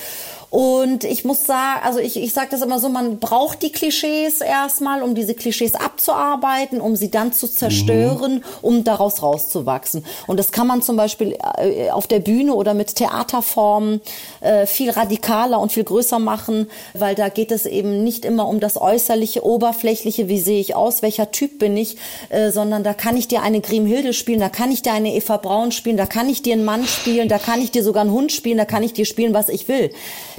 Und 0.51 1.05
ich 1.05 1.23
muss 1.23 1.45
sagen, 1.45 1.79
also 1.81 1.99
ich, 1.99 2.17
ich 2.17 2.33
sage 2.33 2.49
das 2.51 2.61
immer 2.61 2.77
so, 2.77 2.89
man 2.89 3.19
braucht 3.19 3.61
die 3.61 3.71
Klischees 3.71 4.41
erstmal, 4.41 5.01
um 5.01 5.15
diese 5.15 5.33
Klischees 5.33 5.75
abzuarbeiten, 5.75 6.81
um 6.81 6.97
sie 6.97 7.09
dann 7.09 7.31
zu 7.31 7.47
zerstören, 7.47 8.35
mhm. 8.35 8.43
um 8.61 8.83
daraus 8.83 9.23
rauszuwachsen. 9.23 10.03
Und 10.27 10.37
das 10.37 10.51
kann 10.51 10.67
man 10.67 10.81
zum 10.81 10.97
Beispiel 10.97 11.37
äh, 11.57 11.89
auf 11.89 12.05
der 12.05 12.19
Bühne 12.19 12.53
oder 12.53 12.73
mit 12.73 12.97
Theaterformen 12.97 14.01
äh, 14.41 14.65
viel 14.65 14.89
radikaler 14.89 15.57
und 15.57 15.71
viel 15.71 15.85
größer 15.85 16.19
machen, 16.19 16.69
weil 16.93 17.15
da 17.15 17.29
geht 17.29 17.51
es 17.51 17.65
eben 17.65 18.03
nicht 18.03 18.25
immer 18.25 18.45
um 18.49 18.59
das 18.59 18.75
äußerliche, 18.75 19.45
oberflächliche, 19.45 20.27
wie 20.27 20.41
sehe 20.41 20.59
ich 20.59 20.75
aus, 20.75 21.01
welcher 21.01 21.31
Typ 21.31 21.59
bin 21.59 21.77
ich, 21.77 21.95
äh, 22.27 22.51
sondern 22.51 22.83
da 22.83 22.93
kann 22.93 23.15
ich 23.15 23.29
dir 23.29 23.41
eine 23.41 23.61
Grimhilde 23.61 24.11
spielen, 24.11 24.41
da 24.41 24.49
kann 24.49 24.69
ich 24.69 24.81
dir 24.81 24.91
eine 24.91 25.15
Eva 25.15 25.37
Braun 25.37 25.71
spielen, 25.71 25.95
da 25.95 26.07
kann 26.07 26.27
ich 26.27 26.41
dir 26.41 26.55
einen 26.55 26.65
Mann 26.65 26.83
spielen, 26.83 27.29
da 27.29 27.39
kann 27.39 27.61
ich 27.61 27.71
dir 27.71 27.85
sogar 27.85 28.01
einen 28.01 28.11
Hund 28.11 28.33
spielen, 28.33 28.57
da 28.57 28.65
kann 28.65 28.83
ich 28.83 28.91
dir 28.91 29.05
spielen, 29.05 29.33
was 29.33 29.47
ich 29.47 29.69
will. 29.69 29.91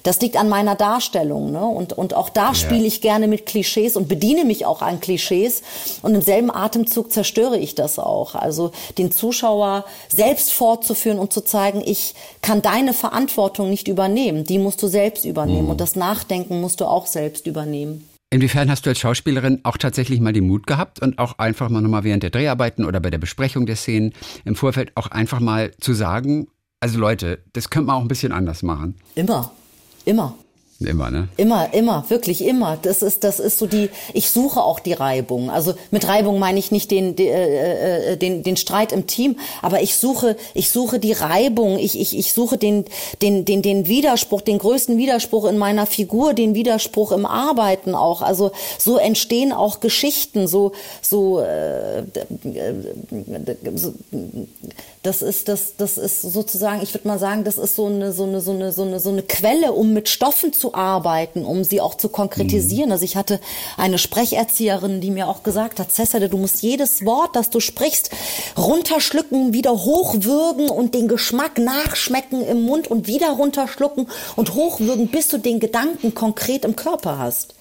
Das 0.02 0.20
liegt 0.20 0.36
an 0.36 0.48
meiner 0.48 0.74
Darstellung. 0.74 1.52
Ne? 1.52 1.64
Und, 1.64 1.92
und 1.92 2.14
auch 2.14 2.28
da 2.28 2.48
ja. 2.48 2.54
spiele 2.54 2.84
ich 2.84 3.00
gerne 3.00 3.28
mit 3.28 3.46
Klischees 3.46 3.96
und 3.96 4.08
bediene 4.08 4.44
mich 4.44 4.66
auch 4.66 4.82
an 4.82 5.00
Klischees. 5.00 5.62
Und 6.02 6.14
im 6.14 6.22
selben 6.22 6.50
Atemzug 6.50 7.12
zerstöre 7.12 7.58
ich 7.58 7.74
das 7.74 7.98
auch. 7.98 8.34
Also 8.34 8.72
den 8.98 9.12
Zuschauer 9.12 9.84
selbst 10.08 10.52
fortzuführen 10.52 11.18
und 11.18 11.32
zu 11.32 11.42
zeigen, 11.42 11.82
ich 11.84 12.14
kann 12.40 12.62
deine 12.62 12.92
Verantwortung 12.94 13.70
nicht 13.70 13.88
übernehmen. 13.88 14.44
Die 14.44 14.58
musst 14.58 14.82
du 14.82 14.88
selbst 14.88 15.24
übernehmen. 15.24 15.64
Mhm. 15.64 15.70
Und 15.70 15.80
das 15.80 15.96
Nachdenken 15.96 16.60
musst 16.60 16.80
du 16.80 16.86
auch 16.86 17.06
selbst 17.06 17.46
übernehmen. 17.46 18.08
Inwiefern 18.32 18.70
hast 18.70 18.86
du 18.86 18.90
als 18.90 18.98
Schauspielerin 18.98 19.60
auch 19.62 19.76
tatsächlich 19.76 20.18
mal 20.18 20.32
den 20.32 20.46
Mut 20.46 20.66
gehabt 20.66 21.02
und 21.02 21.18
auch 21.18 21.38
einfach 21.38 21.68
mal 21.68 21.82
nochmal 21.82 22.02
während 22.02 22.22
der 22.22 22.30
Dreharbeiten 22.30 22.86
oder 22.86 22.98
bei 22.98 23.10
der 23.10 23.18
Besprechung 23.18 23.66
der 23.66 23.76
Szenen 23.76 24.14
im 24.46 24.56
Vorfeld 24.56 24.92
auch 24.94 25.08
einfach 25.08 25.38
mal 25.38 25.72
zu 25.80 25.92
sagen, 25.92 26.46
also 26.80 26.98
Leute, 26.98 27.40
das 27.52 27.68
könnte 27.68 27.88
man 27.88 27.96
auch 27.96 28.00
ein 28.00 28.08
bisschen 28.08 28.32
anders 28.32 28.62
machen? 28.62 28.96
Immer. 29.14 29.52
Immer. 30.04 30.34
Immer, 30.86 31.10
ne? 31.10 31.28
Immer, 31.36 31.72
immer, 31.72 32.04
wirklich 32.08 32.44
immer. 32.44 32.78
Das 32.80 33.02
ist, 33.02 33.24
das 33.24 33.40
ist 33.40 33.58
so 33.58 33.66
die, 33.66 33.90
ich 34.14 34.30
suche 34.30 34.62
auch 34.62 34.80
die 34.80 34.92
Reibung. 34.92 35.50
Also 35.50 35.74
mit 35.90 36.06
Reibung 36.08 36.38
meine 36.38 36.58
ich 36.58 36.70
nicht 36.70 36.90
den, 36.90 37.16
den, 37.16 37.28
äh, 37.28 38.12
äh, 38.12 38.16
den, 38.16 38.42
den 38.42 38.56
Streit 38.56 38.92
im 38.92 39.06
Team, 39.06 39.36
aber 39.60 39.82
ich 39.82 39.96
suche, 39.96 40.36
ich 40.54 40.70
suche 40.70 40.98
die 40.98 41.12
Reibung, 41.12 41.78
ich, 41.78 41.98
ich, 42.00 42.16
ich 42.16 42.32
suche 42.32 42.58
den, 42.58 42.84
den, 43.20 43.44
den, 43.44 43.62
den 43.62 43.86
Widerspruch, 43.86 44.40
den 44.40 44.58
größten 44.58 44.96
Widerspruch 44.96 45.46
in 45.46 45.58
meiner 45.58 45.86
Figur, 45.86 46.34
den 46.34 46.54
Widerspruch 46.54 47.12
im 47.12 47.26
Arbeiten 47.26 47.94
auch. 47.94 48.22
Also 48.22 48.52
so 48.78 48.98
entstehen 48.98 49.52
auch 49.52 49.80
Geschichten, 49.80 50.46
so, 50.46 50.72
so, 51.00 51.40
äh, 51.40 52.02
so 53.74 53.94
das 55.02 55.20
ist, 55.20 55.48
das, 55.48 55.74
das 55.76 55.98
ist 55.98 56.22
sozusagen, 56.22 56.80
ich 56.80 56.94
würde 56.94 57.08
mal 57.08 57.18
sagen, 57.18 57.42
das 57.42 57.58
ist 57.58 57.74
so 57.74 57.86
eine, 57.86 58.12
so 58.12 58.22
eine, 58.22 58.40
so 58.40 58.52
eine, 58.52 58.70
so 58.70 58.82
eine, 58.82 59.00
so 59.00 59.10
eine 59.10 59.22
Quelle, 59.22 59.72
um 59.72 59.92
mit 59.92 60.08
Stoffen 60.08 60.52
zu 60.52 60.74
arbeiten, 60.74 61.44
um 61.44 61.64
sie 61.64 61.80
auch 61.80 61.96
zu 61.96 62.08
konkretisieren. 62.08 62.86
Mhm. 62.86 62.92
Also 62.92 63.04
ich 63.04 63.16
hatte 63.16 63.40
eine 63.76 63.98
Sprecherzieherin, 63.98 65.00
die 65.00 65.10
mir 65.10 65.26
auch 65.26 65.42
gesagt 65.42 65.80
hat, 65.80 65.90
Cessade, 65.90 66.28
du 66.28 66.38
musst 66.38 66.62
jedes 66.62 67.04
Wort, 67.04 67.34
das 67.34 67.50
du 67.50 67.58
sprichst, 67.58 68.10
runterschlucken, 68.56 69.52
wieder 69.52 69.72
hochwürgen 69.72 70.70
und 70.70 70.94
den 70.94 71.08
Geschmack 71.08 71.58
nachschmecken 71.58 72.40
im 72.44 72.62
Mund 72.62 72.88
und 72.88 73.08
wieder 73.08 73.30
runterschlucken 73.30 74.06
und 74.36 74.54
hochwürgen, 74.54 75.08
bis 75.08 75.26
du 75.26 75.38
den 75.38 75.58
Gedanken 75.58 76.14
konkret 76.14 76.64
im 76.64 76.76
Körper 76.76 77.18
hast. 77.18 77.54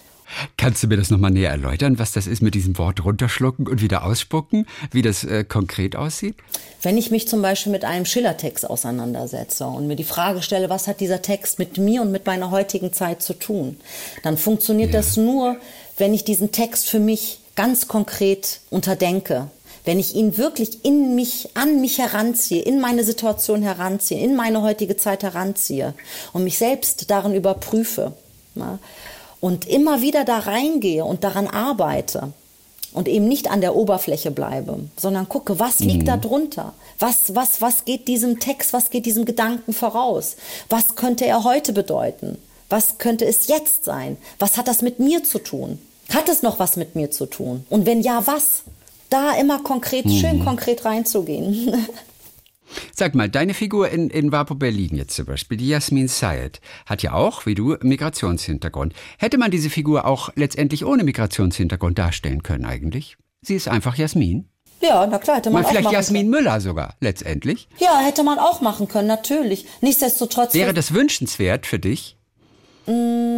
Kannst 0.57 0.83
du 0.83 0.87
mir 0.87 0.97
das 0.97 1.09
nochmal 1.09 1.31
näher 1.31 1.51
erläutern, 1.51 1.99
was 1.99 2.11
das 2.11 2.27
ist 2.27 2.41
mit 2.41 2.55
diesem 2.55 2.77
Wort 2.77 3.03
runterschlucken 3.03 3.67
und 3.67 3.81
wieder 3.81 4.05
ausspucken, 4.05 4.65
wie 4.91 5.01
das 5.01 5.23
äh, 5.23 5.43
konkret 5.43 5.95
aussieht? 5.95 6.35
Wenn 6.81 6.97
ich 6.97 7.11
mich 7.11 7.27
zum 7.27 7.41
Beispiel 7.41 7.71
mit 7.71 7.85
einem 7.85 8.05
Schillertext 8.05 8.69
auseinandersetze 8.69 9.65
und 9.65 9.87
mir 9.87 9.95
die 9.95 10.03
Frage 10.03 10.41
stelle, 10.41 10.69
was 10.69 10.87
hat 10.87 10.99
dieser 10.99 11.21
Text 11.21 11.59
mit 11.59 11.77
mir 11.77 12.01
und 12.01 12.11
mit 12.11 12.25
meiner 12.25 12.51
heutigen 12.51 12.93
Zeit 12.93 13.21
zu 13.21 13.33
tun, 13.33 13.77
dann 14.23 14.37
funktioniert 14.37 14.93
ja. 14.93 14.99
das 14.99 15.17
nur, 15.17 15.57
wenn 15.97 16.13
ich 16.13 16.23
diesen 16.23 16.51
Text 16.51 16.89
für 16.89 16.99
mich 16.99 17.39
ganz 17.55 17.87
konkret 17.87 18.61
unterdenke. 18.69 19.49
Wenn 19.83 19.99
ich 19.99 20.15
ihn 20.15 20.37
wirklich 20.37 20.85
in 20.85 21.15
mich, 21.15 21.49
an 21.55 21.81
mich 21.81 21.97
heranziehe, 21.97 22.61
in 22.61 22.79
meine 22.79 23.03
Situation 23.03 23.63
heranziehe, 23.63 24.23
in 24.23 24.35
meine 24.35 24.61
heutige 24.61 24.95
Zeit 24.95 25.23
heranziehe 25.23 25.95
und 26.33 26.43
mich 26.43 26.57
selbst 26.57 27.09
darin 27.09 27.33
überprüfe. 27.33 28.13
Na? 28.53 28.79
Und 29.41 29.67
immer 29.67 30.01
wieder 30.01 30.23
da 30.23 30.39
reingehe 30.39 31.03
und 31.03 31.25
daran 31.25 31.47
arbeite 31.47 32.31
und 32.93 33.07
eben 33.07 33.27
nicht 33.27 33.49
an 33.49 33.59
der 33.59 33.75
Oberfläche 33.75 34.31
bleibe, 34.31 34.79
sondern 34.95 35.27
gucke, 35.27 35.59
was 35.59 35.79
liegt 35.79 36.03
mhm. 36.03 36.07
da 36.07 36.17
drunter? 36.17 36.73
Was, 36.99 37.35
was, 37.35 37.61
was 37.61 37.83
geht 37.83 38.07
diesem 38.07 38.39
Text, 38.39 38.71
was 38.71 38.89
geht 38.89 39.05
diesem 39.05 39.25
Gedanken 39.25 39.73
voraus? 39.73 40.37
Was 40.69 40.95
könnte 40.95 41.25
er 41.25 41.43
heute 41.43 41.73
bedeuten? 41.73 42.37
Was 42.69 42.97
könnte 42.99 43.25
es 43.25 43.47
jetzt 43.47 43.83
sein? 43.83 44.17
Was 44.39 44.57
hat 44.57 44.67
das 44.67 44.81
mit 44.81 44.99
mir 44.99 45.23
zu 45.23 45.39
tun? 45.39 45.79
Hat 46.13 46.29
es 46.29 46.41
noch 46.41 46.59
was 46.59 46.75
mit 46.75 46.95
mir 46.95 47.11
zu 47.11 47.25
tun? 47.25 47.65
Und 47.69 47.85
wenn 47.85 48.01
ja, 48.01 48.25
was? 48.27 48.63
Da 49.09 49.33
immer 49.33 49.59
konkret, 49.59 50.05
mhm. 50.05 50.11
schön 50.11 50.45
konkret 50.45 50.85
reinzugehen. 50.85 51.73
Sag 52.95 53.15
mal, 53.15 53.29
deine 53.29 53.53
Figur 53.53 53.89
in, 53.89 54.09
in 54.09 54.31
Vapo 54.31 54.55
Berlin 54.55 54.95
jetzt 54.95 55.15
zum 55.15 55.25
Beispiel, 55.25 55.57
die 55.57 55.67
Jasmin 55.67 56.07
Sayed, 56.07 56.61
hat 56.85 57.03
ja 57.03 57.13
auch, 57.13 57.45
wie 57.45 57.55
du, 57.55 57.77
Migrationshintergrund. 57.81 58.93
Hätte 59.17 59.37
man 59.37 59.51
diese 59.51 59.69
Figur 59.69 60.05
auch 60.05 60.29
letztendlich 60.35 60.85
ohne 60.85 61.03
Migrationshintergrund 61.03 61.97
darstellen 61.97 62.43
können 62.43 62.65
eigentlich? 62.65 63.17
Sie 63.41 63.55
ist 63.55 63.67
einfach 63.67 63.95
Jasmin. 63.95 64.47
Ja, 64.81 65.05
na 65.05 65.19
klar, 65.19 65.37
hätte 65.37 65.51
man 65.51 65.61
Mal 65.61 65.67
auch 65.67 65.71
vielleicht 65.71 65.91
Jasmin 65.91 66.31
können. 66.31 66.43
Müller 66.43 66.59
sogar, 66.59 66.95
letztendlich. 66.99 67.67
Ja, 67.77 67.99
hätte 67.99 68.23
man 68.23 68.39
auch 68.39 68.61
machen 68.61 68.87
können, 68.87 69.07
natürlich. 69.07 69.65
Nichtsdestotrotz. 69.81 70.53
Wäre 70.53 70.73
das 70.73 70.93
wünschenswert 70.93 71.67
für 71.67 71.79
dich? 71.79 72.17
Mmh 72.87 73.31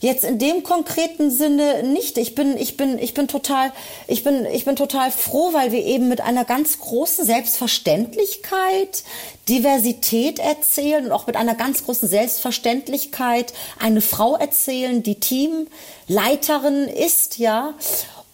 Jetzt 0.00 0.24
in 0.24 0.38
dem 0.38 0.62
konkreten 0.62 1.30
Sinne 1.30 1.82
nicht. 1.82 2.18
Ich 2.18 2.34
bin, 2.34 2.56
ich 2.56 2.76
bin, 2.76 2.98
ich 2.98 3.14
bin 3.14 3.28
total, 3.28 3.72
ich 4.06 4.24
bin, 4.24 4.44
ich 4.46 4.64
bin 4.64 4.76
total 4.76 5.10
froh, 5.10 5.52
weil 5.52 5.72
wir 5.72 5.84
eben 5.84 6.08
mit 6.08 6.20
einer 6.20 6.44
ganz 6.44 6.78
großen 6.80 7.24
Selbstverständlichkeit 7.24 9.04
Diversität 9.48 10.38
erzählen 10.38 11.06
und 11.06 11.12
auch 11.12 11.26
mit 11.26 11.36
einer 11.36 11.54
ganz 11.54 11.84
großen 11.84 12.08
Selbstverständlichkeit 12.08 13.52
eine 13.78 14.00
Frau 14.00 14.36
erzählen, 14.36 15.02
die 15.02 15.20
Teamleiterin 15.20 16.88
ist, 16.88 17.38
ja. 17.38 17.74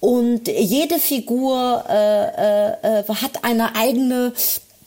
Und 0.00 0.48
jede 0.48 0.98
Figur 0.98 1.84
äh, 1.88 2.24
äh, 2.24 3.00
äh 3.00 3.04
hat 3.08 3.44
eine 3.44 3.76
eigene 3.76 4.32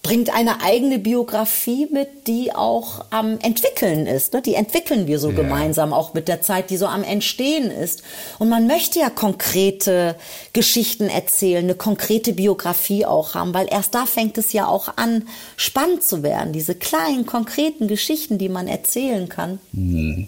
bringt 0.05 0.31
eine 0.31 0.61
eigene 0.61 0.99
Biografie 0.99 1.87
mit, 1.91 2.27
die 2.27 2.53
auch 2.53 3.05
am 3.09 3.39
entwickeln 3.39 4.05
ist. 4.05 4.33
Ne? 4.33 4.43
Die 4.43 4.53
entwickeln 4.53 5.07
wir 5.07 5.17
so 5.17 5.31
ja. 5.31 5.35
gemeinsam, 5.35 5.93
auch 5.93 6.13
mit 6.13 6.27
der 6.27 6.43
Zeit, 6.43 6.69
die 6.69 6.77
so 6.77 6.85
am 6.85 7.03
Entstehen 7.03 7.71
ist. 7.71 8.03
Und 8.37 8.49
man 8.49 8.67
möchte 8.67 8.99
ja 8.99 9.09
konkrete 9.09 10.15
Geschichten 10.53 11.09
erzählen, 11.09 11.63
eine 11.63 11.73
konkrete 11.73 12.33
Biografie 12.33 13.03
auch 13.03 13.33
haben, 13.33 13.55
weil 13.55 13.65
erst 13.67 13.95
da 13.95 14.05
fängt 14.05 14.37
es 14.37 14.53
ja 14.53 14.67
auch 14.67 14.95
an, 14.95 15.27
spannend 15.57 16.03
zu 16.03 16.21
werden. 16.21 16.53
Diese 16.53 16.75
kleinen, 16.75 17.25
konkreten 17.25 17.87
Geschichten, 17.87 18.37
die 18.37 18.49
man 18.49 18.67
erzählen 18.67 19.27
kann. 19.27 19.57
Mhm. 19.71 20.27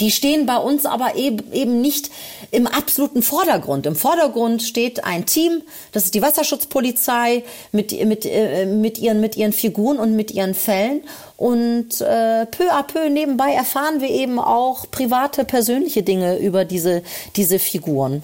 Die 0.00 0.10
stehen 0.10 0.44
bei 0.44 0.58
uns 0.58 0.84
aber 0.84 1.16
eben 1.16 1.80
nicht 1.80 2.10
im 2.50 2.66
absoluten 2.66 3.22
Vordergrund. 3.22 3.86
Im 3.86 3.96
Vordergrund 3.96 4.62
steht 4.62 5.04
ein 5.04 5.24
Team, 5.24 5.62
das 5.92 6.04
ist 6.04 6.14
die 6.14 6.20
Wasserschutzpolizei 6.20 7.42
mit, 7.72 7.92
mit, 8.04 8.26
äh, 8.26 8.66
mit, 8.66 8.98
ihren, 8.98 9.20
mit 9.20 9.36
ihren 9.36 9.52
Figuren 9.52 9.98
und 9.98 10.14
mit 10.14 10.30
ihren 10.30 10.54
Fällen. 10.54 11.02
Und 11.38 12.00
äh, 12.02 12.44
peu 12.46 12.70
à 12.70 12.82
peu 12.82 13.08
nebenbei 13.08 13.52
erfahren 13.52 14.02
wir 14.02 14.10
eben 14.10 14.38
auch 14.38 14.90
private, 14.90 15.44
persönliche 15.44 16.02
Dinge 16.02 16.36
über 16.36 16.66
diese, 16.66 17.02
diese 17.36 17.58
Figuren, 17.58 18.22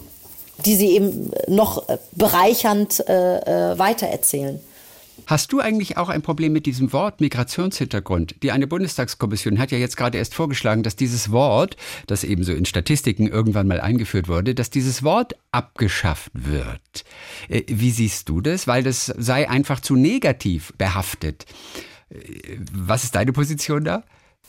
die 0.67 0.77
sie 0.77 0.91
eben 0.91 1.31
noch 1.49 1.85
bereichernd 2.13 3.09
äh, 3.09 3.73
äh 3.73 3.79
weitererzählen. 3.79 4.61
Hast 5.33 5.51
du 5.51 5.61
eigentlich 5.61 5.97
auch 5.97 6.11
ein 6.11 6.21
Problem 6.21 6.53
mit 6.53 6.67
diesem 6.67 6.93
Wort 6.93 7.23
Migrationshintergrund? 7.23 8.43
Die 8.43 8.53
eine 8.53 8.67
Bundestagskommission 8.67 9.59
hat 9.59 9.71
ja 9.71 9.79
jetzt 9.79 9.97
gerade 9.97 10.19
erst 10.19 10.35
vorgeschlagen, 10.35 10.83
dass 10.83 10.95
dieses 10.95 11.33
Wort, 11.33 11.79
das 12.07 12.23
ebenso 12.23 12.53
in 12.53 12.67
Statistiken 12.67 13.29
irgendwann 13.29 13.67
mal 13.67 13.81
eingeführt 13.81 14.29
wurde, 14.29 14.55
dass 14.55 14.69
dieses 14.69 15.03
Wort 15.03 15.35
abgeschafft 15.51 16.33
wird. 16.35 17.05
Äh, 17.49 17.63
wie 17.67 17.93
siehst 17.93 18.29
du 18.29 18.43
das? 18.43 18.67
Weil 18.67 18.83
das 18.83 19.07
sei 19.07 19.49
einfach 19.49 19.81
zu 19.81 19.97
negativ 19.97 20.75
behaftet. 20.77 21.47
Äh, 22.11 22.19
was 22.71 23.05
ist 23.05 23.15
deine 23.15 23.33
Position 23.33 23.87
da? 23.87 24.03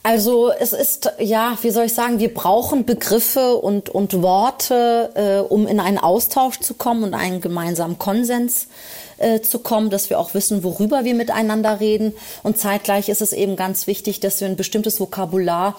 Also 0.06 0.52
es 0.52 0.74
ist, 0.74 1.14
ja, 1.18 1.58
wie 1.62 1.70
soll 1.70 1.86
ich 1.86 1.94
sagen, 1.94 2.20
wir 2.20 2.34
brauchen 2.34 2.84
Begriffe 2.84 3.56
und, 3.56 3.88
und 3.88 4.22
Worte, 4.22 5.12
äh, 5.16 5.50
um 5.50 5.66
in 5.66 5.80
einen 5.80 5.98
Austausch 5.98 6.60
zu 6.60 6.74
kommen 6.74 7.04
und 7.04 7.14
einen 7.14 7.40
gemeinsamen 7.40 7.98
Konsens 7.98 8.68
äh, 9.18 9.42
zu 9.42 9.60
kommen, 9.60 9.90
dass 9.90 10.10
wir 10.10 10.20
auch 10.20 10.34
wissen, 10.34 10.64
worüber 10.64 11.04
wir 11.04 11.16
miteinander 11.16 11.80
reden. 11.80 12.14
Und 12.44 12.58
zeitgleich 12.58 13.10
ist 13.10 13.22
es 13.22 13.34
eben 13.34 13.56
ganz 13.56 13.88
wichtig, 13.88 14.20
dass 14.20 14.40
wir 14.42 14.48
ein 14.48 14.56
bestimmtes 14.56 15.00
Vokabular 15.00 15.78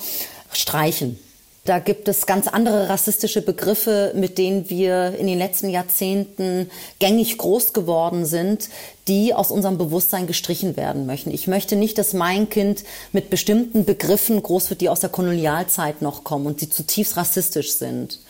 streichen. 0.53 1.18
Da 1.64 1.78
gibt 1.78 2.09
es 2.09 2.26
ganz 2.26 2.47
andere 2.47 2.91
rassistische 2.91 3.41
Begriffe, 3.41 4.12
mit 4.14 4.37
denen 4.37 4.68
wir 4.68 5.14
in 5.18 5.26
den 5.26 5.39
letzten 5.39 5.70
Jahrzehnten 5.70 6.70
gängig 6.99 7.39
groß 7.39 7.72
geworden 7.72 8.26
sind, 8.26 8.68
die 9.09 9.32
aus 9.32 9.51
unserem 9.51 9.78
Bewusstsein 9.78 10.26
gestrichen 10.26 10.76
werden 10.76 11.07
möchten. 11.07 11.30
Ich 11.30 11.47
möchte 11.47 11.76
nicht, 11.76 11.97
dass 11.97 12.12
mein 12.12 12.51
Kind 12.51 12.85
mit 13.12 13.30
bestimmten 13.30 13.87
Begriffen 13.87 14.43
groß 14.43 14.68
wird, 14.68 14.82
die 14.82 14.91
aus 14.91 15.01
der 15.01 15.09
Kolonialzeit 15.09 16.03
noch 16.03 16.22
kommen 16.22 16.45
und 16.45 16.61
die 16.61 16.68
zutiefst 16.68 17.16
rassistisch 17.16 17.72
sind. 17.72 18.20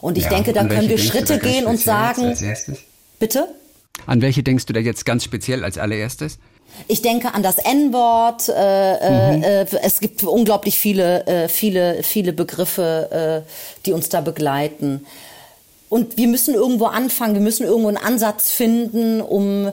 Und 0.00 0.18
ich 0.18 0.24
ja, 0.24 0.30
denke, 0.30 0.52
da 0.52 0.64
können 0.64 0.88
wir 0.88 0.98
Schritte 0.98 1.38
gehen 1.38 1.66
und 1.66 1.78
sagen. 1.78 2.36
Bitte? 3.20 3.54
An 4.06 4.22
welche 4.22 4.42
denkst 4.42 4.66
du 4.66 4.72
da 4.72 4.80
jetzt 4.80 5.04
ganz 5.04 5.24
speziell 5.24 5.64
als 5.64 5.78
allererstes? 5.78 6.38
Ich 6.88 7.02
denke 7.02 7.34
an 7.34 7.42
das 7.42 7.58
N-Wort. 7.58 8.48
Äh, 8.48 9.36
mhm. 9.36 9.42
äh, 9.42 9.66
es 9.82 10.00
gibt 10.00 10.22
unglaublich 10.22 10.78
viele, 10.78 11.26
äh, 11.26 11.48
viele, 11.48 12.02
viele 12.02 12.32
Begriffe, 12.32 13.44
äh, 13.46 13.50
die 13.86 13.92
uns 13.92 14.08
da 14.08 14.20
begleiten. 14.20 15.06
Und 15.88 16.16
wir 16.16 16.28
müssen 16.28 16.54
irgendwo 16.54 16.86
anfangen, 16.86 17.34
wir 17.34 17.40
müssen 17.40 17.64
irgendwo 17.64 17.88
einen 17.88 17.96
Ansatz 17.96 18.52
finden, 18.52 19.20
um 19.20 19.66
äh, 19.66 19.72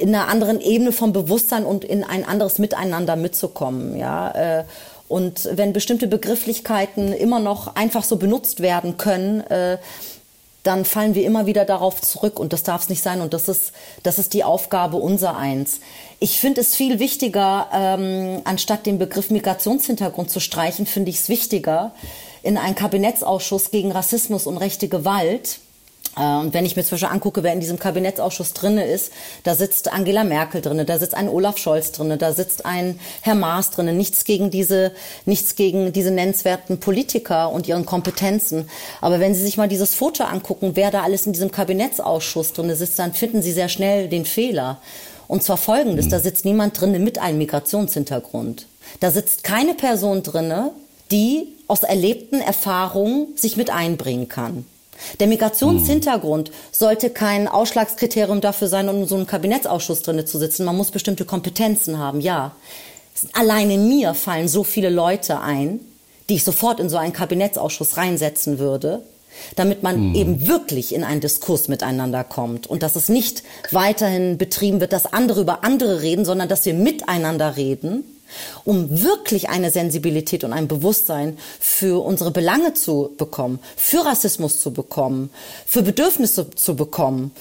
in 0.00 0.14
einer 0.14 0.28
anderen 0.28 0.60
Ebene 0.60 0.90
vom 0.90 1.12
Bewusstsein 1.12 1.66
und 1.66 1.84
in 1.84 2.02
ein 2.02 2.24
anderes 2.24 2.58
Miteinander 2.58 3.14
mitzukommen. 3.14 3.96
Ja? 3.98 4.30
Äh, 4.60 4.64
und 5.08 5.48
wenn 5.52 5.72
bestimmte 5.72 6.08
Begrifflichkeiten 6.08 7.12
immer 7.12 7.38
noch 7.38 7.76
einfach 7.76 8.02
so 8.02 8.16
benutzt 8.16 8.60
werden 8.60 8.96
können, 8.96 9.44
dann 10.66 10.84
fallen 10.84 11.14
wir 11.14 11.24
immer 11.24 11.46
wieder 11.46 11.64
darauf 11.64 12.00
zurück 12.00 12.40
und 12.40 12.52
das 12.52 12.62
darf 12.62 12.82
es 12.82 12.88
nicht 12.88 13.02
sein 13.02 13.20
und 13.20 13.32
das 13.34 13.48
ist, 13.48 13.72
das 14.02 14.18
ist 14.18 14.34
die 14.34 14.42
Aufgabe 14.42 14.96
unser 14.96 15.36
eins. 15.36 15.80
Ich 16.18 16.40
finde 16.40 16.60
es 16.60 16.74
viel 16.74 16.98
wichtiger, 16.98 17.68
ähm, 17.72 18.40
anstatt 18.44 18.86
den 18.86 18.98
Begriff 18.98 19.30
Migrationshintergrund 19.30 20.30
zu 20.30 20.40
streichen, 20.40 20.86
finde 20.86 21.10
ich 21.10 21.16
es 21.16 21.28
wichtiger, 21.28 21.92
in 22.42 22.58
einen 22.58 22.74
Kabinettsausschuss 22.74 23.70
gegen 23.70 23.92
Rassismus 23.92 24.46
und 24.46 24.56
rechte 24.56 24.88
Gewalt 24.88 25.60
und 26.16 26.54
wenn 26.54 26.64
ich 26.64 26.76
mir 26.76 26.82
Beispiel 26.82 27.08
angucke, 27.08 27.42
wer 27.42 27.52
in 27.52 27.60
diesem 27.60 27.78
Kabinettsausschuss 27.78 28.54
drinne 28.54 28.86
ist, 28.86 29.12
da 29.42 29.54
sitzt 29.54 29.92
Angela 29.92 30.24
Merkel 30.24 30.62
drinne, 30.62 30.86
da 30.86 30.98
sitzt 30.98 31.14
ein 31.14 31.28
Olaf 31.28 31.58
Scholz 31.58 31.92
drinne, 31.92 32.16
da 32.16 32.32
sitzt 32.32 32.64
ein 32.64 32.98
Herr 33.20 33.34
Maas 33.34 33.70
drinne. 33.70 33.92
Nichts 33.92 34.24
gegen 34.24 34.50
diese, 34.50 34.92
nichts 35.26 35.56
gegen 35.56 35.92
diese 35.92 36.10
nennenswerten 36.10 36.80
Politiker 36.80 37.50
und 37.50 37.68
ihren 37.68 37.84
Kompetenzen. 37.84 38.70
Aber 39.02 39.20
wenn 39.20 39.34
Sie 39.34 39.42
sich 39.42 39.58
mal 39.58 39.68
dieses 39.68 39.94
Foto 39.94 40.24
angucken, 40.24 40.70
wer 40.72 40.90
da 40.90 41.02
alles 41.02 41.26
in 41.26 41.34
diesem 41.34 41.50
Kabinettsausschuss 41.50 42.54
drinne 42.54 42.76
sitzt, 42.76 42.98
dann 42.98 43.12
finden 43.12 43.42
Sie 43.42 43.52
sehr 43.52 43.68
schnell 43.68 44.08
den 44.08 44.24
Fehler. 44.24 44.80
Und 45.28 45.42
zwar 45.42 45.58
folgendes, 45.58 46.06
mhm. 46.06 46.10
da 46.10 46.20
sitzt 46.20 46.46
niemand 46.46 46.80
drinne 46.80 46.98
mit 46.98 47.18
einem 47.18 47.36
Migrationshintergrund. 47.36 48.66
Da 49.00 49.10
sitzt 49.10 49.44
keine 49.44 49.74
Person 49.74 50.22
drinne, 50.22 50.70
die 51.10 51.48
aus 51.68 51.82
erlebten 51.82 52.40
Erfahrungen 52.40 53.36
sich 53.36 53.58
mit 53.58 53.68
einbringen 53.68 54.28
kann. 54.28 54.64
Der 55.20 55.26
Migrationshintergrund 55.26 56.50
sollte 56.72 57.10
kein 57.10 57.48
Ausschlagskriterium 57.48 58.40
dafür 58.40 58.68
sein, 58.68 58.88
um 58.88 59.02
in 59.02 59.06
so 59.06 59.16
einem 59.16 59.26
Kabinettsausschuss 59.26 60.02
drinne 60.02 60.24
zu 60.24 60.38
sitzen. 60.38 60.64
Man 60.64 60.76
muss 60.76 60.90
bestimmte 60.90 61.24
Kompetenzen 61.24 61.98
haben, 61.98 62.20
ja. 62.20 62.52
Alleine 63.32 63.78
mir 63.78 64.14
fallen 64.14 64.48
so 64.48 64.62
viele 64.62 64.90
Leute 64.90 65.40
ein, 65.40 65.80
die 66.28 66.34
ich 66.34 66.44
sofort 66.44 66.80
in 66.80 66.88
so 66.88 66.96
einen 66.96 67.12
Kabinettsausschuss 67.12 67.96
reinsetzen 67.96 68.58
würde, 68.58 69.02
damit 69.54 69.82
man 69.82 69.96
hm. 69.96 70.14
eben 70.14 70.46
wirklich 70.48 70.94
in 70.94 71.04
einen 71.04 71.20
Diskurs 71.20 71.68
miteinander 71.68 72.24
kommt 72.24 72.66
und 72.66 72.82
dass 72.82 72.96
es 72.96 73.08
nicht 73.08 73.42
weiterhin 73.70 74.38
betrieben 74.38 74.80
wird, 74.80 74.92
dass 74.92 75.12
andere 75.12 75.40
über 75.40 75.64
andere 75.64 76.02
reden, 76.02 76.24
sondern 76.24 76.48
dass 76.48 76.64
wir 76.64 76.74
miteinander 76.74 77.56
reden 77.56 78.04
um 78.64 79.02
wirklich 79.02 79.48
eine 79.48 79.70
Sensibilität 79.70 80.44
und 80.44 80.52
ein 80.52 80.68
Bewusstsein 80.68 81.38
für 81.60 82.04
unsere 82.04 82.30
Belange 82.30 82.74
zu 82.74 83.14
bekommen, 83.16 83.58
für 83.76 84.04
Rassismus 84.04 84.60
zu 84.60 84.72
bekommen, 84.72 85.30
für 85.66 85.82
Bedürfnisse 85.82 86.50
zu 86.50 86.76
bekommen. 86.76 87.32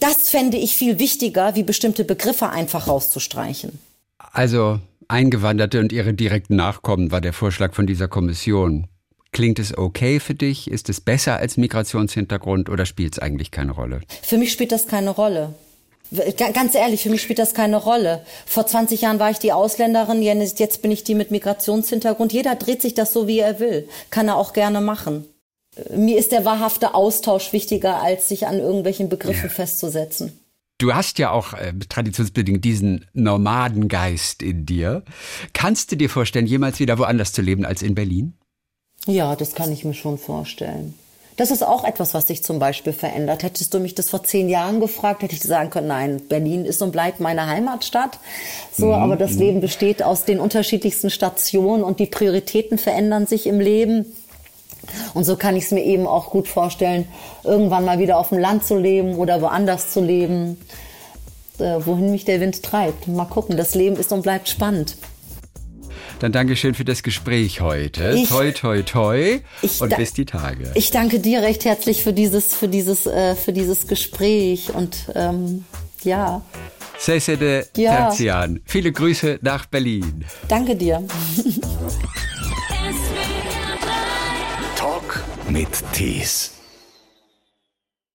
Das 0.00 0.28
fände 0.28 0.56
ich 0.56 0.76
viel 0.76 0.98
wichtiger, 0.98 1.54
wie 1.54 1.62
bestimmte 1.62 2.04
Begriffe 2.04 2.50
einfach 2.50 2.88
rauszustreichen. 2.88 3.78
Also 4.18 4.80
Eingewanderte 5.08 5.80
und 5.80 5.90
ihre 5.90 6.12
direkten 6.12 6.56
Nachkommen 6.56 7.10
war 7.10 7.22
der 7.22 7.32
Vorschlag 7.32 7.74
von 7.74 7.86
dieser 7.86 8.08
Kommission. 8.08 8.86
Klingt 9.32 9.58
es 9.58 9.76
okay 9.76 10.20
für 10.20 10.34
dich? 10.34 10.70
Ist 10.70 10.88
es 10.88 11.00
besser 11.00 11.36
als 11.36 11.56
Migrationshintergrund 11.56 12.68
oder 12.68 12.86
spielt 12.86 13.14
es 13.14 13.18
eigentlich 13.18 13.50
keine 13.50 13.72
Rolle? 13.72 14.00
Für 14.22 14.36
mich 14.38 14.52
spielt 14.52 14.72
das 14.72 14.86
keine 14.86 15.10
Rolle. 15.10 15.54
Ganz 16.36 16.74
ehrlich, 16.74 17.02
für 17.02 17.10
mich 17.10 17.22
spielt 17.22 17.38
das 17.38 17.54
keine 17.54 17.76
Rolle. 17.76 18.24
Vor 18.46 18.66
20 18.66 19.02
Jahren 19.02 19.18
war 19.18 19.30
ich 19.30 19.38
die 19.38 19.52
Ausländerin, 19.52 20.22
jetzt 20.22 20.82
bin 20.82 20.90
ich 20.90 21.04
die 21.04 21.14
mit 21.14 21.30
Migrationshintergrund. 21.30 22.32
Jeder 22.32 22.54
dreht 22.54 22.80
sich 22.80 22.94
das 22.94 23.12
so, 23.12 23.26
wie 23.26 23.40
er 23.40 23.60
will. 23.60 23.88
Kann 24.10 24.28
er 24.28 24.36
auch 24.36 24.52
gerne 24.52 24.80
machen. 24.80 25.26
Mir 25.94 26.18
ist 26.18 26.32
der 26.32 26.44
wahrhafte 26.44 26.94
Austausch 26.94 27.52
wichtiger, 27.52 28.02
als 28.02 28.28
sich 28.28 28.46
an 28.46 28.58
irgendwelchen 28.58 29.08
Begriffen 29.08 29.48
ja. 29.48 29.54
festzusetzen. 29.54 30.38
Du 30.78 30.94
hast 30.94 31.18
ja 31.18 31.32
auch 31.32 31.54
äh, 31.54 31.72
traditionsbedingt 31.88 32.64
diesen 32.64 33.04
Nomadengeist 33.12 34.42
in 34.42 34.64
dir. 34.64 35.02
Kannst 35.52 35.90
du 35.90 35.96
dir 35.96 36.08
vorstellen, 36.08 36.46
jemals 36.46 36.78
wieder 36.78 36.98
woanders 36.98 37.32
zu 37.32 37.42
leben 37.42 37.64
als 37.64 37.82
in 37.82 37.94
Berlin? 37.94 38.34
Ja, 39.06 39.34
das 39.36 39.54
kann 39.54 39.72
ich 39.72 39.84
mir 39.84 39.94
schon 39.94 40.18
vorstellen. 40.18 40.94
Das 41.38 41.52
ist 41.52 41.62
auch 41.62 41.84
etwas, 41.84 42.14
was 42.14 42.26
sich 42.26 42.42
zum 42.42 42.58
Beispiel 42.58 42.92
verändert. 42.92 43.44
Hättest 43.44 43.72
du 43.72 43.78
mich 43.78 43.94
das 43.94 44.10
vor 44.10 44.24
zehn 44.24 44.48
Jahren 44.48 44.80
gefragt, 44.80 45.22
hätte 45.22 45.36
ich 45.36 45.42
sagen 45.42 45.70
können, 45.70 45.86
nein, 45.86 46.20
Berlin 46.28 46.64
ist 46.64 46.82
und 46.82 46.90
bleibt 46.90 47.20
meine 47.20 47.46
Heimatstadt. 47.46 48.18
So, 48.76 48.86
mhm. 48.86 48.94
aber 48.94 49.14
das 49.14 49.34
mhm. 49.34 49.38
Leben 49.38 49.60
besteht 49.60 50.02
aus 50.02 50.24
den 50.24 50.40
unterschiedlichsten 50.40 51.10
Stationen 51.10 51.84
und 51.84 52.00
die 52.00 52.06
Prioritäten 52.06 52.76
verändern 52.76 53.28
sich 53.28 53.46
im 53.46 53.60
Leben. 53.60 54.04
Und 55.14 55.22
so 55.22 55.36
kann 55.36 55.54
ich 55.54 55.64
es 55.64 55.70
mir 55.70 55.84
eben 55.84 56.08
auch 56.08 56.30
gut 56.30 56.48
vorstellen, 56.48 57.06
irgendwann 57.44 57.84
mal 57.84 58.00
wieder 58.00 58.18
auf 58.18 58.30
dem 58.30 58.38
Land 58.38 58.64
zu 58.64 58.76
leben 58.76 59.14
oder 59.14 59.40
woanders 59.40 59.92
zu 59.92 60.00
leben, 60.00 60.58
äh, 61.60 61.76
wohin 61.78 62.10
mich 62.10 62.24
der 62.24 62.40
Wind 62.40 62.64
treibt. 62.64 63.06
Mal 63.06 63.26
gucken, 63.26 63.56
das 63.56 63.76
Leben 63.76 63.94
ist 63.94 64.10
und 64.10 64.22
bleibt 64.22 64.48
spannend. 64.48 64.96
Dann 66.20 66.32
Dankeschön 66.32 66.74
für 66.74 66.84
das 66.84 67.04
Gespräch 67.04 67.60
heute. 67.60 68.14
Ich, 68.16 68.28
toi, 68.28 68.50
toi, 68.50 68.82
toi. 68.82 69.38
Und 69.78 69.96
bis 69.96 70.12
die 70.14 70.24
Tage. 70.24 70.72
Ich 70.74 70.90
danke 70.90 71.20
dir 71.20 71.42
recht 71.42 71.64
herzlich 71.64 72.02
für 72.02 72.12
dieses, 72.12 72.54
für 72.56 72.66
dieses, 72.66 73.06
äh, 73.06 73.36
für 73.36 73.52
dieses 73.52 73.86
Gespräch 73.86 74.74
und 74.74 75.12
ähm, 75.14 75.64
ja. 76.02 76.42
Cesede 76.98 77.68
ja. 77.76 78.08
Terzian. 78.08 78.60
Viele 78.64 78.90
Grüße 78.90 79.38
nach 79.42 79.66
Berlin. 79.66 80.24
Danke 80.48 80.74
dir. 80.74 81.04
Talk 84.76 85.22
mit 85.48 85.68
Tees. 85.92 86.57